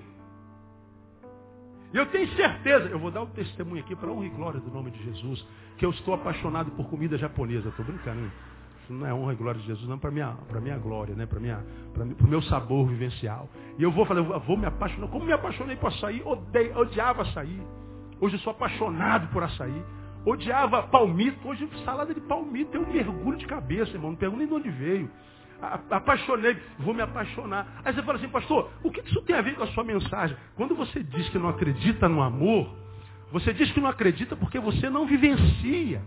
E 1.93 1.97
eu 1.97 2.07
tenho 2.07 2.29
certeza, 2.35 2.89
eu 2.89 2.99
vou 2.99 3.11
dar 3.11 3.23
o 3.23 3.25
um 3.25 3.31
testemunho 3.31 3.83
aqui 3.83 3.97
para 3.97 4.11
honra 4.11 4.27
e 4.27 4.29
glória 4.29 4.61
do 4.61 4.71
nome 4.71 4.91
de 4.91 5.03
Jesus, 5.05 5.47
que 5.79 5.87
eu 5.87 5.91
estou 5.91 6.15
apaixonado 6.15 6.71
por 6.73 6.89
comida 6.89 7.17
japonesa. 7.17 7.69
Estou 7.71 7.85
brincando? 7.85 8.31
Isso 8.83 8.93
não 8.93 9.07
é 9.07 9.15
honra 9.15 9.33
e 9.33 9.37
glória 9.37 9.61
de 9.61 9.67
Jesus, 9.67 9.89
não 9.89 9.99
para 9.99 10.11
minha, 10.11 10.33
para 10.49 10.61
minha 10.61 10.77
glória, 10.77 11.15
né? 11.15 11.25
Para 11.25 11.41
minha, 11.41 11.65
para 11.95 12.05
o 12.05 12.29
meu 12.29 12.43
sabor 12.43 12.87
vivencial. 12.89 13.49
E 13.79 13.83
eu 13.83 13.91
vou 13.91 14.05
falar, 14.05 14.21
eu 14.21 14.41
vou 14.41 14.57
me 14.57 14.67
apaixonar. 14.67 15.09
Como 15.09 15.25
me 15.25 15.33
apaixonei 15.33 15.77
por 15.77 15.89
açaí, 15.89 16.23
odeio, 16.25 16.77
odiava 16.77 17.23
açaí. 17.23 17.61
Hoje 18.21 18.37
eu 18.37 18.41
sou 18.41 18.51
apaixonado 18.51 19.29
por 19.29 19.43
açaí. 19.43 19.83
Odiava 20.27 20.83
palmito. 20.85 21.49
Hoje 21.49 21.69
salada 21.85 22.13
de 22.13 22.21
palmito 22.21 22.79
um 22.79 22.93
mergulho 22.93 23.39
de 23.39 23.47
cabeça, 23.47 23.93
irmão. 23.93 24.11
Não 24.11 24.17
pergunto 24.17 24.39
nem 24.39 24.49
de 24.49 24.55
onde 24.55 24.71
veio. 24.71 25.11
Apaixonei, 25.91 26.57
vou 26.79 26.95
me 26.95 27.03
apaixonar. 27.03 27.67
Aí 27.85 27.93
você 27.93 28.03
fala 28.03 28.19
assim, 28.19 28.29
pastor, 28.29 28.71
o 28.83 28.91
que 28.93 29.01
isso 29.01 29.21
tem 29.23 29.35
a 29.35 29.43
ver 29.43 29.57
com 29.57 29.65
a 29.65 29.67
sua 29.69 29.83
mensagem? 29.83 30.37
Quando 30.55 30.75
você 30.77 31.03
diz 31.03 31.29
que 31.31 31.39
não 31.39 31.49
acredita 31.49 32.09
no 32.09 32.23
amor, 32.23 32.69
você 33.33 33.53
diz 33.53 33.71
que 33.73 33.81
não 33.81 33.89
acredita 33.89 34.37
porque 34.37 34.61
você 34.61 34.89
não 34.89 35.05
vivencia. 35.05 36.01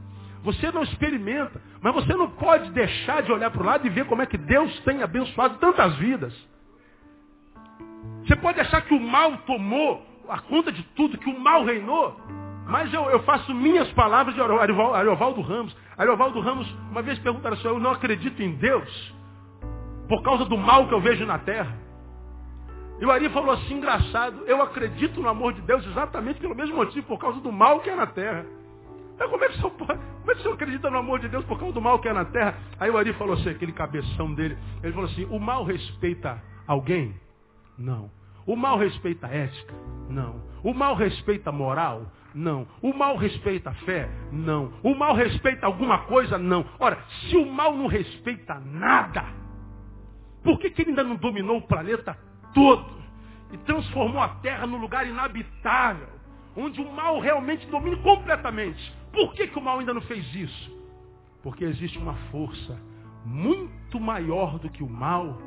Você 0.43 0.71
não 0.71 0.83
experimenta. 0.83 1.61
Mas 1.81 1.93
você 1.93 2.13
não 2.15 2.29
pode 2.29 2.71
deixar 2.71 3.21
de 3.23 3.31
olhar 3.31 3.51
para 3.51 3.61
o 3.61 3.65
lado 3.65 3.85
e 3.85 3.89
ver 3.89 4.05
como 4.05 4.21
é 4.21 4.25
que 4.25 4.37
Deus 4.37 4.79
tem 4.81 5.03
abençoado 5.03 5.57
tantas 5.57 5.95
vidas. 5.97 6.33
Você 8.25 8.35
pode 8.37 8.59
achar 8.59 8.81
que 8.81 8.93
o 8.93 8.99
mal 8.99 9.37
tomou 9.39 10.05
a 10.29 10.39
conta 10.39 10.71
de 10.71 10.81
tudo, 10.95 11.17
que 11.17 11.29
o 11.29 11.39
mal 11.39 11.65
reinou. 11.65 12.17
Mas 12.67 12.91
eu, 12.93 13.03
eu 13.09 13.19
faço 13.23 13.53
minhas 13.53 13.91
palavras 13.91 14.33
de 14.33 14.41
Ariovaldo 14.41 15.41
Ramos. 15.41 15.75
Ariovaldo 15.97 16.39
Ramos 16.39 16.71
uma 16.89 17.01
vez 17.01 17.19
perguntaram 17.19 17.57
assim, 17.57 17.67
eu 17.67 17.79
não 17.79 17.91
acredito 17.91 18.41
em 18.41 18.55
Deus 18.55 19.20
por 20.11 20.21
causa 20.23 20.43
do 20.43 20.57
mal 20.57 20.89
que 20.89 20.93
eu 20.93 20.99
vejo 20.99 21.25
na 21.25 21.39
terra. 21.39 21.73
E 22.99 23.05
o 23.05 23.09
Ari 23.09 23.29
falou 23.29 23.51
assim, 23.51 23.75
engraçado, 23.75 24.43
eu 24.45 24.61
acredito 24.61 25.21
no 25.21 25.29
amor 25.29 25.53
de 25.53 25.61
Deus 25.61 25.87
exatamente 25.87 26.37
pelo 26.37 26.53
mesmo 26.53 26.75
motivo, 26.75 27.07
por 27.07 27.17
causa 27.17 27.39
do 27.39 27.49
mal 27.49 27.79
que 27.79 27.89
é 27.89 27.95
na 27.95 28.05
terra. 28.07 28.45
Mas 29.17 29.29
como 29.29 29.41
é 29.41 29.47
que 29.47 29.53
o 29.53 29.55
senhor, 29.55 29.71
como 29.71 29.91
é 29.93 30.33
que 30.33 30.39
o 30.39 30.41
senhor 30.41 30.53
acredita 30.55 30.89
no 30.89 30.97
amor 30.97 31.19
de 31.19 31.29
Deus 31.29 31.45
por 31.45 31.57
causa 31.57 31.73
do 31.73 31.79
mal 31.79 31.97
que 31.99 32.09
é 32.09 32.13
na 32.13 32.25
terra? 32.25 32.57
Aí 32.77 32.91
o 32.91 32.97
Ari 32.97 33.13
falou 33.13 33.35
assim, 33.35 33.51
aquele 33.51 33.71
cabeção 33.71 34.33
dele, 34.33 34.57
ele 34.83 34.91
falou 34.91 35.09
assim, 35.09 35.25
o 35.31 35.39
mal 35.39 35.63
respeita 35.63 36.43
alguém? 36.67 37.15
Não. 37.77 38.11
O 38.45 38.57
mal 38.57 38.77
respeita 38.77 39.27
a 39.27 39.33
ética? 39.33 39.73
Não. 40.09 40.43
O 40.61 40.73
mal 40.73 40.93
respeita 40.93 41.51
a 41.51 41.53
moral? 41.53 42.05
Não. 42.35 42.67
O 42.81 42.93
mal 42.93 43.15
respeita 43.15 43.69
a 43.69 43.73
fé? 43.75 44.09
Não. 44.29 44.73
O 44.83 44.93
mal 44.93 45.15
respeita 45.15 45.65
alguma 45.65 45.99
coisa? 45.99 46.37
Não. 46.37 46.65
Ora, 46.79 46.97
se 47.29 47.37
o 47.37 47.49
mal 47.49 47.73
não 47.73 47.87
respeita 47.87 48.59
nada, 48.59 49.39
por 50.43 50.59
que, 50.59 50.69
que 50.69 50.81
ele 50.81 50.91
ainda 50.91 51.03
não 51.03 51.15
dominou 51.15 51.57
o 51.57 51.61
planeta 51.61 52.17
todo? 52.53 53.01
E 53.51 53.57
transformou 53.59 54.21
a 54.21 54.29
Terra 54.29 54.65
num 54.65 54.77
lugar 54.77 55.05
inabitável, 55.05 56.07
onde 56.55 56.81
o 56.81 56.91
mal 56.91 57.19
realmente 57.19 57.67
domina 57.67 57.97
completamente. 57.97 58.93
Por 59.11 59.33
que, 59.33 59.47
que 59.47 59.59
o 59.59 59.61
mal 59.61 59.79
ainda 59.79 59.93
não 59.93 60.01
fez 60.01 60.33
isso? 60.33 60.77
Porque 61.43 61.63
existe 61.65 61.97
uma 61.97 62.13
força 62.31 62.79
muito 63.25 63.99
maior 63.99 64.57
do 64.57 64.69
que 64.69 64.83
o 64.83 64.89
mal, 64.89 65.37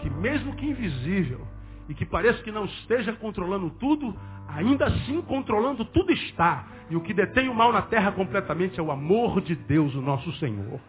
que 0.00 0.10
mesmo 0.10 0.54
que 0.54 0.66
invisível, 0.66 1.46
e 1.88 1.94
que 1.94 2.04
parece 2.04 2.42
que 2.42 2.50
não 2.50 2.64
esteja 2.64 3.12
controlando 3.12 3.70
tudo, 3.70 4.16
ainda 4.48 4.86
assim 4.86 5.20
controlando 5.22 5.84
tudo 5.84 6.12
está. 6.12 6.66
E 6.90 6.96
o 6.96 7.00
que 7.00 7.14
detém 7.14 7.48
o 7.48 7.54
mal 7.54 7.72
na 7.72 7.82
terra 7.82 8.12
completamente 8.12 8.78
é 8.80 8.82
o 8.82 8.90
amor 8.90 9.40
de 9.40 9.54
Deus, 9.54 9.94
o 9.94 10.00
nosso 10.00 10.32
Senhor. 10.34 10.80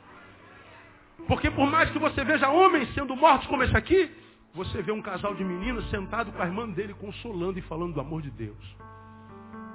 Porque 1.25 1.49
por 1.49 1.67
mais 1.69 1.89
que 1.91 1.99
você 1.99 2.23
veja 2.23 2.49
homens 2.49 2.93
sendo 2.93 3.15
mortos 3.15 3.47
como 3.47 3.63
esse 3.63 3.75
aqui, 3.75 4.11
você 4.53 4.81
vê 4.81 4.91
um 4.91 5.01
casal 5.01 5.35
de 5.35 5.43
meninos 5.43 5.89
sentado 5.89 6.31
com 6.31 6.41
a 6.41 6.45
irmã 6.45 6.67
dele 6.69 6.93
consolando 6.93 7.59
e 7.59 7.61
falando 7.63 7.93
do 7.93 8.01
amor 8.01 8.21
de 8.21 8.31
Deus. 8.31 8.75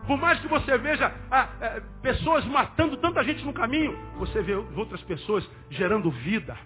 Por 0.07 0.19
mais 0.19 0.41
que 0.41 0.49
você 0.49 0.77
veja 0.79 1.15
ah, 1.31 1.49
é, 1.61 1.83
pessoas 2.03 2.45
matando 2.47 2.97
tanta 2.97 3.23
gente 3.23 3.45
no 3.45 3.53
caminho, 3.53 3.97
você 4.17 4.43
vê 4.43 4.55
outras 4.55 5.01
pessoas 5.03 5.49
gerando 5.71 6.11
vida, 6.11 6.59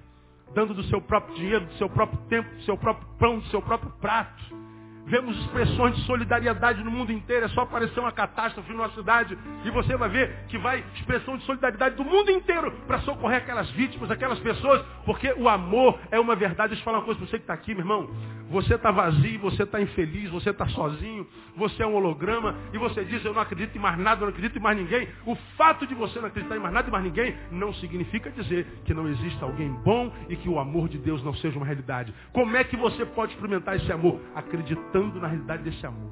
dando 0.55 0.73
do 0.73 0.83
seu 0.85 1.01
próprio 1.01 1.35
dinheiro, 1.35 1.67
do 1.67 1.75
seu 1.75 1.89
próprio 1.89 2.19
tempo, 2.29 2.49
do 2.55 2.63
seu 2.63 2.79
próprio 2.79 3.07
pão, 3.19 3.39
do 3.39 3.47
seu 3.49 3.61
próprio 3.61 3.91
prato. 4.01 4.66
Vemos 5.07 5.39
expressões 5.39 5.95
de 5.95 6.03
solidariedade 6.03 6.83
no 6.83 6.91
mundo 6.91 7.13
inteiro. 7.13 7.47
É 7.47 7.49
só 7.51 7.61
aparecer 7.61 8.01
uma 8.01 8.11
catástrofe 8.11 8.73
numa 8.73 8.91
cidade 8.91 9.39
e 9.65 9.71
você 9.71 9.97
vai 9.97 10.09
ver 10.09 10.47
que 10.49 10.59
vai 10.59 10.85
expressão 10.97 11.37
de 11.37 11.45
solidariedade 11.45 11.95
do 11.95 12.05
mundo 12.05 12.29
inteiro 12.29 12.73
para 12.89 12.99
socorrer 13.01 13.39
aquelas 13.39 13.71
vítimas, 13.71 14.11
aquelas 14.11 14.41
pessoas, 14.41 14.85
porque 15.05 15.33
o 15.37 15.49
amor 15.49 15.97
é 16.11 16.19
uma 16.19 16.35
verdade. 16.35 16.71
Deixa 16.71 16.81
eu 16.81 16.85
falar 16.85 16.99
uma 16.99 17.05
coisa 17.05 17.21
para 17.21 17.29
você 17.29 17.39
que 17.39 17.45
está 17.45 17.55
aqui, 17.55 17.73
meu 17.73 17.83
irmão. 17.83 18.11
Você 18.51 18.75
está 18.75 18.91
vazio, 18.91 19.41
você 19.41 19.63
está 19.63 19.81
infeliz, 19.81 20.31
você 20.31 20.51
está 20.51 20.69
sozinho, 20.69 21.27
você 21.57 21.83
é 21.83 21.87
um 21.87 21.95
holograma 21.95 22.55
e 22.73 22.79
você 22.79 23.05
diz 23.05 23.25
eu 23.25 23.35
não 23.35 23.43
acredito 23.43 23.77
em 23.77 23.81
mais 23.81 23.99
nada, 23.99 24.21
eu 24.21 24.27
não 24.27 24.29
acredito 24.29 24.59
em 24.59 24.63
mais 24.63 24.77
ninguém. 24.77 25.09
O 25.25 25.37
fato 25.57 25.87
de 25.87 25.95
você 25.95 26.21
não 26.21 26.29
acreditar 26.29 26.57
em 26.57 26.61
mais 26.61 26.75
nada 26.75 26.89
e 26.89 26.93
mais 26.93 27.05
ninguém 27.05 27.37
não 27.51 27.73
significa 27.75 28.31
dizer 28.31 28.67
que 28.85 28.95
não 28.95 29.09
existe 29.09 29.43
alguém 29.43 29.69
bom 29.85 30.13
e 30.29 30.37
que 30.37 30.49
o 30.49 30.59
amor 30.59 30.89
de 30.89 30.99
Deus 30.99 31.23
não 31.25 31.35
seja 31.35 31.57
uma 31.57 31.67
realidade. 31.67 32.15
Como 32.33 32.57
é 32.57 32.63
que 32.63 32.77
você 32.77 33.05
pode 33.05 33.33
experimentar 33.33 33.77
esse 33.77 33.91
amor? 33.93 34.21
Acreditando 34.35 34.96
acreditando 34.97 35.21
na 35.21 35.29
realidade 35.29 35.63
desse 35.63 35.87
amor. 35.87 36.11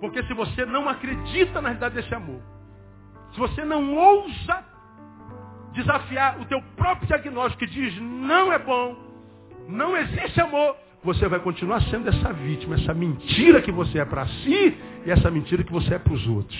Porque 0.00 0.22
se 0.24 0.34
você 0.34 0.64
não 0.66 0.88
acredita 0.88 1.60
na 1.60 1.68
realidade 1.68 1.94
desse 1.94 2.14
amor, 2.14 2.40
se 3.32 3.38
você 3.38 3.64
não 3.64 3.94
ousa 3.94 4.64
desafiar 5.72 6.40
o 6.40 6.44
teu 6.46 6.60
próprio 6.76 7.06
diagnóstico 7.06 7.58
que 7.58 7.66
diz 7.66 7.98
não 8.00 8.52
é 8.52 8.58
bom, 8.58 8.96
não 9.68 9.96
existe 9.96 10.40
amor, 10.40 10.76
você 11.02 11.28
vai 11.28 11.40
continuar 11.40 11.80
sendo 11.82 12.08
essa 12.08 12.32
vítima, 12.32 12.76
essa 12.76 12.94
mentira 12.94 13.62
que 13.62 13.70
você 13.70 13.98
é 13.98 14.04
para 14.04 14.26
si 14.26 14.76
e 15.04 15.10
essa 15.10 15.30
mentira 15.30 15.62
que 15.62 15.72
você 15.72 15.94
é 15.94 15.98
para 15.98 16.12
os 16.12 16.26
outros. 16.26 16.58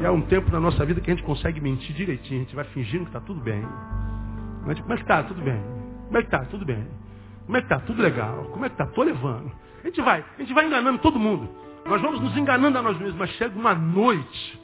E 0.00 0.06
há 0.06 0.12
um 0.12 0.22
tempo 0.22 0.50
na 0.50 0.60
nossa 0.60 0.84
vida 0.86 1.00
que 1.00 1.10
a 1.10 1.14
gente 1.14 1.24
consegue 1.24 1.60
mentir 1.60 1.94
direitinho, 1.94 2.40
a 2.40 2.44
gente 2.44 2.54
vai 2.54 2.64
fingindo 2.66 3.04
que 3.04 3.10
está 3.10 3.20
tudo 3.20 3.40
bem. 3.40 3.62
Mas 4.64 4.78
como 4.80 4.92
é 4.92 4.96
que 4.96 5.02
está? 5.02 5.22
Tudo 5.24 5.42
bem. 5.42 5.60
Como 6.06 6.18
é 6.18 6.20
que 6.20 6.28
está? 6.28 6.44
Tudo 6.44 6.64
bem. 6.64 6.86
Como 7.48 7.56
é 7.56 7.62
que 7.62 7.68
tá? 7.68 7.80
Tudo 7.80 8.02
legal. 8.02 8.44
Como 8.52 8.66
é 8.66 8.68
que 8.68 8.76
tá? 8.76 8.84
Tô 8.84 9.02
levando. 9.02 9.50
A 9.82 9.86
gente 9.86 10.02
vai, 10.02 10.22
a 10.36 10.40
gente 10.42 10.52
vai 10.52 10.66
enganando 10.66 10.98
todo 10.98 11.18
mundo. 11.18 11.48
Nós 11.86 12.02
vamos 12.02 12.20
nos 12.20 12.36
enganando 12.36 12.76
a 12.76 12.82
nós 12.82 12.98
mesmos, 12.98 13.16
mas 13.16 13.30
chega 13.30 13.58
uma 13.58 13.74
noite 13.74 14.60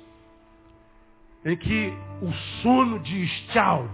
em 1.47 1.57
que 1.57 1.91
o 2.20 2.30
sono 2.61 2.99
diz 2.99 3.30
tchau. 3.53 3.89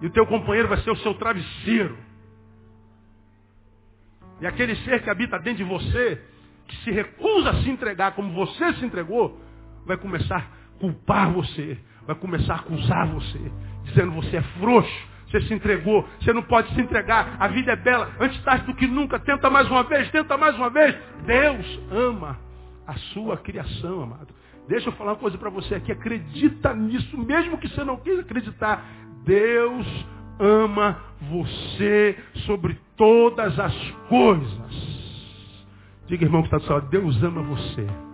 E 0.00 0.06
o 0.06 0.10
teu 0.10 0.26
companheiro 0.26 0.68
vai 0.68 0.78
ser 0.78 0.92
o 0.92 0.96
seu 0.98 1.12
travesseiro. 1.14 1.98
E 4.40 4.46
aquele 4.46 4.76
ser 4.84 5.02
que 5.02 5.10
habita 5.10 5.40
dentro 5.40 5.64
de 5.64 5.64
você, 5.64 6.22
que 6.68 6.76
se 6.84 6.92
recusa 6.92 7.50
a 7.50 7.62
se 7.64 7.68
entregar 7.68 8.12
como 8.12 8.32
você 8.32 8.74
se 8.74 8.84
entregou, 8.84 9.40
vai 9.84 9.96
começar 9.96 10.36
a 10.36 10.78
culpar 10.78 11.32
você, 11.32 11.76
vai 12.06 12.14
começar 12.14 12.54
a 12.54 12.58
acusar 12.58 13.08
você, 13.08 13.52
dizendo 13.86 14.12
você 14.12 14.36
é 14.36 14.42
frouxo, 14.60 15.08
você 15.30 15.40
se 15.42 15.54
entregou. 15.54 16.06
Você 16.20 16.32
não 16.32 16.42
pode 16.42 16.74
se 16.74 16.80
entregar. 16.80 17.36
A 17.38 17.48
vida 17.48 17.72
é 17.72 17.76
bela. 17.76 18.10
Antes 18.18 18.42
tarde 18.42 18.66
do 18.66 18.74
que 18.74 18.86
nunca. 18.86 19.18
Tenta 19.18 19.50
mais 19.50 19.68
uma 19.70 19.82
vez. 19.82 20.10
Tenta 20.10 20.36
mais 20.36 20.56
uma 20.56 20.70
vez. 20.70 20.96
Deus 21.26 21.80
ama 21.90 22.38
a 22.86 22.94
sua 23.12 23.36
criação, 23.36 24.02
amado. 24.02 24.34
Deixa 24.68 24.88
eu 24.88 24.92
falar 24.92 25.12
uma 25.12 25.18
coisa 25.18 25.36
para 25.36 25.50
você 25.50 25.74
aqui. 25.74 25.92
Acredita 25.92 26.74
nisso, 26.74 27.16
mesmo 27.18 27.58
que 27.58 27.68
você 27.68 27.84
não 27.84 27.96
queira 27.96 28.22
acreditar. 28.22 28.84
Deus 29.24 29.86
ama 30.38 30.98
você 31.30 32.16
sobre 32.46 32.78
todas 32.96 33.58
as 33.58 33.74
coisas. 34.08 34.98
Diga, 36.06 36.24
irmão 36.24 36.42
que 36.42 36.48
está 36.48 36.58
do 36.58 36.64
seu 36.64 36.74
lado, 36.74 36.88
Deus 36.88 37.22
ama 37.22 37.42
você. 37.42 38.07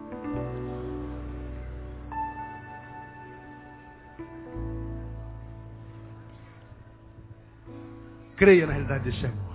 Creia 8.37 8.67
na 8.67 8.73
realidade 8.73 9.05
desse 9.05 9.25
amor. 9.25 9.55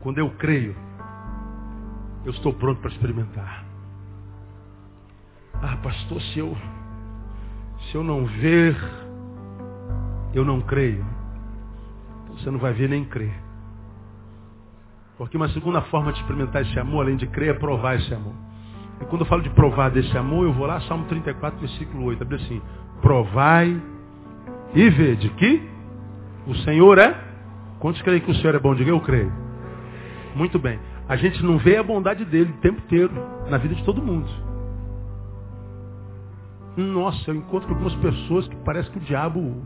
Quando 0.00 0.18
eu 0.18 0.30
creio, 0.30 0.74
eu 2.24 2.32
estou 2.32 2.52
pronto 2.52 2.80
para 2.80 2.90
experimentar. 2.90 3.64
Ah, 5.54 5.76
pastor, 5.76 6.20
se 6.20 6.38
eu, 6.38 6.56
se 7.82 7.94
eu 7.94 8.02
não 8.02 8.26
ver, 8.26 8.76
eu 10.34 10.44
não 10.44 10.60
creio. 10.60 11.04
Então 12.24 12.36
você 12.36 12.50
não 12.50 12.58
vai 12.58 12.72
ver 12.72 12.88
nem 12.88 13.04
crer. 13.04 13.32
Porque 15.16 15.36
uma 15.36 15.48
segunda 15.50 15.82
forma 15.82 16.12
de 16.12 16.18
experimentar 16.20 16.62
esse 16.62 16.78
amor, 16.80 17.02
além 17.02 17.16
de 17.16 17.26
crer, 17.28 17.50
é 17.50 17.58
provar 17.58 17.96
esse 17.96 18.12
amor. 18.12 18.34
E 19.00 19.04
quando 19.04 19.22
eu 19.22 19.26
falo 19.26 19.42
de 19.42 19.50
provar 19.50 19.90
desse 19.90 20.16
amor, 20.16 20.44
eu 20.44 20.52
vou 20.52 20.66
lá, 20.66 20.80
Salmo 20.82 21.04
34, 21.06 21.60
versículo 21.60 22.04
8. 22.06 22.22
Abre 22.22 22.36
assim, 22.36 22.62
provai 23.00 23.80
e 24.74 24.90
vede 24.90 25.28
que 25.30 25.71
o 26.46 26.54
Senhor 26.56 26.98
é. 26.98 27.14
Quantos 27.78 28.00
creem 28.02 28.20
que 28.20 28.30
o 28.30 28.34
Senhor 28.34 28.54
é 28.54 28.58
bom? 28.58 28.74
Diga 28.74 28.90
eu 28.90 29.00
creio. 29.00 29.32
Muito 30.34 30.58
bem. 30.58 30.78
A 31.08 31.16
gente 31.16 31.42
não 31.44 31.58
vê 31.58 31.76
a 31.76 31.82
bondade 31.82 32.24
dele 32.24 32.52
o 32.52 32.60
tempo 32.60 32.80
inteiro 32.80 33.12
na 33.48 33.58
vida 33.58 33.74
de 33.74 33.84
todo 33.84 34.02
mundo. 34.02 34.30
Nossa, 36.76 37.30
eu 37.30 37.34
encontro 37.34 37.68
algumas 37.70 37.94
pessoas 37.96 38.48
que 38.48 38.56
parece 38.56 38.90
que 38.90 38.98
o 38.98 39.02
diabo 39.02 39.62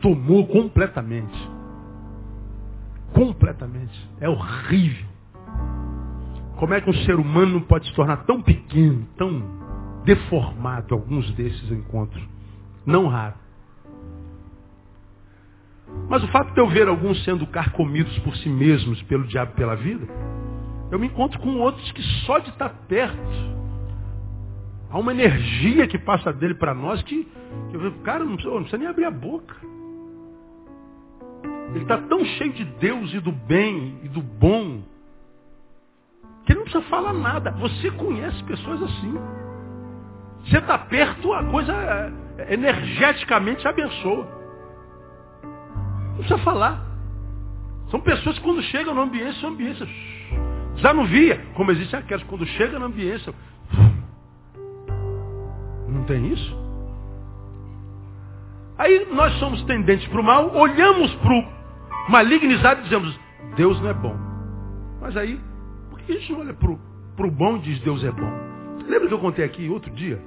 tomou 0.00 0.46
completamente. 0.46 1.50
Completamente. 3.12 4.10
É 4.20 4.28
horrível. 4.28 5.06
Como 6.56 6.74
é 6.74 6.80
que 6.80 6.90
um 6.90 6.94
ser 7.04 7.16
humano 7.16 7.60
pode 7.60 7.86
se 7.86 7.94
tornar 7.94 8.24
tão 8.24 8.42
pequeno, 8.42 9.06
tão 9.16 9.42
deformado? 10.04 10.94
Alguns 10.94 11.30
desses 11.32 11.70
eu 11.70 11.76
encontro. 11.76 12.20
Não 12.84 13.06
raro. 13.06 13.34
Mas 16.08 16.22
o 16.22 16.28
fato 16.28 16.52
de 16.52 16.60
eu 16.60 16.68
ver 16.68 16.88
alguns 16.88 17.22
sendo 17.24 17.46
carcomidos 17.46 18.16
por 18.20 18.36
si 18.36 18.48
mesmos, 18.48 19.02
pelo 19.02 19.24
diabo 19.24 19.52
e 19.52 19.56
pela 19.56 19.74
vida, 19.74 20.06
eu 20.90 20.98
me 20.98 21.08
encontro 21.08 21.38
com 21.40 21.58
outros 21.58 21.90
que 21.92 22.02
só 22.24 22.38
de 22.38 22.50
estar 22.50 22.68
perto, 22.88 23.56
há 24.90 24.98
uma 24.98 25.12
energia 25.12 25.86
que 25.86 25.98
passa 25.98 26.32
dele 26.32 26.54
para 26.54 26.72
nós 26.72 27.02
que, 27.02 27.24
que 27.70 27.76
eu 27.76 27.80
vejo, 27.80 27.96
cara, 28.02 28.24
não 28.24 28.34
precisa, 28.34 28.54
não 28.54 28.60
precisa 28.60 28.78
nem 28.78 28.88
abrir 28.88 29.04
a 29.04 29.10
boca. 29.10 29.56
Ele 31.74 31.82
está 31.82 31.98
tão 31.98 32.24
cheio 32.24 32.52
de 32.52 32.64
Deus 32.64 33.12
e 33.12 33.20
do 33.20 33.32
bem 33.32 33.98
e 34.04 34.08
do 34.08 34.22
bom, 34.22 34.82
que 36.44 36.52
ele 36.52 36.60
não 36.60 36.64
precisa 36.64 36.84
falar 36.84 37.12
nada. 37.12 37.50
Você 37.52 37.90
conhece 37.90 38.42
pessoas 38.44 38.82
assim. 38.82 39.14
Você 40.44 40.58
está 40.58 40.78
perto, 40.78 41.32
a 41.32 41.44
coisa 41.44 41.72
é, 42.38 42.54
energeticamente 42.54 43.66
abençoa. 43.66 44.36
Não 46.16 46.24
precisa 46.24 46.38
falar. 46.38 46.84
São 47.90 48.00
pessoas 48.00 48.38
que 48.38 48.44
quando 48.44 48.62
chegam 48.62 48.94
no 48.94 49.02
ambiente, 49.02 49.38
são 49.40 49.50
ambiências 49.50 49.88
Zanuvia, 50.80 51.40
como 51.54 51.70
existem 51.70 51.98
aquelas, 51.98 52.22
quando 52.24 52.46
chega 52.46 52.78
na 52.78 52.86
ambiência. 52.86 53.32
Não 55.88 56.04
tem 56.04 56.32
isso? 56.32 56.66
Aí 58.76 59.06
nós 59.12 59.32
somos 59.38 59.62
tendentes 59.64 60.06
para 60.08 60.20
o 60.20 60.24
mal, 60.24 60.54
olhamos 60.54 61.14
para 61.16 61.32
o 61.32 62.10
malignizado 62.10 62.80
e 62.80 62.84
dizemos, 62.84 63.18
Deus 63.56 63.80
não 63.80 63.88
é 63.88 63.94
bom. 63.94 64.14
Mas 65.00 65.16
aí, 65.16 65.40
por 65.88 66.00
que 66.00 66.12
a 66.12 66.18
gente 66.18 66.34
olha 66.34 66.52
para 66.52 67.26
o 67.26 67.30
bom 67.30 67.56
e 67.56 67.60
diz 67.60 67.80
Deus 67.80 68.04
é 68.04 68.10
bom? 68.10 68.30
Lembra 68.86 69.08
que 69.08 69.14
eu 69.14 69.18
contei 69.18 69.44
aqui 69.44 69.68
outro 69.70 69.90
dia? 69.92 70.20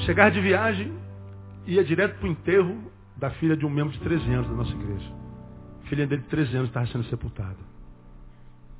Chegar 0.00 0.30
de 0.30 0.40
viagem, 0.40 0.92
ia 1.66 1.82
direto 1.82 2.18
para 2.18 2.28
o 2.28 2.30
enterro 2.30 2.76
da 3.16 3.30
filha 3.30 3.56
de 3.56 3.64
um 3.64 3.70
membro 3.70 3.92
de 3.92 4.00
13 4.00 4.32
anos 4.32 4.48
da 4.48 4.54
nossa 4.54 4.72
igreja. 4.72 5.12
A 5.84 5.88
filha 5.88 6.06
dele 6.06 6.22
de 6.22 6.28
13 6.28 6.56
anos 6.56 6.68
estava 6.68 6.86
sendo 6.86 7.04
sepultada. 7.04 7.56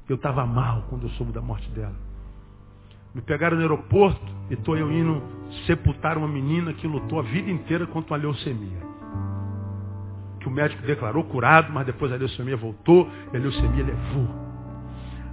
Eu 0.09 0.16
estava 0.16 0.47
mal 0.47 0.84
quando 0.89 1.05
eu 1.05 1.11
soube 1.11 1.32
da 1.32 1.41
morte 1.41 1.68
dela. 1.70 1.95
Me 3.14 3.22
pegaram 3.22 3.57
no 3.57 3.62
aeroporto 3.62 4.20
e 4.51 4.55
estou 4.55 4.76
eu 4.76 4.93
indo 4.93 5.22
sepultar 5.66 6.18
uma 6.18 6.28
menina 6.28 6.72
que 6.74 6.87
lutou 6.87 7.18
a 7.18 7.22
vida 7.22 7.51
inteira 7.51 7.87
contra 7.87 8.14
uma 8.14 8.20
leucemia. 8.20 8.78
Que 10.39 10.49
o 10.49 10.51
médico 10.51 10.82
declarou 10.82 11.24
curado, 11.24 11.72
mas 11.72 11.87
depois 11.87 12.12
a 12.12 12.16
leucemia 12.16 12.57
voltou 12.57 13.09
e 13.32 13.37
a 13.37 13.41
leucemia 13.41 13.84
levou. 13.84 14.45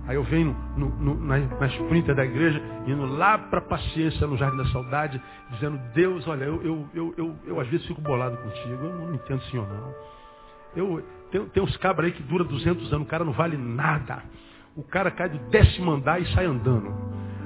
Aí 0.07 0.15
eu 0.15 0.23
venho 0.23 0.55
no, 0.75 0.89
no, 0.89 1.15
na, 1.15 1.37
sprinter 1.67 2.13
da 2.13 2.25
igreja, 2.25 2.61
indo 2.85 3.05
lá 3.05 3.37
para 3.37 3.59
a 3.59 3.61
paciência 3.61 4.27
no 4.27 4.35
Jardim 4.35 4.57
da 4.57 4.65
Saudade, 4.65 5.21
dizendo, 5.51 5.79
Deus, 5.93 6.27
olha, 6.27 6.43
eu, 6.43 6.61
eu, 6.61 6.89
eu, 6.93 7.13
eu, 7.17 7.35
eu 7.45 7.59
às 7.59 7.67
vezes 7.69 7.87
fico 7.87 8.01
bolado 8.01 8.35
contigo, 8.37 8.83
eu 8.83 8.93
não 9.07 9.15
entendo 9.15 9.41
senhor 9.43 9.67
não. 9.67 9.93
Eu, 10.75 11.03
tem, 11.31 11.45
tem 11.45 11.63
uns 11.63 11.77
cabras 11.77 12.07
aí 12.07 12.11
que 12.11 12.23
dura 12.23 12.43
200 12.43 12.91
anos, 12.91 13.07
o 13.07 13.09
cara 13.09 13.23
não 13.23 13.31
vale 13.31 13.55
nada. 13.55 14.23
O 14.75 14.83
cara 14.83 15.09
cai 15.09 15.29
do 15.29 15.37
décimo 15.49 15.91
andar 15.91 16.21
e 16.21 16.25
sai 16.33 16.45
andando. 16.45 16.91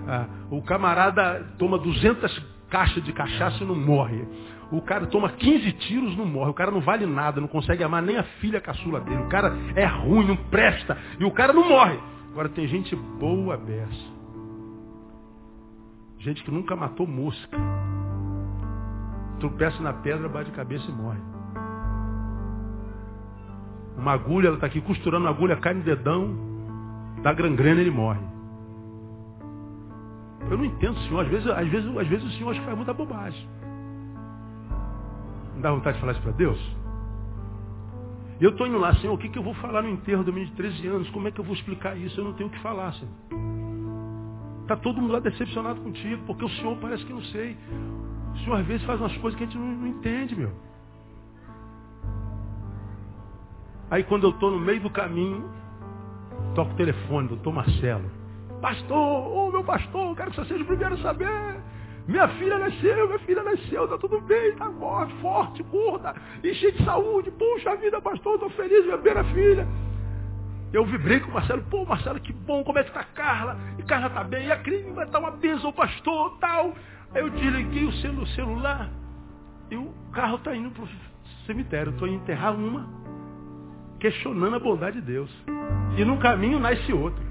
Ah, 0.07 0.25
o 0.49 0.61
camarada 0.61 1.45
toma 1.59 1.77
200 1.77 2.57
caixas 2.69 3.03
de 3.03 3.11
cachaça 3.11 3.63
e 3.63 3.67
não 3.67 3.75
morre. 3.75 4.25
O 4.71 4.81
cara 4.81 5.05
toma 5.07 5.29
15 5.29 5.71
tiros 5.73 6.17
não 6.17 6.25
morre. 6.25 6.49
O 6.51 6.53
cara 6.53 6.71
não 6.71 6.81
vale 6.81 7.05
nada, 7.05 7.39
não 7.39 7.47
consegue 7.47 7.83
amar 7.83 8.01
nem 8.01 8.17
a 8.17 8.23
filha 8.23 8.59
caçula 8.59 8.99
dele. 9.01 9.21
O 9.23 9.29
cara 9.29 9.53
é 9.75 9.85
ruim, 9.85 10.25
não 10.25 10.35
presta. 10.35 10.97
E 11.19 11.25
o 11.25 11.31
cara 11.31 11.53
não 11.53 11.67
morre. 11.67 11.99
Agora 12.37 12.49
tem 12.49 12.67
gente 12.67 12.95
boa 12.95 13.57
beça. 13.57 14.13
Gente 16.19 16.43
que 16.43 16.51
nunca 16.51 16.75
matou 16.75 17.07
mosca. 17.07 17.57
Tropeça 19.39 19.81
na 19.81 19.91
pedra, 19.91 20.29
bate 20.29 20.51
cabeça 20.51 20.85
e 20.87 20.93
morre. 20.93 21.19
Uma 23.97 24.11
agulha, 24.11 24.49
ela 24.49 24.57
está 24.57 24.67
aqui 24.67 24.79
costurando 24.81 25.25
a 25.25 25.31
agulha, 25.31 25.55
cai 25.57 25.73
no 25.73 25.81
dedão, 25.81 26.37
da 27.23 27.33
gangrena 27.33 27.81
ele 27.81 27.89
morre. 27.89 28.21
Eu 30.51 30.59
não 30.59 30.65
entendo, 30.65 30.99
Senhor. 31.07 31.21
Às 31.21 31.29
vezes, 31.29 31.47
às 31.47 31.67
vezes, 31.67 31.97
às 31.97 32.07
vezes 32.07 32.23
o 32.23 32.37
Senhor 32.37 32.51
acha 32.51 32.59
que 32.59 32.65
faz 32.67 32.77
muita 32.77 32.93
bobagem. 32.93 33.49
Não 35.55 35.61
dá 35.61 35.71
vontade 35.71 35.95
de 35.95 36.01
falar 36.01 36.13
isso 36.13 36.21
para 36.21 36.33
Deus? 36.33 36.76
Eu 38.39 38.51
estou 38.51 38.67
indo 38.67 38.77
lá, 38.77 38.93
Senhor, 38.95 39.13
o 39.13 39.17
que, 39.17 39.29
que 39.29 39.37
eu 39.37 39.43
vou 39.43 39.53
falar 39.55 39.81
no 39.81 39.89
enterro 39.89 40.23
do 40.23 40.31
menino 40.31 40.51
de 40.51 40.57
13 40.57 40.87
anos? 40.87 41.09
Como 41.09 41.27
é 41.27 41.31
que 41.31 41.39
eu 41.39 41.43
vou 41.43 41.55
explicar 41.55 41.97
isso? 41.97 42.19
Eu 42.19 42.25
não 42.25 42.33
tenho 42.33 42.49
o 42.49 42.51
que 42.51 42.59
falar, 42.59 42.93
Senhor. 42.93 43.11
Está 44.61 44.75
todo 44.75 45.01
mundo 45.01 45.13
lá 45.13 45.19
decepcionado 45.19 45.81
contigo, 45.81 46.21
porque 46.27 46.45
o 46.45 46.49
Senhor 46.49 46.77
parece 46.77 47.05
que 47.05 47.13
não 47.13 47.23
sei. 47.23 47.57
O 48.33 48.37
Senhor 48.39 48.55
às 48.59 48.65
vezes 48.65 48.85
faz 48.85 48.99
umas 48.99 49.15
coisas 49.17 49.37
que 49.37 49.43
a 49.43 49.47
gente 49.47 49.57
não, 49.57 49.65
não 49.65 49.87
entende, 49.87 50.35
meu. 50.35 50.51
Aí 53.89 54.03
quando 54.03 54.25
eu 54.25 54.31
estou 54.31 54.51
no 54.51 54.59
meio 54.59 54.81
do 54.81 54.89
caminho, 54.89 55.49
Toca 56.57 56.71
o 56.71 56.75
telefone, 56.75 57.27
doutor 57.27 57.53
Marcelo. 57.53 58.09
Pastor, 58.61 58.97
ô 58.97 59.47
oh, 59.47 59.51
meu 59.51 59.63
pastor, 59.63 60.15
quero 60.15 60.31
que 60.31 60.37
você 60.37 60.45
seja 60.45 60.63
o 60.63 60.67
primeiro 60.67 60.95
a 60.95 60.97
saber. 60.97 61.61
Minha 62.07 62.27
filha 62.29 62.57
nasceu, 62.57 63.07
minha 63.07 63.19
filha 63.19 63.43
nasceu, 63.43 63.83
está 63.83 63.97
tudo 63.97 64.21
bem, 64.21 64.49
está 64.49 64.71
forte, 64.71 65.13
forte, 65.15 65.63
gorda, 65.63 66.15
e 66.41 66.53
cheia 66.53 66.71
de 66.71 66.85
saúde. 66.85 67.29
Puxa 67.31 67.75
vida, 67.75 68.01
pastor, 68.01 68.35
estou 68.35 68.49
feliz, 68.51 68.85
minha 68.85 68.97
primeira 68.97 69.23
filha. 69.25 69.67
Eu 70.71 70.85
vibrei 70.85 71.19
com 71.19 71.31
o 71.31 71.33
Marcelo, 71.33 71.63
pô, 71.63 71.85
Marcelo, 71.85 72.19
que 72.19 72.31
bom, 72.31 72.63
como 72.63 72.79
é 72.79 72.83
que 72.83 72.89
está 72.89 73.03
Carla? 73.03 73.57
E 73.77 73.83
Carla 73.83 74.07
está 74.07 74.23
bem, 74.23 74.47
e 74.47 74.51
a 74.51 74.57
Cris 74.57 74.85
vai 74.93 75.05
estar 75.05 75.19
uma 75.19 75.31
bênção, 75.31 75.71
pastor, 75.73 76.37
tal. 76.39 76.73
Aí 77.13 77.21
eu 77.21 77.29
desliguei 77.29 77.85
o 77.85 77.91
celular 78.27 78.89
e 79.69 79.75
o 79.75 79.93
carro 80.13 80.37
está 80.37 80.55
indo 80.55 80.69
para 80.71 80.83
o 80.83 80.89
cemitério. 81.45 81.91
Estou 81.91 82.07
indo 82.07 82.21
enterrar 82.21 82.55
uma, 82.55 82.87
questionando 83.99 84.55
a 84.55 84.59
bondade 84.59 85.01
de 85.01 85.07
Deus. 85.07 85.31
E 85.97 86.05
no 86.05 86.17
caminho 86.19 86.59
nasce 86.59 86.93
outro. 86.93 87.26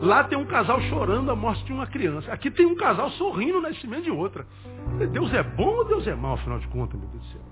Lá 0.00 0.24
tem 0.24 0.38
um 0.38 0.46
casal 0.46 0.80
chorando 0.82 1.30
a 1.30 1.36
morte 1.36 1.62
de 1.64 1.72
uma 1.72 1.86
criança. 1.86 2.32
Aqui 2.32 2.50
tem 2.50 2.64
um 2.64 2.74
casal 2.74 3.10
sorrindo 3.10 3.58
o 3.58 3.60
nascimento 3.60 4.04
de 4.04 4.10
outra. 4.10 4.46
Deus 5.12 5.32
é 5.34 5.42
bom 5.42 5.76
ou 5.76 5.84
Deus 5.84 6.06
é 6.06 6.14
mau, 6.14 6.34
afinal 6.34 6.58
de 6.58 6.66
contas, 6.68 6.98
meu 6.98 7.08
Deus 7.10 7.22
do 7.22 7.28
céu? 7.28 7.42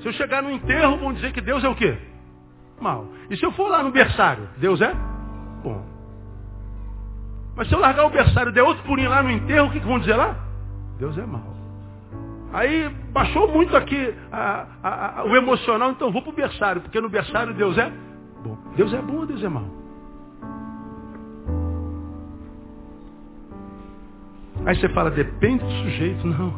Se 0.00 0.08
eu 0.08 0.12
chegar 0.12 0.42
no 0.42 0.50
enterro, 0.50 0.98
vão 0.98 1.12
dizer 1.12 1.32
que 1.32 1.40
Deus 1.40 1.64
é 1.64 1.68
o 1.68 1.74
quê? 1.74 1.96
Mal. 2.80 3.06
E 3.30 3.36
se 3.36 3.44
eu 3.44 3.50
for 3.52 3.68
lá 3.68 3.82
no 3.82 3.90
berçário, 3.90 4.46
Deus 4.58 4.80
é 4.80 4.94
bom. 5.62 5.84
Mas 7.56 7.66
se 7.68 7.74
eu 7.74 7.80
largar 7.80 8.04
o 8.04 8.10
berçário 8.10 8.50
e 8.50 8.54
der 8.54 8.62
outro 8.62 8.84
purinho 8.84 9.10
lá 9.10 9.22
no 9.22 9.30
enterro, 9.30 9.68
o 9.68 9.70
que, 9.72 9.80
que 9.80 9.86
vão 9.86 9.98
dizer 9.98 10.14
lá? 10.16 10.36
Deus 10.98 11.16
é 11.16 11.24
mau. 11.26 11.56
Aí 12.52 12.88
baixou 13.12 13.48
muito 13.48 13.76
aqui 13.76 14.14
a, 14.30 14.66
a, 14.82 15.20
a, 15.20 15.24
o 15.24 15.34
emocional, 15.34 15.90
então 15.90 16.12
vou 16.12 16.22
para 16.22 16.30
o 16.30 16.34
berçário, 16.34 16.80
porque 16.82 17.00
no 17.00 17.08
berçário 17.08 17.54
Deus 17.54 17.76
é 17.76 17.90
bom. 18.42 18.56
Deus 18.76 18.92
é 18.92 19.00
bom 19.00 19.16
ou 19.16 19.26
Deus 19.26 19.42
é 19.42 19.48
mau? 19.48 19.77
Aí 24.66 24.76
você 24.76 24.88
fala, 24.90 25.10
depende 25.10 25.64
do 25.64 25.70
sujeito. 25.70 26.26
Não. 26.26 26.54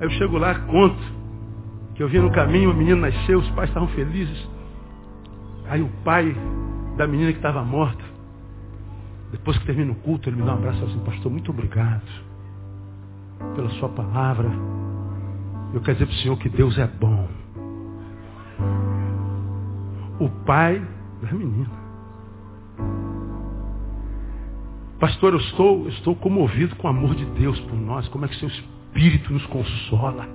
Aí 0.00 0.06
eu 0.06 0.10
chego 0.10 0.38
lá, 0.38 0.54
conto 0.54 1.18
que 1.94 2.02
eu 2.02 2.08
vi 2.08 2.20
no 2.20 2.30
caminho, 2.30 2.70
o 2.70 2.74
menino 2.74 3.00
nasceu, 3.00 3.40
os 3.40 3.50
pais 3.50 3.68
estavam 3.70 3.88
felizes. 3.88 4.48
Aí 5.68 5.82
o 5.82 5.88
pai 6.04 6.32
da 6.96 7.08
menina 7.08 7.32
que 7.32 7.38
estava 7.38 7.64
morta, 7.64 8.04
depois 9.32 9.58
que 9.58 9.66
termina 9.66 9.90
o 9.90 9.96
culto, 9.96 10.28
ele 10.28 10.36
me 10.36 10.42
dá 10.42 10.52
um 10.52 10.58
abraço 10.58 10.84
assim, 10.84 10.98
pastor, 11.00 11.30
muito 11.30 11.50
obrigado 11.50 12.04
pela 13.56 13.68
sua 13.70 13.88
palavra. 13.88 14.48
Eu 15.74 15.80
quero 15.80 15.94
dizer 15.94 16.06
para 16.06 16.14
o 16.14 16.18
Senhor 16.18 16.38
que 16.38 16.48
Deus 16.48 16.78
é 16.78 16.86
bom. 16.86 17.28
O 20.20 20.28
pai 20.46 20.80
da 21.20 21.32
menina. 21.32 21.77
Pastor, 24.98 25.32
eu 25.32 25.38
estou, 25.38 25.88
estou 25.88 26.16
comovido 26.16 26.74
com 26.76 26.88
o 26.88 26.90
amor 26.90 27.14
de 27.14 27.24
Deus 27.26 27.58
por 27.60 27.76
nós. 27.76 28.08
Como 28.08 28.24
é 28.24 28.28
que 28.28 28.36
seu 28.36 28.48
Espírito 28.48 29.32
nos 29.32 29.46
consola? 29.46 30.28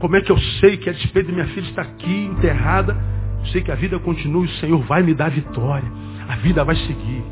Como 0.00 0.16
é 0.16 0.20
que 0.20 0.30
eu 0.30 0.38
sei 0.60 0.76
que 0.76 0.90
a 0.90 0.92
despeito 0.92 1.28
de 1.28 1.32
minha 1.32 1.46
filha 1.48 1.68
estar 1.68 1.82
aqui 1.82 2.24
enterrada, 2.24 2.96
eu 3.40 3.46
sei 3.46 3.62
que 3.62 3.70
a 3.70 3.76
vida 3.76 3.98
continua 4.00 4.44
e 4.44 4.48
o 4.48 4.54
Senhor 4.56 4.78
vai 4.82 5.02
me 5.02 5.14
dar 5.14 5.30
vitória. 5.30 5.88
A 6.28 6.36
vida 6.36 6.64
vai 6.64 6.74
seguir. 6.74 7.24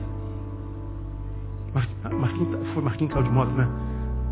Marquinhos, 1.73 2.51
tá, 2.51 2.73
foi 2.73 2.83
Marquinhos 2.83 3.25
de 3.25 3.31
moto, 3.31 3.51
né? 3.51 3.69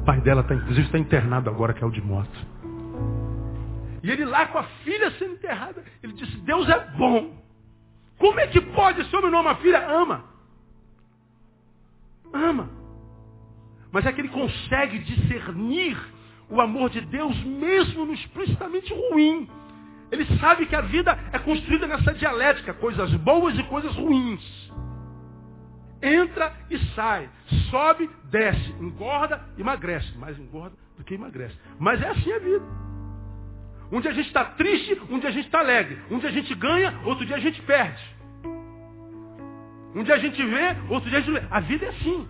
O 0.02 0.04
pai 0.04 0.20
dela, 0.20 0.42
tá, 0.44 0.54
inclusive, 0.54 0.86
está 0.86 0.98
internado 0.98 1.50
agora, 1.50 1.74
caiu 1.74 1.90
de 1.90 2.00
moto. 2.00 2.54
E 4.02 4.10
ele 4.10 4.24
lá 4.24 4.46
com 4.46 4.58
a 4.58 4.64
filha 4.84 5.10
sendo 5.12 5.34
enterrada, 5.34 5.82
ele 6.02 6.12
disse, 6.12 6.36
Deus 6.38 6.68
é 6.68 6.78
bom. 6.96 7.42
Como 8.18 8.38
é 8.38 8.46
que 8.46 8.60
pode 8.60 9.00
esse 9.00 9.14
homem 9.16 9.30
não 9.30 9.40
ama 9.40 9.52
a 9.52 9.56
filha? 9.56 9.86
Ama. 9.88 10.33
Ama. 12.34 12.68
Mas 13.92 14.04
é 14.04 14.12
que 14.12 14.20
ele 14.20 14.28
consegue 14.28 14.98
discernir 14.98 15.96
o 16.50 16.60
amor 16.60 16.90
de 16.90 17.00
Deus 17.00 17.38
mesmo 17.44 18.04
no 18.04 18.12
explicitamente 18.12 18.92
ruim. 18.92 19.48
Ele 20.10 20.26
sabe 20.38 20.66
que 20.66 20.74
a 20.74 20.80
vida 20.80 21.16
é 21.32 21.38
construída 21.38 21.86
nessa 21.86 22.12
dialética, 22.12 22.74
coisas 22.74 23.14
boas 23.14 23.56
e 23.58 23.62
coisas 23.64 23.94
ruins. 23.94 24.42
Entra 26.02 26.52
e 26.68 26.78
sai, 26.94 27.30
sobe, 27.70 28.10
desce, 28.24 28.72
engorda, 28.80 29.42
emagrece. 29.56 30.12
Mais 30.18 30.38
engorda 30.38 30.76
do 30.98 31.04
que 31.04 31.14
emagrece. 31.14 31.56
Mas 31.78 32.02
é 32.02 32.08
assim 32.08 32.32
a 32.32 32.38
vida. 32.38 32.64
Um 33.90 34.00
dia 34.00 34.10
a 34.10 34.14
gente 34.14 34.26
está 34.26 34.44
triste, 34.44 35.00
um 35.08 35.18
dia 35.18 35.30
a 35.30 35.32
gente 35.32 35.46
está 35.46 35.60
alegre. 35.60 35.98
Um 36.10 36.18
dia 36.18 36.28
a 36.28 36.32
gente 36.32 36.54
ganha, 36.54 37.00
outro 37.04 37.24
dia 37.24 37.36
a 37.36 37.40
gente 37.40 37.62
perde. 37.62 38.13
Um 39.94 40.02
dia 40.02 40.14
a 40.14 40.18
gente 40.18 40.42
vê, 40.42 40.76
outro 40.88 41.08
dia 41.08 41.18
a 41.18 41.22
gente 41.22 41.32
vê. 41.32 41.46
A 41.50 41.60
vida 41.60 41.86
é 41.86 41.88
assim. 41.90 42.28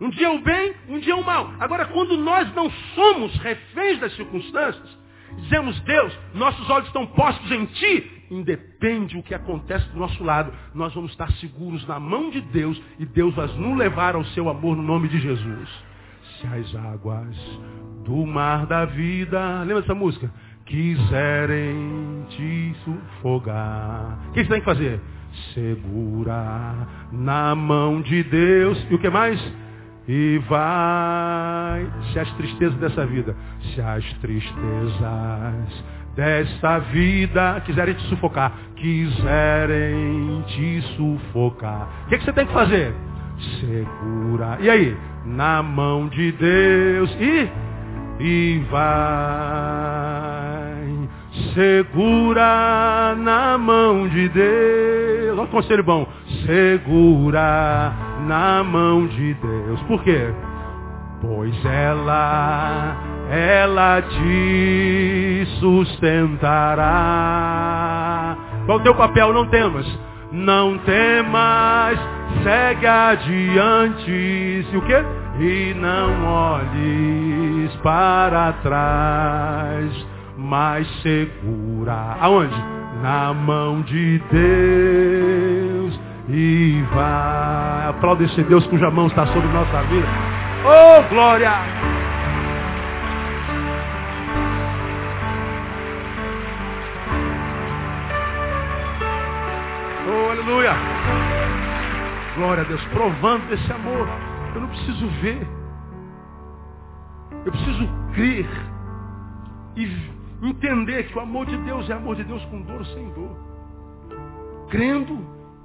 Um 0.00 0.08
dia 0.08 0.28
é 0.28 0.30
o 0.30 0.40
bem, 0.40 0.74
um 0.88 0.98
dia 0.98 1.12
é 1.12 1.16
o 1.16 1.24
mal. 1.24 1.52
Agora, 1.60 1.84
quando 1.86 2.16
nós 2.16 2.52
não 2.54 2.70
somos 2.94 3.36
reféns 3.36 3.98
das 4.00 4.14
circunstâncias, 4.16 4.98
dizemos, 5.40 5.78
Deus, 5.80 6.18
nossos 6.32 6.70
olhos 6.70 6.86
estão 6.86 7.06
postos 7.06 7.50
em 7.50 7.66
Ti, 7.66 8.24
independe 8.30 9.18
o 9.18 9.22
que 9.22 9.34
acontece 9.34 9.86
do 9.90 9.98
nosso 9.98 10.22
lado, 10.24 10.52
nós 10.74 10.94
vamos 10.94 11.10
estar 11.10 11.30
seguros 11.32 11.86
na 11.86 12.00
mão 12.00 12.30
de 12.30 12.40
Deus 12.40 12.80
e 12.98 13.04
Deus 13.04 13.34
vai 13.34 13.46
nos 13.48 13.76
levar 13.76 14.14
ao 14.14 14.24
seu 14.26 14.48
amor 14.48 14.74
no 14.74 14.82
nome 14.82 15.08
de 15.08 15.20
Jesus. 15.20 15.68
Se 16.40 16.46
as 16.46 16.74
águas 16.74 17.36
do 18.04 18.24
mar 18.24 18.64
da 18.64 18.86
vida, 18.86 19.62
lembra 19.62 19.82
dessa 19.82 19.94
música? 19.94 20.32
Quiserem 20.64 22.24
te 22.30 22.74
sufogar. 22.84 24.18
O 24.28 24.32
que 24.32 24.44
você 24.44 24.48
tem 24.48 24.60
que 24.60 24.64
fazer? 24.64 25.00
Segura 25.54 26.74
na 27.12 27.54
mão 27.54 28.00
de 28.00 28.22
Deus. 28.22 28.84
E 28.90 28.94
o 28.94 28.98
que 28.98 29.08
mais? 29.08 29.40
E 30.08 30.38
vai, 30.48 31.86
se 32.12 32.18
as 32.18 32.30
tristezas 32.32 32.76
dessa 32.78 33.06
vida, 33.06 33.36
se 33.62 33.80
as 33.80 34.04
tristezas 34.14 35.84
dessa 36.16 36.80
vida 36.80 37.62
quiserem 37.64 37.94
te 37.94 38.02
sufocar, 38.08 38.52
quiserem 38.74 40.42
te 40.48 40.82
sufocar, 40.96 41.88
o 42.06 42.08
que, 42.08 42.18
que 42.18 42.24
você 42.24 42.32
tem 42.32 42.46
que 42.46 42.52
fazer? 42.52 42.92
Segura. 43.60 44.58
E 44.60 44.68
aí? 44.68 44.96
Na 45.24 45.62
mão 45.62 46.08
de 46.08 46.32
Deus. 46.32 47.10
E, 47.20 47.48
e 48.20 48.58
vai. 48.70 50.69
Segura 51.54 53.14
na 53.16 53.58
mão 53.58 54.08
de 54.08 54.28
Deus. 54.28 55.38
Olha 55.38 55.42
o 55.42 55.48
conselho 55.48 55.82
bom. 55.84 56.06
Segura 56.46 57.92
na 58.26 58.62
mão 58.62 59.06
de 59.06 59.34
Deus. 59.34 59.80
Por 59.82 60.02
quê? 60.02 60.32
Pois 61.20 61.54
ela, 61.64 62.96
ela 63.30 64.00
te 64.02 65.46
sustentará. 65.60 66.86
Qual 68.66 68.78
o 68.78 68.82
teu 68.82 68.94
papel? 68.94 69.32
Não 69.32 69.46
temas. 69.46 69.86
Não 70.32 70.78
temas, 70.78 71.98
segue 72.44 72.86
adiante. 72.86 74.10
E 74.10 74.76
o 74.76 74.82
quê? 74.82 75.04
E 75.40 75.74
não 75.74 76.24
olhes 76.24 77.74
para 77.82 78.52
trás, 78.62 80.06
mas 80.50 80.86
segura. 81.00 82.16
Aonde? 82.20 82.56
Na 83.00 83.32
mão 83.32 83.82
de 83.82 84.18
Deus 84.30 86.00
e 86.28 86.84
vai. 86.92 87.88
Aplauda 87.88 88.24
esse 88.24 88.42
Deus 88.42 88.66
cuja 88.66 88.90
mão 88.90 89.06
está 89.06 89.26
sobre 89.28 89.48
nossa 89.48 89.82
vida. 89.84 90.08
Oh, 90.64 91.08
glória! 91.08 91.52
Oh, 100.08 100.30
aleluia! 100.32 100.72
Glória 102.34 102.64
a 102.64 102.66
Deus, 102.66 102.84
provando 102.86 103.48
desse 103.48 103.72
amor. 103.72 104.08
Eu 104.56 104.62
não 104.62 104.68
preciso 104.68 105.06
ver. 105.22 105.46
Eu 107.46 107.52
preciso 107.52 107.88
crer 108.14 108.48
e 109.76 110.19
entender 110.42 111.08
que 111.08 111.18
o 111.18 111.20
amor 111.20 111.46
de 111.46 111.56
Deus 111.58 111.88
é 111.90 111.92
amor 111.92 112.16
de 112.16 112.24
Deus 112.24 112.44
com 112.46 112.62
dor 112.62 112.78
ou 112.78 112.84
sem 112.86 113.10
dor. 113.10 113.36
Crendo 114.70 115.18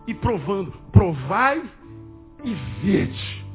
e 0.07 0.13
provando. 0.13 0.71
Provai 0.91 1.63
e 2.43 2.53
vede. 2.81 3.45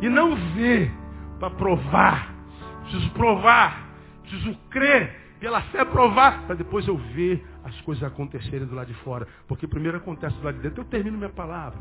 E 0.00 0.08
não 0.08 0.36
vê 0.54 0.90
para 1.38 1.50
provar. 1.50 2.34
Preciso 2.82 3.10
provar. 3.12 3.88
Preciso 4.22 4.56
crer. 4.70 5.36
Pela 5.40 5.60
fé 5.62 5.84
provar. 5.84 6.42
Para 6.46 6.56
depois 6.56 6.86
eu 6.86 6.96
ver 6.96 7.44
as 7.64 7.80
coisas 7.82 8.04
acontecerem 8.04 8.66
do 8.66 8.74
lado 8.74 8.88
de 8.88 8.94
fora. 8.94 9.26
Porque 9.46 9.66
primeiro 9.66 9.96
acontece 9.96 10.36
do 10.36 10.44
lado 10.44 10.56
de 10.56 10.62
dentro. 10.62 10.82
Eu 10.82 10.86
termino 10.86 11.16
minha 11.16 11.30
palavra. 11.30 11.78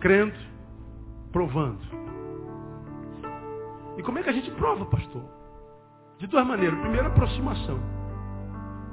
Crendo, 0.00 0.38
provando. 1.30 1.80
E 3.96 4.02
como 4.02 4.18
é 4.18 4.22
que 4.22 4.30
a 4.30 4.32
gente 4.32 4.50
prova, 4.52 4.84
pastor? 4.86 5.41
De 6.22 6.28
duas 6.28 6.46
maneiras. 6.46 6.78
Primeiro, 6.78 7.08
aproximação. 7.08 7.80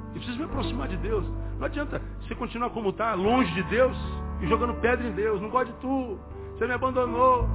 Eu 0.08 0.14
preciso 0.14 0.36
me 0.36 0.44
aproximar 0.46 0.88
de 0.88 0.96
Deus. 0.96 1.24
Não 1.60 1.66
adianta 1.66 2.02
você 2.20 2.34
continuar 2.34 2.70
como 2.70 2.90
está, 2.90 3.14
longe 3.14 3.54
de 3.54 3.62
Deus 3.70 3.96
e 4.40 4.48
jogando 4.48 4.74
pedra 4.80 5.06
em 5.06 5.12
Deus. 5.12 5.40
Não 5.40 5.48
gosto 5.48 5.72
de 5.72 5.78
tu. 5.78 6.18
Você 6.58 6.66
me 6.66 6.72
abandonou. 6.72 7.48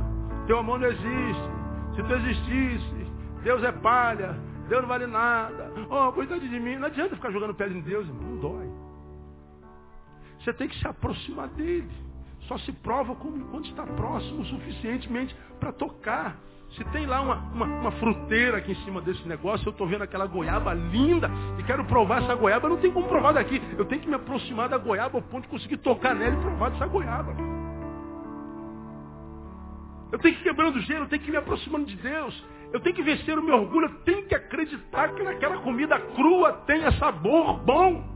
Teu 0.48 0.60
amor 0.60 0.80
não 0.80 0.88
existe. 0.88 1.50
Se 1.94 2.04
tu 2.04 2.14
existisse, 2.14 3.08
Deus 3.44 3.62
é 3.66 3.72
palha. 3.74 4.40
Deus 4.70 4.82
não 4.82 4.88
vale 4.88 5.08
nada. 5.08 5.70
Oh, 5.90 6.10
coitado 6.14 6.40
de 6.40 6.58
mim. 6.58 6.78
Não 6.78 6.88
adianta 6.88 7.18
ficar 7.18 7.32
jogando 7.32 7.54
pedra 7.54 7.78
em 7.78 7.82
Deus, 7.82 8.08
irmão. 8.08 8.30
Não 8.30 8.38
dói. 8.38 8.70
Você 10.40 10.54
tem 10.54 10.70
que 10.70 10.80
se 10.80 10.88
aproximar 10.88 11.50
dele. 11.50 11.92
Só 12.48 12.58
se 12.60 12.72
prova 12.72 13.14
quando 13.14 13.66
está 13.66 13.86
próximo 13.86 14.40
o 14.40 14.46
suficientemente 14.46 15.36
para 15.60 15.74
tocar. 15.74 16.38
Se 16.76 16.84
tem 16.86 17.06
lá 17.06 17.22
uma, 17.22 17.36
uma, 17.54 17.66
uma, 17.66 17.92
fruteira 17.94 18.58
aqui 18.58 18.74
em 18.74 18.84
cima 18.84 19.02
desse 19.02 19.26
negócio, 19.26 19.66
eu 19.66 19.72
estou 19.72 19.88
vendo 19.88 20.04
aquela 20.04 20.26
goiaba 20.28 20.74
linda 20.74 21.32
e 21.58 21.64
quero 21.64 21.86
provar 21.86 22.22
essa 22.22 22.36
goiaba, 22.36 22.68
não 22.68 22.78
tem 22.78 22.92
como 22.92 23.08
provar 23.08 23.34
daqui. 23.34 23.62
Eu 23.78 23.86
tenho 23.86 24.02
que 24.02 24.10
me 24.10 24.16
aproximar 24.16 24.68
da 24.68 24.78
goiaba 24.78 25.18
ao 25.18 25.22
ponto 25.22 25.44
de 25.44 25.50
conseguir 25.50 25.78
tocar 25.78 26.14
nela 26.14 26.36
e 26.36 26.42
provar 26.42 26.72
dessa 26.72 26.86
goiaba. 26.86 27.34
Eu 30.12 30.20
tenho 30.20 30.36
que 30.36 30.42
ir 30.42 30.44
quebrando 30.44 30.76
o 30.76 30.82
gelo, 30.82 31.06
eu 31.06 31.10
tenho 31.10 31.22
que 31.22 31.30
ir 31.30 31.32
me 31.32 31.38
aproximando 31.38 31.86
de 31.86 31.96
Deus. 31.96 32.46
Eu 32.74 32.82
tenho 32.82 32.96
que 32.96 33.04
vencer 33.04 33.40
o 33.40 33.44
meu 33.44 33.56
orgulho, 33.56 33.86
eu 33.86 33.96
tenho 34.04 34.26
que 34.28 34.36
acreditar 34.36 35.14
que 35.14 35.24
naquela 35.24 35.58
comida 35.60 35.98
crua 35.98 36.52
tenha 36.66 36.92
sabor 36.94 37.58
bom 37.60 38.15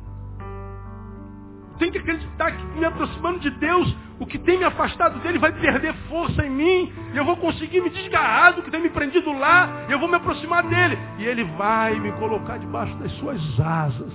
tenho 1.79 1.91
que 1.93 1.97
acreditar 1.97 2.51
que 2.51 2.63
me 2.77 2.85
aproximando 2.85 3.39
de 3.39 3.49
Deus, 3.51 3.95
o 4.19 4.25
que 4.25 4.37
tem 4.37 4.57
me 4.57 4.65
afastado 4.65 5.17
dele 5.19 5.39
vai 5.39 5.51
perder 5.53 5.93
força 6.09 6.45
em 6.45 6.49
mim. 6.49 6.93
E 7.13 7.17
eu 7.17 7.23
vou 7.23 7.37
conseguir 7.37 7.81
me 7.81 7.89
desgarrar 7.89 8.53
do 8.53 8.61
que 8.61 8.69
tem 8.69 8.81
me 8.81 8.89
prendido 8.89 9.31
lá. 9.31 9.85
E 9.87 9.91
eu 9.91 9.97
vou 9.97 10.09
me 10.09 10.15
aproximar 10.15 10.61
dele. 10.63 10.97
E 11.17 11.25
ele 11.25 11.45
vai 11.57 11.97
me 11.97 12.11
colocar 12.13 12.57
debaixo 12.57 12.93
das 12.97 13.11
suas 13.13 13.41
asas. 13.59 14.13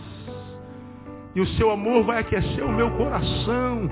E 1.34 1.40
o 1.40 1.46
seu 1.56 1.70
amor 1.70 2.04
vai 2.04 2.18
aquecer 2.20 2.64
o 2.64 2.72
meu 2.72 2.90
coração. 2.92 3.90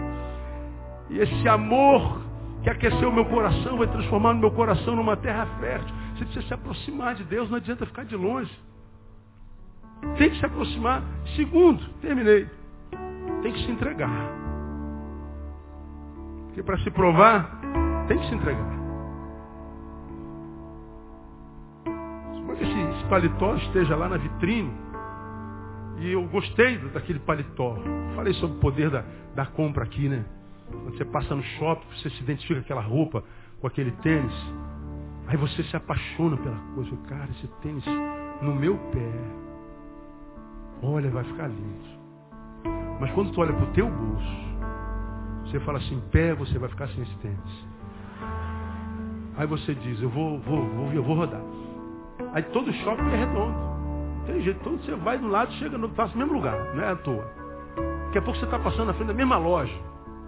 E 1.11 1.19
esse 1.19 1.49
amor 1.49 2.21
que 2.63 2.71
aqueceu 2.71 3.09
o 3.09 3.13
meu 3.13 3.25
coração 3.25 3.79
vai 3.79 3.89
transformar 3.89 4.33
o 4.33 4.39
meu 4.39 4.51
coração 4.53 4.95
numa 4.95 5.17
terra 5.17 5.47
fértil. 5.59 5.95
Você 6.15 6.25
precisa 6.27 6.47
se 6.47 6.55
aproximar 6.55 7.15
de 7.15 7.25
Deus, 7.25 7.51
não 7.51 7.57
adianta 7.57 7.87
ficar 7.87 8.05
de 8.05 8.15
longe. 8.15 8.53
Tem 10.19 10.31
que 10.31 10.39
se 10.39 10.45
aproximar. 10.45 11.03
Segundo, 11.35 11.83
terminei 12.01 12.47
tem 13.43 13.53
que 13.53 13.65
se 13.65 13.71
entregar. 13.71 14.29
Porque 16.47 16.63
para 16.63 16.79
se 16.79 16.91
provar, 16.91 17.61
tem 18.09 18.19
que 18.19 18.29
se 18.29 18.35
entregar. 18.35 18.83
paletó 23.13 23.55
esteja 23.57 23.95
lá 23.95 24.09
na 24.09 24.17
vitrine. 24.17 24.73
E 25.99 26.13
eu 26.13 26.27
gostei 26.29 26.79
daquele 26.79 27.19
paletó. 27.19 27.77
Falei 28.15 28.33
sobre 28.33 28.57
o 28.57 28.61
poder 28.61 28.89
da, 28.89 29.05
da 29.35 29.45
compra 29.45 29.85
aqui, 29.85 30.09
né? 30.09 30.25
Quando 30.71 30.97
você 30.97 31.05
passa 31.05 31.35
no 31.35 31.43
shopping, 31.43 31.85
você 31.95 32.09
se 32.09 32.23
identifica 32.23 32.55
com 32.55 32.65
aquela 32.65 32.81
roupa, 32.81 33.23
com 33.61 33.67
aquele 33.67 33.91
tênis. 34.01 34.33
Aí 35.27 35.37
você 35.37 35.63
se 35.63 35.77
apaixona 35.77 36.39
pela 36.39 36.57
coisa. 36.75 36.97
Cara, 37.07 37.29
esse 37.33 37.47
tênis 37.61 37.85
no 38.41 38.55
meu 38.55 38.79
pé. 38.79 39.13
Olha, 40.83 41.11
vai 41.11 41.25
ficar 41.25 41.49
lindo. 41.49 41.92
Mas 43.01 43.11
quando 43.13 43.33
tu 43.33 43.41
olha 43.41 43.53
para 43.53 43.65
o 43.65 43.73
teu 43.73 43.89
bolso, 43.89 44.43
você 45.45 45.61
fala 45.61 45.79
assim, 45.79 46.01
pé, 46.11 46.35
você 46.35 46.59
vai 46.59 46.69
ficar 46.69 46.89
sem 46.89 47.03
esse 47.03 47.15
tênis. 47.17 47.67
Aí 49.37 49.47
você 49.47 49.75
diz, 49.75 50.01
eu 50.01 50.09
vou, 50.09 50.39
vou, 50.41 50.65
vou, 50.67 50.93
eu 50.93 51.03
vou 51.03 51.17
rodar. 51.17 51.43
Aí 52.33 52.43
todo 52.45 52.73
shopping 52.73 53.11
é 53.11 53.17
redondo. 53.17 53.73
Tem 54.27 54.41
jeito, 54.41 54.61
todo 54.63 54.83
você 54.83 54.95
vai 54.95 55.19
do 55.19 55.29
lado, 55.29 55.53
chega 55.55 55.77
no, 55.77 55.89
tá 55.91 56.07
no 56.07 56.17
mesmo 56.17 56.35
lugar, 56.35 56.75
não 56.75 56.85
é 56.85 56.93
à 56.93 56.97
toa. 56.97 57.25
Daqui 58.07 58.19
a 58.19 58.23
pouco 58.23 58.39
você 58.39 58.45
está 58.45 58.59
passando 58.59 58.87
na 58.87 58.95
frente 58.95 59.09
da 59.09 59.15
mesma 59.15 59.37
loja. 59.37 59.75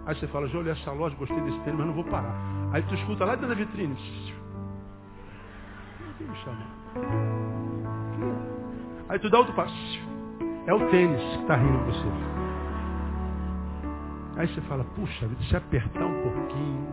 Aí 0.05 0.15
você 0.15 0.27
fala, 0.27 0.47
já 0.47 0.59
olhei 0.59 0.73
essa 0.73 0.91
loja, 0.91 1.15
gostei 1.15 1.39
desse 1.41 1.59
tênis, 1.59 1.77
mas 1.77 1.87
não 1.87 1.93
vou 1.93 2.03
parar. 2.03 2.35
Aí 2.73 2.83
tu 2.83 2.93
escuta 2.95 3.25
lá 3.25 3.35
dentro 3.35 3.49
da 3.49 3.55
vitrine. 3.55 3.95
Aí 9.07 9.19
tu 9.19 9.29
dá 9.29 9.37
outro 9.39 9.53
passo. 9.53 10.04
É 10.67 10.73
o 10.73 10.89
tênis 10.89 11.21
que 11.21 11.41
está 11.41 11.55
rindo 11.55 11.77
você. 11.85 12.35
Aí 14.37 14.47
você 14.47 14.61
fala, 14.61 14.83
puxa, 14.95 15.29
se 15.47 15.55
apertar 15.55 16.05
um 16.05 16.21
pouquinho, 16.23 16.87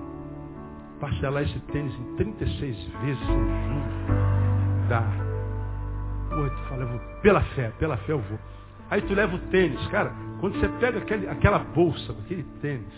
parcelar 1.01 1.43
esse 1.43 1.59
tênis 1.73 1.93
em 1.99 2.17
36 2.17 2.77
vezes 2.77 3.27
sem 3.27 3.39
juros, 3.39 4.89
dá. 4.89 5.03
Pô, 6.29 6.49
tu 6.49 6.69
fala, 6.69 6.85
vou, 6.85 7.01
pela 7.23 7.43
fé, 7.43 7.73
pela 7.79 7.97
fé 7.97 8.13
eu 8.13 8.21
vou. 8.21 8.39
Aí 8.91 9.01
tu 9.03 9.15
leva 9.15 9.35
o 9.35 9.39
tênis, 9.49 9.85
cara, 9.89 10.13
quando 10.39 10.61
você 10.61 10.69
pega 10.79 10.99
aquele, 10.99 11.29
aquela 11.29 11.59
bolsa, 11.61 12.13
aquele 12.13 12.45
tênis, 12.61 12.95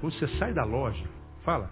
quando 0.00 0.14
você 0.14 0.28
sai 0.38 0.52
da 0.52 0.64
loja, 0.64 1.04
fala, 1.44 1.68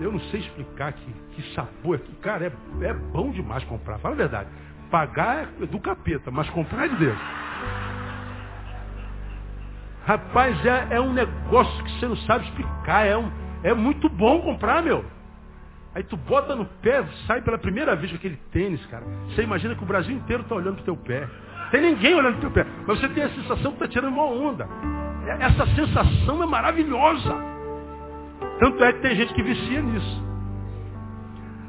eu 0.00 0.12
não 0.12 0.20
sei 0.30 0.40
explicar 0.40 0.92
que, 0.92 1.12
que 1.34 1.54
sabor 1.54 1.96
aqui. 1.96 2.14
Cara, 2.16 2.46
é, 2.46 2.84
é 2.84 2.92
bom 2.92 3.30
demais 3.30 3.64
comprar. 3.64 3.98
Fala 3.98 4.14
a 4.14 4.18
verdade. 4.18 4.50
Pagar 4.90 5.48
é 5.60 5.66
do 5.66 5.78
capeta, 5.80 6.30
mas 6.30 6.48
comprar 6.50 6.86
é 6.86 6.88
de 6.88 6.96
Deus. 6.96 7.18
Rapaz, 10.06 10.64
é, 10.66 10.88
é 10.96 11.00
um 11.00 11.12
negócio 11.12 11.84
que 11.84 11.92
você 11.98 12.06
não 12.06 12.16
sabe 12.18 12.44
explicar. 12.44 13.06
É, 13.06 13.16
um, 13.16 13.30
é 13.62 13.72
muito 13.72 14.08
bom 14.08 14.42
comprar, 14.42 14.82
meu. 14.82 15.04
Aí 15.94 16.02
tu 16.02 16.16
bota 16.16 16.54
no 16.54 16.66
pé, 16.66 17.04
sai 17.26 17.40
pela 17.40 17.56
primeira 17.56 17.94
vez 17.96 18.10
com 18.10 18.16
aquele 18.16 18.36
tênis, 18.52 18.84
cara. 18.86 19.04
Você 19.28 19.42
imagina 19.42 19.74
que 19.74 19.82
o 19.82 19.86
Brasil 19.86 20.14
inteiro 20.14 20.42
está 20.42 20.54
olhando 20.54 20.76
pro 20.76 20.84
teu 20.84 20.96
pé. 20.96 21.26
Tem 21.70 21.80
ninguém 21.80 22.14
olhando 22.14 22.38
pro 22.38 22.50
teu 22.50 22.50
pé. 22.50 22.70
Mas 22.86 23.00
você 23.00 23.08
tem 23.08 23.22
a 23.22 23.30
sensação 23.30 23.72
que 23.72 23.84
está 23.84 23.88
tirando 23.88 24.12
uma 24.12 24.24
onda. 24.24 24.68
É, 25.26 25.44
essa 25.44 25.66
sensação 25.74 26.42
é 26.42 26.46
maravilhosa. 26.46 27.34
Tanto 28.58 28.84
é 28.84 28.92
que 28.92 29.00
tem 29.00 29.16
gente 29.16 29.32
que 29.32 29.42
vicia 29.42 29.80
nisso. 29.80 30.24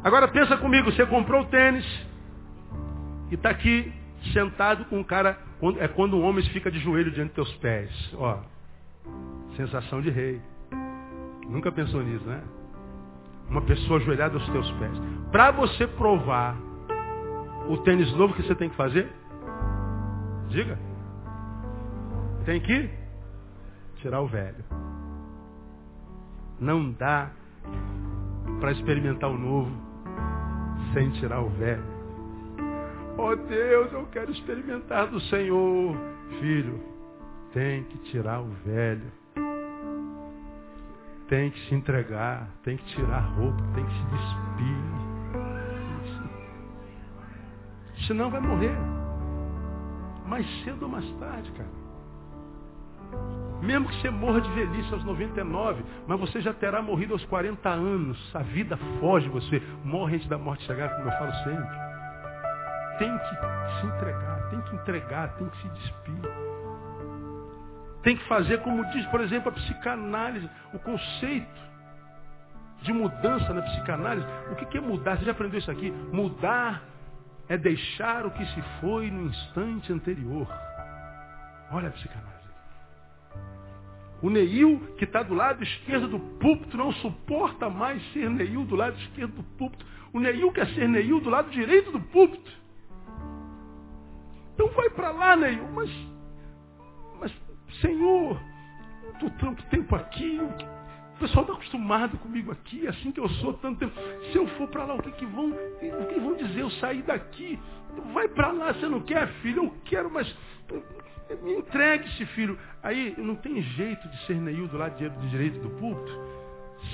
Agora 0.04 0.28
pensa 0.28 0.58
comigo, 0.58 0.92
você 0.92 1.06
comprou 1.06 1.42
o 1.42 1.46
tênis, 1.46 1.86
e 3.36 3.38
está 3.38 3.50
aqui 3.50 3.92
sentado 4.32 4.86
com 4.86 4.98
um 4.98 5.04
cara, 5.04 5.38
é 5.78 5.90
quando 5.90 6.16
um 6.16 6.24
homem 6.24 6.42
fica 6.46 6.72
de 6.72 6.80
joelho 6.80 7.12
diante 7.12 7.34
dos 7.34 7.48
teus 7.50 7.58
pés. 7.58 8.16
Ó, 8.16 8.40
sensação 9.58 10.02
de 10.02 10.10
rei. 10.10 10.42
Nunca 11.50 11.70
pensou 11.70 12.02
nisso, 12.02 12.24
né? 12.26 12.42
Uma 13.50 13.62
pessoa 13.62 14.00
ajoelhada 14.00 14.36
aos 14.36 14.50
teus 14.50 14.72
pés. 14.72 14.98
Para 15.34 15.52
você 15.52 15.86
provar 15.86 16.56
o 17.68 17.78
tênis 17.80 18.10
novo 18.14 18.34
que 18.34 18.42
você 18.42 18.56
tem 18.56 18.70
que 18.70 18.76
fazer, 18.78 19.12
diga. 20.48 20.80
Tem 22.46 22.62
que 22.62 22.90
tirar 23.98 24.22
o 24.22 24.28
velho. 24.28 24.64
Não 26.58 26.90
dá 26.94 27.32
para 28.62 28.72
experimentar 28.72 29.30
o 29.30 29.38
novo 29.38 29.72
sem 30.94 31.12
tirar 31.12 31.42
o 31.42 31.50
velho. 31.50 31.95
Oh 33.18 33.34
Deus, 33.34 33.94
eu 33.94 34.06
quero 34.08 34.30
experimentar 34.30 35.08
do 35.08 35.22
Senhor. 35.22 35.96
Filho, 36.42 36.84
tem 37.54 37.84
que 37.86 37.98
tirar 38.10 38.42
o 38.42 38.50
velho. 38.66 39.10
Tem 41.30 41.50
que 41.50 41.60
se 41.68 41.76
entregar, 41.76 42.50
tem 42.64 42.76
que 42.76 42.84
tirar 42.94 43.18
a 43.18 43.22
roupa, 43.22 43.64
tem 43.74 43.86
que 43.86 43.94
se 43.94 44.04
despir. 44.04 44.96
Senão 48.06 48.30
vai 48.30 48.42
morrer. 48.42 48.76
Mais 50.28 50.46
cedo 50.64 50.84
ou 50.84 50.90
mais 50.90 51.10
tarde, 51.14 51.50
cara. 51.54 51.86
Mesmo 53.62 53.88
que 53.88 54.02
você 54.02 54.10
morra 54.10 54.42
de 54.42 54.50
velhice 54.52 54.94
aos 54.94 55.06
99, 55.06 55.84
mas 56.06 56.20
você 56.20 56.42
já 56.42 56.54
terá 56.54 56.82
morrido 56.82 57.14
aos 57.14 57.24
40 57.26 57.70
anos. 57.70 58.36
A 58.36 58.44
vida 58.44 58.78
foge 59.00 59.26
de 59.28 59.32
você. 59.32 59.64
Morre 59.86 60.18
antes 60.18 60.28
da 60.28 60.38
morte 60.38 60.66
chegar, 60.66 60.90
como 60.90 61.08
eu 61.08 61.18
falo 61.18 61.34
sempre 61.46 61.85
tem 62.98 63.18
que 63.18 63.80
se 63.80 63.86
entregar, 63.88 64.50
tem 64.50 64.62
que 64.62 64.76
entregar, 64.76 65.36
tem 65.36 65.50
que 65.50 65.62
se 65.62 65.70
despir. 65.70 66.16
Tem 68.04 68.18
que 68.18 68.28
fazer 68.28 68.60
como 68.60 68.86
diz, 68.92 69.06
por 69.08 69.22
exemplo, 69.22 69.50
a 69.50 69.52
psicanálise, 69.52 70.50
o 70.74 70.80
conceito 70.80 71.66
de 72.84 72.94
mudança 72.94 73.54
na 73.54 73.62
psicanálise. 73.64 74.28
O 74.52 74.56
que 74.56 74.78
é 74.78 74.82
mudar? 74.82 75.18
Você 75.18 75.26
já 75.26 75.32
aprendeu 75.32 75.60
isso 75.60 75.72
aqui? 75.72 75.92
Mudar 76.12 76.84
é 77.50 77.58
deixar 77.58 78.26
o 78.26 78.32
que 78.32 78.46
se 78.46 78.62
foi 78.80 79.10
no 79.10 79.28
instante 79.28 79.92
anterior. 79.92 80.48
Olha 81.72 81.90
a 81.90 81.92
psicanálise. 81.92 82.36
O 84.22 84.30
Neil, 84.30 84.80
que 84.98 85.04
está 85.04 85.22
do 85.24 85.34
lado 85.34 85.64
esquerdo 85.64 86.08
do 86.08 86.20
púlpito, 86.20 86.78
não 86.78 86.92
suporta 86.94 87.70
mais 87.70 88.02
ser 88.14 88.30
Neil 88.30 88.64
do 88.66 88.76
lado 88.76 88.98
esquerdo 88.98 89.34
do 89.34 89.44
púlpito. 89.44 89.86
O 90.14 90.20
Neil 90.20 90.52
quer 90.52 90.68
ser 90.68 90.88
Neil 90.88 91.20
do 91.20 91.30
lado 91.30 91.50
direito 91.50 91.92
do 91.92 92.00
púlpito. 92.00 92.52
Então 94.56 94.68
vai 94.70 94.90
para 94.90 95.12
lá, 95.12 95.36
Neil. 95.36 95.68
Mas, 95.74 95.92
mas, 97.20 97.34
Senhor, 97.82 98.42
estou 99.14 99.30
tanto 99.32 99.64
tempo 99.66 99.96
aqui. 99.96 100.40
O 100.40 101.20
pessoal 101.20 101.44
está 101.44 101.54
acostumado 101.54 102.18
comigo 102.18 102.52
aqui, 102.52 102.88
assim 102.88 103.12
que 103.12 103.20
eu 103.20 103.30
sou 103.30 103.54
tanto 103.54 103.80
tempo. 103.80 103.94
Se 104.32 104.38
eu 104.38 104.48
for 104.58 104.68
para 104.68 104.86
lá, 104.86 104.96
o 104.96 105.04
que, 105.04 105.12
que 105.12 105.26
vão, 105.26 105.50
o 105.52 106.06
que 106.08 106.20
vão 106.20 106.36
dizer? 106.36 106.62
Eu 106.62 106.72
saí 106.72 107.02
daqui. 107.04 107.60
Vai 108.14 108.28
para 108.28 108.52
lá, 108.52 108.74
você 108.74 108.88
não 108.88 109.02
quer, 109.02 109.28
filho? 109.42 109.66
Eu 109.66 109.74
quero, 109.86 110.10
mas 110.10 110.34
me 111.42 111.54
entregue-se, 111.54 112.26
filho. 112.28 112.58
Aí 112.82 113.14
não 113.18 113.36
tem 113.36 113.62
jeito 113.62 114.08
de 114.10 114.26
ser 114.26 114.36
Neil 114.36 114.68
do 114.68 114.78
lado 114.78 114.98
direito 115.30 115.60
do 115.60 115.70
púlpito 115.72 116.26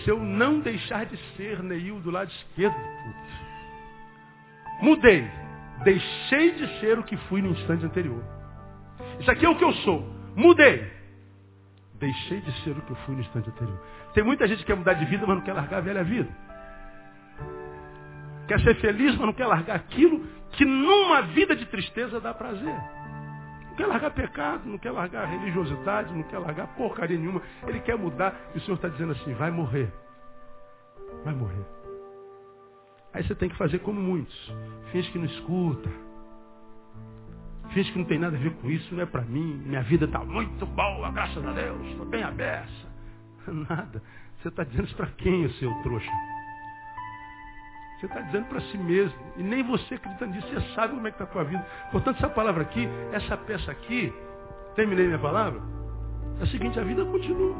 se 0.03 0.09
eu 0.09 0.19
não 0.19 0.59
deixar 0.59 1.05
de 1.05 1.17
ser 1.35 1.61
Neil 1.61 1.99
do 1.99 2.11
lado 2.11 2.31
esquerdo 2.31 2.75
do 2.75 3.03
púlpito. 3.03 3.51
Mudei. 4.81 5.50
Deixei 5.83 6.51
de 6.51 6.79
ser 6.79 6.99
o 6.99 7.03
que 7.03 7.17
fui 7.17 7.41
no 7.41 7.49
instante 7.49 7.85
anterior. 7.85 8.23
Isso 9.19 9.29
aqui 9.31 9.45
é 9.45 9.49
o 9.49 9.57
que 9.57 9.63
eu 9.63 9.73
sou. 9.73 10.01
Mudei. 10.35 10.91
Deixei 11.95 12.41
de 12.41 12.51
ser 12.63 12.71
o 12.71 12.81
que 12.81 12.91
eu 12.91 12.95
fui 12.97 13.15
no 13.15 13.21
instante 13.21 13.49
anterior. 13.49 13.79
Tem 14.13 14.23
muita 14.23 14.47
gente 14.47 14.59
que 14.59 14.65
quer 14.65 14.75
mudar 14.75 14.93
de 14.93 15.05
vida, 15.05 15.25
mas 15.27 15.37
não 15.37 15.43
quer 15.43 15.53
largar 15.53 15.77
a 15.77 15.81
velha 15.81 16.03
vida. 16.03 16.29
Quer 18.47 18.59
ser 18.61 18.75
feliz, 18.75 19.15
mas 19.15 19.25
não 19.25 19.33
quer 19.33 19.45
largar 19.45 19.75
aquilo 19.75 20.25
que 20.51 20.65
numa 20.65 21.21
vida 21.21 21.55
de 21.55 21.65
tristeza 21.67 22.19
dá 22.19 22.33
prazer. 22.33 22.75
Não 23.69 23.75
quer 23.75 23.85
largar 23.85 24.11
pecado, 24.11 24.63
não 24.65 24.77
quer 24.77 24.91
largar 24.91 25.25
religiosidade, 25.25 26.13
não 26.13 26.23
quer 26.23 26.39
largar 26.39 26.67
porcaria 26.75 27.17
nenhuma. 27.17 27.41
Ele 27.65 27.79
quer 27.79 27.97
mudar 27.97 28.35
e 28.53 28.57
o 28.57 28.61
Senhor 28.61 28.75
está 28.75 28.87
dizendo 28.87 29.13
assim, 29.13 29.33
vai 29.33 29.51
morrer. 29.51 29.91
Vai 31.23 31.33
morrer. 31.33 31.80
Aí 33.13 33.23
você 33.23 33.35
tem 33.35 33.49
que 33.49 33.57
fazer 33.57 33.79
como 33.79 33.99
muitos. 33.99 34.53
Finge 34.91 35.11
que 35.11 35.17
não 35.17 35.25
escuta. 35.25 35.89
Finge 37.73 37.91
que 37.91 37.99
não 37.99 38.05
tem 38.05 38.19
nada 38.19 38.35
a 38.35 38.39
ver 38.39 38.53
com 38.55 38.69
isso, 38.69 38.93
não 38.93 39.03
é 39.03 39.05
para 39.05 39.21
mim. 39.21 39.61
Minha 39.65 39.81
vida 39.83 40.05
está 40.05 40.19
muito 40.19 40.65
boa, 40.65 41.11
graças 41.11 41.45
a 41.45 41.51
Deus. 41.51 41.87
Estou 41.87 42.05
bem 42.05 42.23
aberta. 42.23 42.71
Nada. 43.47 44.01
Você 44.41 44.47
está 44.47 44.63
dizendo 44.63 44.85
isso 44.85 44.95
para 44.95 45.07
quem, 45.07 45.45
o 45.45 45.53
seu 45.53 45.71
trouxa? 45.83 46.11
Você 47.99 48.07
está 48.07 48.21
dizendo 48.21 48.45
para 48.47 48.61
si 48.61 48.77
mesmo. 48.77 49.19
E 49.37 49.43
nem 49.43 49.63
você 49.63 49.95
acredita 49.95 50.25
nisso. 50.25 50.47
Você 50.47 50.73
sabe 50.73 50.95
como 50.95 51.07
é 51.07 51.11
que 51.11 51.15
está 51.15 51.25
a 51.25 51.27
tua 51.27 51.43
vida. 51.43 51.65
Portanto, 51.91 52.17
essa 52.17 52.29
palavra 52.29 52.63
aqui, 52.63 52.87
essa 53.11 53.37
peça 53.37 53.71
aqui, 53.71 54.11
terminei 54.75 55.05
minha 55.05 55.19
palavra? 55.19 55.61
É 56.39 56.43
o 56.43 56.47
seguinte, 56.47 56.79
a 56.79 56.83
vida 56.83 57.05
continua. 57.05 57.55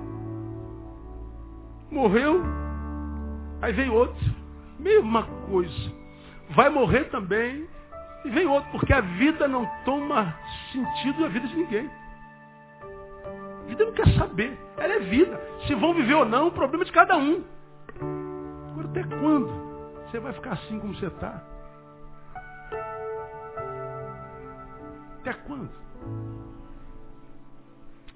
Morreu, 1.91 2.41
aí 3.61 3.71
veio 3.73 3.93
outro. 3.93 4.40
Mesma 4.81 5.23
coisa. 5.47 5.91
Vai 6.49 6.69
morrer 6.69 7.05
também 7.05 7.67
e 8.25 8.29
vem 8.29 8.47
outro, 8.47 8.69
porque 8.71 8.91
a 8.91 9.01
vida 9.01 9.47
não 9.47 9.65
toma 9.85 10.35
sentido 10.71 11.21
na 11.21 11.27
vida 11.27 11.47
de 11.47 11.55
ninguém. 11.55 11.89
A 12.83 13.67
vida 13.67 13.85
não 13.85 13.93
quer 13.93 14.07
saber. 14.17 14.57
Ela 14.77 14.93
é 14.95 14.99
vida. 14.99 15.39
Se 15.67 15.75
vão 15.75 15.93
viver 15.93 16.15
ou 16.15 16.25
não, 16.25 16.47
o 16.47 16.51
problema 16.51 16.83
é 16.83 16.85
de 16.85 16.91
cada 16.91 17.15
um. 17.17 17.43
Agora, 18.71 18.87
até 18.87 19.03
quando 19.03 19.49
você 20.09 20.19
vai 20.19 20.33
ficar 20.33 20.53
assim 20.53 20.79
como 20.79 20.93
você 20.93 21.07
está? 21.07 21.41
Até 25.19 25.33
quando? 25.33 25.69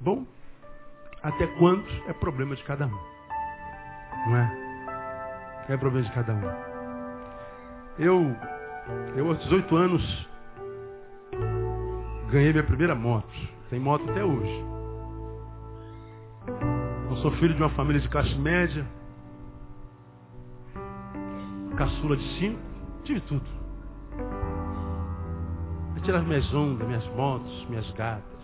Bom, 0.01 0.25
até 1.21 1.47
quando 1.59 1.85
é 2.07 2.13
problema 2.13 2.55
de 2.55 2.63
cada 2.63 2.87
um. 2.87 2.99
Não 4.27 4.37
é? 4.37 4.64
É 5.67 5.77
problema 5.77 6.07
de 6.07 6.13
cada 6.13 6.33
um. 6.33 6.41
Eu, 7.97 8.35
eu 9.15 9.27
aos 9.27 9.39
18 9.39 9.75
anos, 9.75 10.29
ganhei 12.29 12.51
minha 12.51 12.63
primeira 12.63 12.93
moto. 12.93 13.33
Tem 13.69 13.79
moto 13.79 14.09
até 14.09 14.23
hoje. 14.23 14.65
Eu 17.09 17.17
sou 17.17 17.31
filho 17.31 17.53
de 17.53 17.61
uma 17.61 17.69
família 17.71 18.01
de 18.01 18.09
classe 18.09 18.35
média. 18.35 18.85
Caçula 21.77 22.17
de 22.17 22.39
cinco. 22.39 22.59
Tive 23.03 23.21
tudo. 23.21 23.45
Eu 25.95 26.01
tirava 26.03 26.25
minhas 26.25 26.53
ondas, 26.53 26.87
minhas 26.87 27.07
motos, 27.15 27.65
minhas 27.69 27.89
gatas 27.91 28.35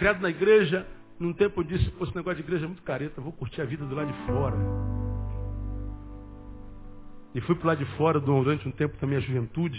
criado 0.00 0.22
na 0.22 0.30
igreja, 0.30 0.86
num 1.20 1.34
tempo 1.34 1.60
eu 1.60 1.64
disse, 1.64 1.90
pô, 1.90 2.04
esse 2.04 2.16
negócio 2.16 2.36
de 2.36 2.42
igreja 2.42 2.64
é 2.64 2.66
muito 2.66 2.82
careta, 2.82 3.20
vou 3.20 3.32
curtir 3.32 3.60
a 3.60 3.66
vida 3.66 3.84
do 3.84 3.94
lado 3.94 4.10
de 4.10 4.26
fora. 4.26 4.56
E 7.34 7.40
fui 7.42 7.54
para 7.54 7.68
lado 7.68 7.84
de 7.84 7.96
fora 7.96 8.18
durante 8.18 8.66
um 8.66 8.72
tempo 8.72 8.96
da 8.98 9.06
minha 9.06 9.20
juventude. 9.20 9.78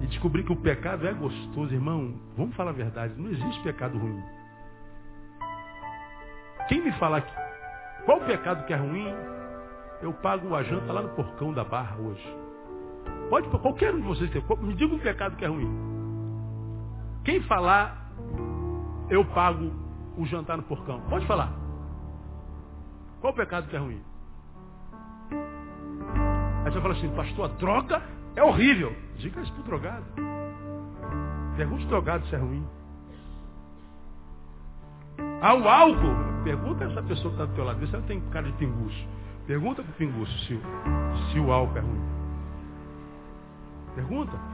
E 0.00 0.06
descobri 0.06 0.44
que 0.44 0.52
o 0.52 0.56
pecado 0.56 1.06
é 1.06 1.12
gostoso, 1.12 1.74
irmão. 1.74 2.14
Vamos 2.36 2.54
falar 2.54 2.70
a 2.70 2.74
verdade, 2.74 3.20
não 3.20 3.30
existe 3.30 3.62
pecado 3.64 3.98
ruim. 3.98 4.22
Quem 6.68 6.82
me 6.82 6.92
falar 6.92 7.22
qual 8.06 8.20
pecado 8.20 8.64
que 8.66 8.72
é 8.72 8.76
ruim, 8.76 9.12
eu 10.00 10.12
pago 10.14 10.54
a 10.54 10.62
janta 10.62 10.92
lá 10.92 11.02
no 11.02 11.10
porcão 11.10 11.52
da 11.52 11.64
barra 11.64 11.96
hoje. 11.96 12.36
Pode, 13.28 13.48
qualquer 13.48 13.92
um 13.92 14.00
de 14.00 14.06
vocês, 14.06 14.30
me 14.60 14.74
diga 14.74 14.94
um 14.94 14.98
pecado 15.00 15.36
que 15.36 15.44
é 15.44 15.48
ruim. 15.48 15.68
Quem 17.24 17.42
falar 17.42 17.99
eu 19.10 19.24
pago 19.24 19.72
o 20.16 20.24
jantar 20.24 20.56
no 20.56 20.62
porcão. 20.62 21.00
Pode 21.08 21.26
falar. 21.26 21.52
Qual 23.20 23.32
o 23.32 23.36
pecado 23.36 23.68
que 23.68 23.76
é 23.76 23.78
ruim? 23.78 24.00
Aí 26.64 26.72
você 26.72 26.80
fala 26.80 26.94
assim, 26.94 27.08
pastor, 27.10 27.44
a 27.46 27.54
droga 27.54 28.02
é 28.36 28.42
horrível. 28.42 28.94
Diga 29.16 29.40
isso 29.40 29.52
pro 29.52 29.64
drogado. 29.64 30.04
Pergunte 31.56 31.82
pro 31.82 31.90
drogado 31.90 32.26
se 32.26 32.34
é 32.34 32.38
ruim. 32.38 32.66
Ah, 35.42 35.54
o 35.54 35.68
álcool. 35.68 36.42
Pergunta 36.44 36.84
essa 36.84 37.02
pessoa 37.02 37.34
que 37.34 37.40
está 37.40 37.44
do 37.44 37.54
teu 37.54 37.64
lado. 37.64 37.86
Se 37.86 37.94
ela 37.94 38.04
tem 38.06 38.20
cara 38.30 38.46
de 38.46 38.56
pinguço. 38.58 39.08
Pergunta 39.46 39.82
pro 39.82 39.92
pinguço 39.94 40.38
se, 40.40 40.60
se 41.32 41.38
o 41.38 41.52
álcool 41.52 41.78
é 41.78 41.80
ruim. 41.80 42.02
Pergunta. 43.94 44.49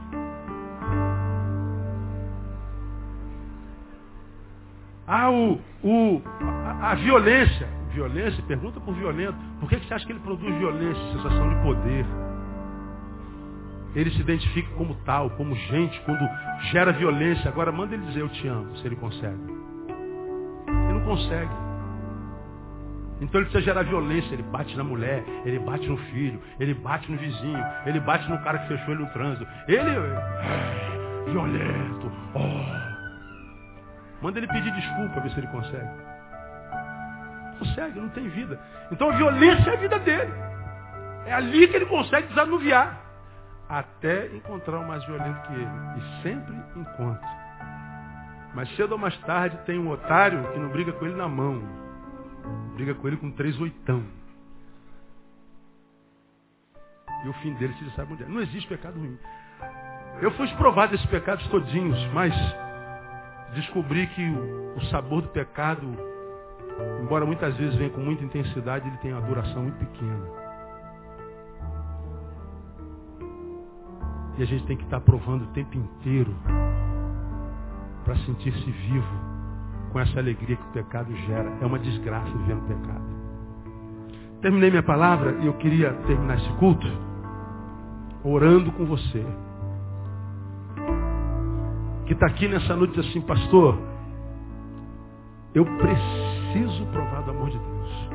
Ah, 5.07 5.31
o, 5.31 5.57
o, 5.83 6.21
a, 6.41 6.91
a 6.91 6.95
violência. 6.95 7.67
Violência, 7.93 8.43
pergunta 8.43 8.79
por 8.81 8.93
violento. 8.93 9.37
Por 9.59 9.69
que, 9.69 9.79
que 9.79 9.87
você 9.87 9.93
acha 9.93 10.05
que 10.05 10.11
ele 10.11 10.19
produz 10.19 10.53
violência, 10.57 11.01
sensação 11.13 11.49
de 11.49 11.55
poder? 11.63 12.05
Ele 13.95 14.11
se 14.11 14.19
identifica 14.19 14.69
como 14.75 14.93
tal, 15.05 15.29
como 15.31 15.55
gente, 15.55 15.99
quando 16.01 16.19
gera 16.71 16.91
violência. 16.91 17.49
Agora 17.49 17.71
manda 17.71 17.95
ele 17.95 18.05
dizer 18.05 18.19
eu 18.19 18.29
te 18.29 18.47
amo, 18.47 18.75
se 18.77 18.85
ele 18.85 18.97
consegue. 18.97 19.39
Ele 20.67 20.93
não 20.93 21.01
consegue. 21.01 21.51
Então 23.21 23.41
ele 23.41 23.49
precisa 23.49 23.61
gerar 23.61 23.83
violência. 23.83 24.33
Ele 24.33 24.43
bate 24.43 24.75
na 24.77 24.83
mulher, 24.83 25.23
ele 25.45 25.57
bate 25.59 25.87
no 25.87 25.97
filho, 25.97 26.39
ele 26.59 26.73
bate 26.73 27.09
no 27.09 27.17
vizinho, 27.17 27.65
ele 27.85 27.99
bate 28.01 28.29
no 28.29 28.37
cara 28.43 28.59
que 28.59 28.67
fechou 28.67 28.93
ele 28.93 29.03
no 29.03 29.09
trânsito. 29.11 29.47
Ele 29.67 29.89
é 29.89 31.31
violento. 31.31 32.11
Oh. 32.35 32.86
Manda 34.27 34.39
ele 34.39 34.47
pedir 34.47 34.73
desculpa, 34.73 35.21
ver 35.21 35.31
se 35.31 35.39
ele 35.39 35.47
consegue. 35.47 35.89
Consegue, 37.59 37.97
não 37.97 38.09
tem 38.09 38.27
vida. 38.27 38.59
Então 38.91 39.09
a 39.09 39.15
violência 39.15 39.69
é 39.69 39.73
a 39.73 39.77
vida 39.77 39.97
dele. 39.99 40.33
É 41.25 41.33
ali 41.33 41.65
que 41.65 41.77
ele 41.77 41.85
consegue 41.85 42.27
desanuviar. 42.27 43.01
Até 43.69 44.27
encontrar 44.35 44.79
o 44.79 44.85
mais 44.85 45.01
violento 45.05 45.41
que 45.43 45.53
ele. 45.53 45.71
E 45.95 46.23
sempre 46.23 46.53
encontra. 46.75 47.25
Mas 48.53 48.69
cedo 48.75 48.91
ou 48.91 48.97
mais 48.97 49.17
tarde 49.19 49.57
tem 49.65 49.79
um 49.79 49.89
otário 49.89 50.51
que 50.51 50.59
não 50.59 50.67
briga 50.71 50.91
com 50.91 51.05
ele 51.05 51.15
na 51.15 51.29
mão. 51.29 51.63
Briga 52.73 52.95
com 52.95 53.07
ele 53.07 53.15
com 53.15 53.31
três 53.31 53.57
oitão. 53.61 54.03
E 57.23 57.29
o 57.29 57.33
fim 57.35 57.53
dele 57.53 57.73
se 57.75 57.89
sabe 57.91 58.11
onde 58.11 58.23
é. 58.23 58.27
Não 58.27 58.41
existe 58.41 58.67
pecado 58.67 58.99
ruim. 58.99 59.17
Eu 60.19 60.31
fui 60.31 60.53
provado 60.57 60.91
desses 60.91 61.05
pecados 61.05 61.47
todinhos, 61.47 62.05
mas 62.11 62.33
descobri 63.57 64.05
que 64.07 64.23
o, 64.75 64.81
sabor 64.91 65.23
do 65.23 65.29
pecado, 65.29 65.87
embora 67.01 67.25
muitas 67.25 67.55
vezes 67.57 67.75
venha 67.75 67.89
com 67.89 68.01
muita 68.01 68.23
intensidade, 68.23 68.87
ele 68.87 68.97
tem 68.97 69.11
uma 69.11 69.21
duração 69.21 69.63
muito 69.63 69.77
pequena. 69.77 70.47
E 74.37 74.43
a 74.43 74.45
gente 74.45 74.65
tem 74.65 74.77
que 74.77 74.83
estar 74.83 75.01
provando 75.01 75.43
o 75.43 75.47
tempo 75.47 75.75
inteiro 75.75 76.33
para 78.05 78.15
sentir-se 78.17 78.71
vivo 78.71 79.37
com 79.91 79.99
essa 79.99 80.19
alegria 80.19 80.55
que 80.55 80.63
o 80.63 80.71
pecado 80.71 81.15
gera. 81.25 81.51
É 81.59 81.65
uma 81.65 81.79
desgraça 81.79 82.29
viver 82.29 82.55
no 82.55 82.61
pecado. 82.61 83.17
Terminei 84.41 84.69
minha 84.69 84.83
palavra 84.83 85.35
e 85.41 85.47
eu 85.47 85.53
queria 85.55 85.91
terminar 86.05 86.37
esse 86.37 86.49
culto 86.53 86.87
orando 88.23 88.71
com 88.73 88.85
você 88.85 89.25
que 92.07 92.13
está 92.13 92.25
aqui 92.25 92.47
nessa 92.47 92.73
noite 92.73 92.97
assim, 93.01 93.19
pastor, 93.19 93.77
eu 95.53 95.65
preciso 95.65 96.85
provar 96.85 97.21
do 97.23 97.31
amor 97.31 97.49
de 97.49 97.59
Deus. 97.59 98.09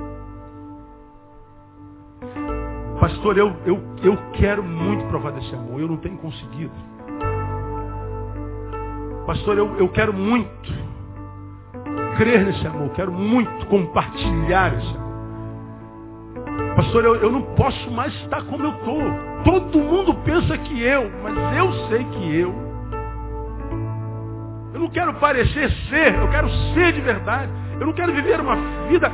Pastor, 2.98 3.36
eu, 3.36 3.54
eu, 3.66 3.78
eu 4.02 4.16
quero 4.32 4.62
muito 4.64 5.04
provar 5.08 5.32
desse 5.32 5.54
amor, 5.54 5.78
eu 5.78 5.88
não 5.88 5.98
tenho 5.98 6.16
conseguido. 6.16 6.72
Pastor, 9.26 9.58
eu, 9.58 9.76
eu 9.76 9.88
quero 9.90 10.14
muito 10.14 10.72
crer 12.16 12.46
nesse 12.46 12.66
amor, 12.66 12.88
quero 12.90 13.12
muito 13.12 13.66
compartilhar 13.66 14.74
esse 14.78 14.96
amor. 14.96 15.02
Pastor, 16.76 17.04
eu, 17.04 17.16
eu 17.16 17.30
não 17.30 17.42
posso 17.54 17.90
mais 17.90 18.14
estar 18.22 18.42
como 18.44 18.64
eu 18.64 18.70
estou. 18.70 19.02
Todo 19.44 19.78
mundo 19.78 20.14
pensa 20.24 20.56
que 20.56 20.80
eu, 20.82 21.10
mas 21.22 21.58
eu 21.58 21.72
sei 21.88 22.04
que 22.04 22.36
eu 22.36 22.71
quero 24.92 25.14
parecer 25.14 25.70
ser, 25.88 26.14
eu 26.14 26.28
quero 26.28 26.48
ser 26.74 26.92
de 26.92 27.00
verdade. 27.00 27.50
Eu 27.80 27.86
não 27.86 27.92
quero 27.92 28.12
viver 28.12 28.40
uma 28.40 28.56
vida 28.88 29.08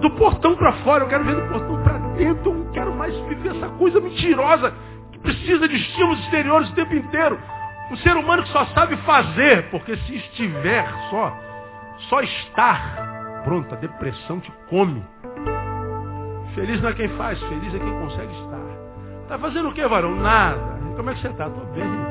do 0.00 0.10
portão 0.10 0.56
para 0.56 0.72
fora, 0.84 1.04
eu 1.04 1.08
quero 1.08 1.24
viver 1.24 1.42
do 1.42 1.48
portão 1.48 1.82
para 1.82 1.98
dentro. 2.16 2.50
Eu 2.50 2.54
não 2.54 2.72
quero 2.72 2.94
mais 2.94 3.14
viver 3.28 3.56
essa 3.56 3.68
coisa 3.70 4.00
mentirosa 4.00 4.74
que 5.12 5.18
precisa 5.20 5.68
de 5.68 5.76
estímulos 5.76 6.20
exteriores 6.20 6.68
o 6.70 6.74
tempo 6.74 6.94
inteiro. 6.94 7.38
Um 7.90 7.96
ser 7.96 8.16
humano 8.16 8.42
que 8.42 8.50
só 8.50 8.66
sabe 8.66 8.96
fazer, 8.98 9.70
porque 9.70 9.96
se 9.96 10.16
estiver 10.16 10.86
só, 11.10 11.36
só 12.08 12.20
estar, 12.20 13.42
pronto, 13.44 13.74
a 13.74 13.78
depressão 13.78 14.38
te 14.40 14.52
come. 14.68 15.04
Feliz 16.54 16.80
não 16.80 16.90
é 16.90 16.92
quem 16.92 17.08
faz, 17.10 17.40
feliz 17.44 17.74
é 17.74 17.78
quem 17.78 17.92
consegue 18.00 18.32
estar. 18.32 18.60
Está 19.22 19.38
fazendo 19.38 19.68
o 19.68 19.72
que, 19.72 19.86
varão? 19.86 20.14
Nada. 20.16 20.78
Como 20.96 21.10
é 21.10 21.14
que 21.14 21.20
você 21.20 21.28
está? 21.28 21.46
Estou 21.46 21.64
bem. 21.66 22.09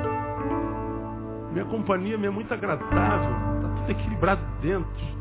Minha 1.51 1.65
companhia 1.65 2.17
me 2.17 2.27
é 2.27 2.29
muito 2.29 2.53
agradável. 2.53 3.31
Está 3.55 3.69
tudo 3.75 3.91
equilibrado 3.91 4.41
dentro. 4.61 5.19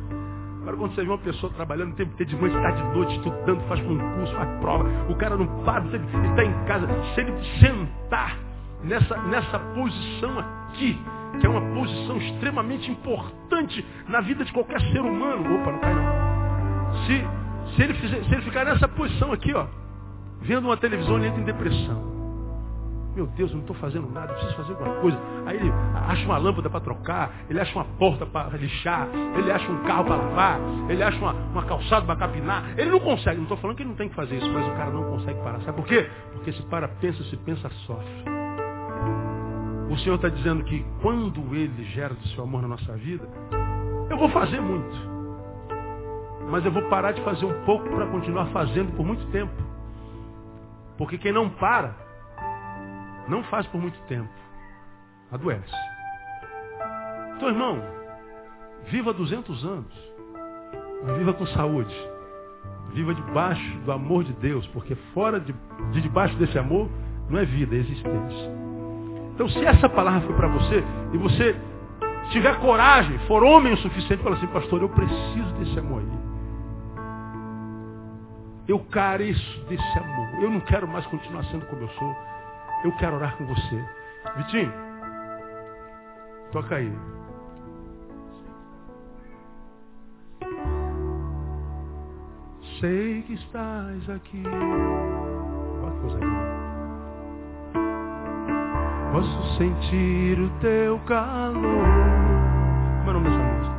Agora 0.61 0.77
quando 0.77 0.95
você 0.95 1.03
vê 1.03 1.09
uma 1.09 1.19
pessoa 1.19 1.53
trabalhando 1.55 1.93
o 1.93 1.97
tempo 1.97 2.13
inteiro 2.13 2.31
de 2.31 2.37
manhã, 2.37 2.57
está 2.59 2.71
de 2.73 2.95
noite, 2.95 3.15
estudando, 3.17 3.61
faz 3.69 3.81
concurso, 3.81 4.35
faz 4.35 4.61
prova, 4.61 4.85
o 5.09 5.15
cara 5.17 5.37
não 5.37 5.47
para, 5.65 5.85
ele 5.87 6.29
está 6.29 6.45
em 6.45 6.65
casa. 6.67 6.87
Se 7.15 7.21
ele 7.23 7.33
sentar 7.59 8.37
nessa, 8.85 9.17
nessa 9.23 9.59
posição 9.59 10.39
aqui, 10.39 11.01
que 11.41 11.47
é 11.47 11.49
uma 11.49 11.75
posição 11.75 12.19
extremamente 12.19 12.91
importante 12.91 13.85
na 14.09 14.21
vida 14.21 14.45
de 14.45 14.53
qualquer 14.53 14.81
ser 14.93 15.01
humano. 15.01 15.55
Opa, 15.55 15.73
não 15.73 15.79
cai 15.79 15.95
não. 15.95 16.03
Se, 17.07 17.75
se, 17.75 17.83
ele, 17.83 17.95
fizer, 17.95 18.25
se 18.25 18.35
ele 18.35 18.43
ficar 18.43 18.65
nessa 18.65 18.89
posição 18.89 19.33
aqui, 19.33 19.55
ó, 19.55 19.67
vendo 20.41 20.67
uma 20.67 20.77
televisão, 20.77 21.17
ele 21.17 21.29
entra 21.29 21.41
em 21.41 21.45
depressão. 21.45 22.18
Meu 23.19 23.27
Deus, 23.27 23.51
eu 23.51 23.57
não 23.57 23.63
estou 23.63 23.75
fazendo 23.79 24.09
nada, 24.09 24.33
preciso 24.33 24.55
fazer 24.55 24.75
alguma 24.75 24.95
coisa. 25.01 25.19
Aí 25.45 25.57
ele 25.57 25.73
acha 26.07 26.25
uma 26.25 26.39
lâmpada 26.39 26.71
para 26.71 26.79
trocar, 26.79 27.33
ele 27.51 27.59
acha 27.59 27.75
uma 27.75 27.85
porta 27.85 28.25
para 28.25 28.57
lixar, 28.57 29.09
ele 29.37 29.51
acha 29.51 29.69
um 29.73 29.83
carro 29.83 30.05
para 30.05 30.15
lavar, 30.15 30.61
ele 30.89 31.03
acha 31.03 31.19
uma, 31.19 31.33
uma 31.33 31.65
calçada 31.65 32.07
para 32.07 32.15
capinar. 32.15 32.79
Ele 32.79 32.93
não 32.93 33.01
consegue, 33.01 33.39
não 33.39 33.43
estou 33.43 33.57
falando 33.57 33.77
que 33.77 33.83
ele 33.83 33.91
não 33.91 33.97
tem 33.97 34.09
que 34.09 34.15
fazer 34.15 34.37
isso, 34.37 34.49
mas 34.53 34.65
o 34.69 34.71
cara 34.77 34.93
não 34.93 35.03
consegue 35.11 35.43
parar. 35.43 35.61
Sabe 35.63 35.77
por 35.77 35.87
quê? 35.89 36.09
Porque 36.33 36.53
se 36.53 36.63
para, 36.69 36.87
pensa, 36.87 37.25
se 37.25 37.37
pensa, 37.39 37.69
sofre. 37.89 38.07
O 39.91 39.99
Senhor 39.99 40.15
está 40.15 40.29
dizendo 40.29 40.63
que 40.63 40.87
quando 41.03 41.41
Ele 41.57 41.85
gera 41.87 42.15
do 42.15 42.29
seu 42.29 42.45
amor 42.45 42.63
na 42.63 42.69
nossa 42.69 42.93
vida, 42.99 43.29
eu 44.09 44.17
vou 44.17 44.29
fazer 44.29 44.61
muito. 44.61 44.97
Mas 46.49 46.65
eu 46.65 46.71
vou 46.71 46.83
parar 46.89 47.11
de 47.11 47.21
fazer 47.23 47.47
um 47.47 47.65
pouco 47.65 47.89
para 47.89 48.07
continuar 48.07 48.47
fazendo 48.53 48.93
por 48.93 49.05
muito 49.05 49.27
tempo. 49.33 49.53
Porque 50.97 51.19
quem 51.19 51.33
não 51.33 51.49
para, 51.49 52.08
não 53.29 53.43
faz 53.45 53.67
por 53.67 53.81
muito 53.81 53.99
tempo. 54.03 54.29
Adoece. 55.31 55.75
Então, 57.37 57.49
irmão, 57.49 57.83
viva 58.91 59.13
200 59.13 59.65
anos. 59.65 60.09
Mas 61.05 61.19
viva 61.19 61.33
com 61.33 61.47
saúde. 61.47 61.95
Viva 62.93 63.15
debaixo 63.15 63.79
do 63.85 63.93
amor 63.93 64.25
de 64.25 64.33
Deus, 64.35 64.67
porque 64.69 64.95
fora 65.13 65.39
de, 65.39 65.55
de 65.93 66.01
debaixo 66.01 66.37
desse 66.37 66.59
amor 66.59 66.89
não 67.29 67.39
é 67.39 67.45
vida, 67.45 67.77
é 67.77 67.79
existência. 67.79 68.59
Então, 69.35 69.49
se 69.49 69.65
essa 69.65 69.89
palavra 69.89 70.23
foi 70.23 70.35
para 70.35 70.49
você 70.49 70.83
e 71.13 71.19
você 71.19 71.55
tiver 72.31 72.59
coragem, 72.61 73.19
for 73.21 73.45
homem 73.45 73.73
o 73.73 73.77
suficiente, 73.77 74.23
fala 74.23 74.37
assim, 74.37 74.47
pastor, 74.49 74.83
eu 74.83 74.89
preciso 74.89 75.53
desse 75.59 75.79
amor 75.79 76.01
aí. 76.01 76.19
Eu 78.67 78.79
careço 78.81 79.65
desse 79.69 79.99
amor. 79.99 80.43
Eu 80.43 80.51
não 80.51 80.61
quero 80.61 80.89
mais 80.89 81.07
continuar 81.07 81.45
sendo 81.45 81.67
como 81.67 81.83
eu 81.83 81.89
sou. 81.91 82.17
Eu 82.85 82.93
quero 82.93 83.17
orar 83.17 83.37
com 83.37 83.47
você. 83.47 83.85
Vitinho, 84.37 84.73
toca 86.53 86.77
aí. 86.77 86.93
Sei 92.81 93.23
que 93.23 93.35
estás 93.35 94.09
aqui. 94.11 94.45
Olha 95.83 95.91
que 95.93 96.01
coisa. 96.01 96.21
Posso 99.11 99.59
sentir 99.59 100.39
o 100.39 100.49
teu 100.61 100.99
calor. 101.01 101.87
Como 103.05 103.09
é 103.09 103.11
o 103.11 103.13
nome 103.15 103.31
dessa 103.31 103.43
música? 103.43 103.75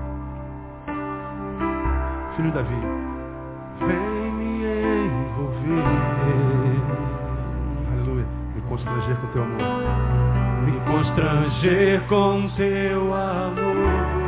Filho 2.35 2.51
Davi. 2.51 2.81
Vem 3.79 4.31
me 4.33 4.65
envolver. 5.05 6.48
Constranger 8.79 9.17
com 9.17 9.27
teu 9.27 9.43
amor. 9.43 10.63
Me 10.63 10.79
constranger 10.85 12.01
com 12.07 12.49
teu 12.55 13.13
amor. 13.13 14.18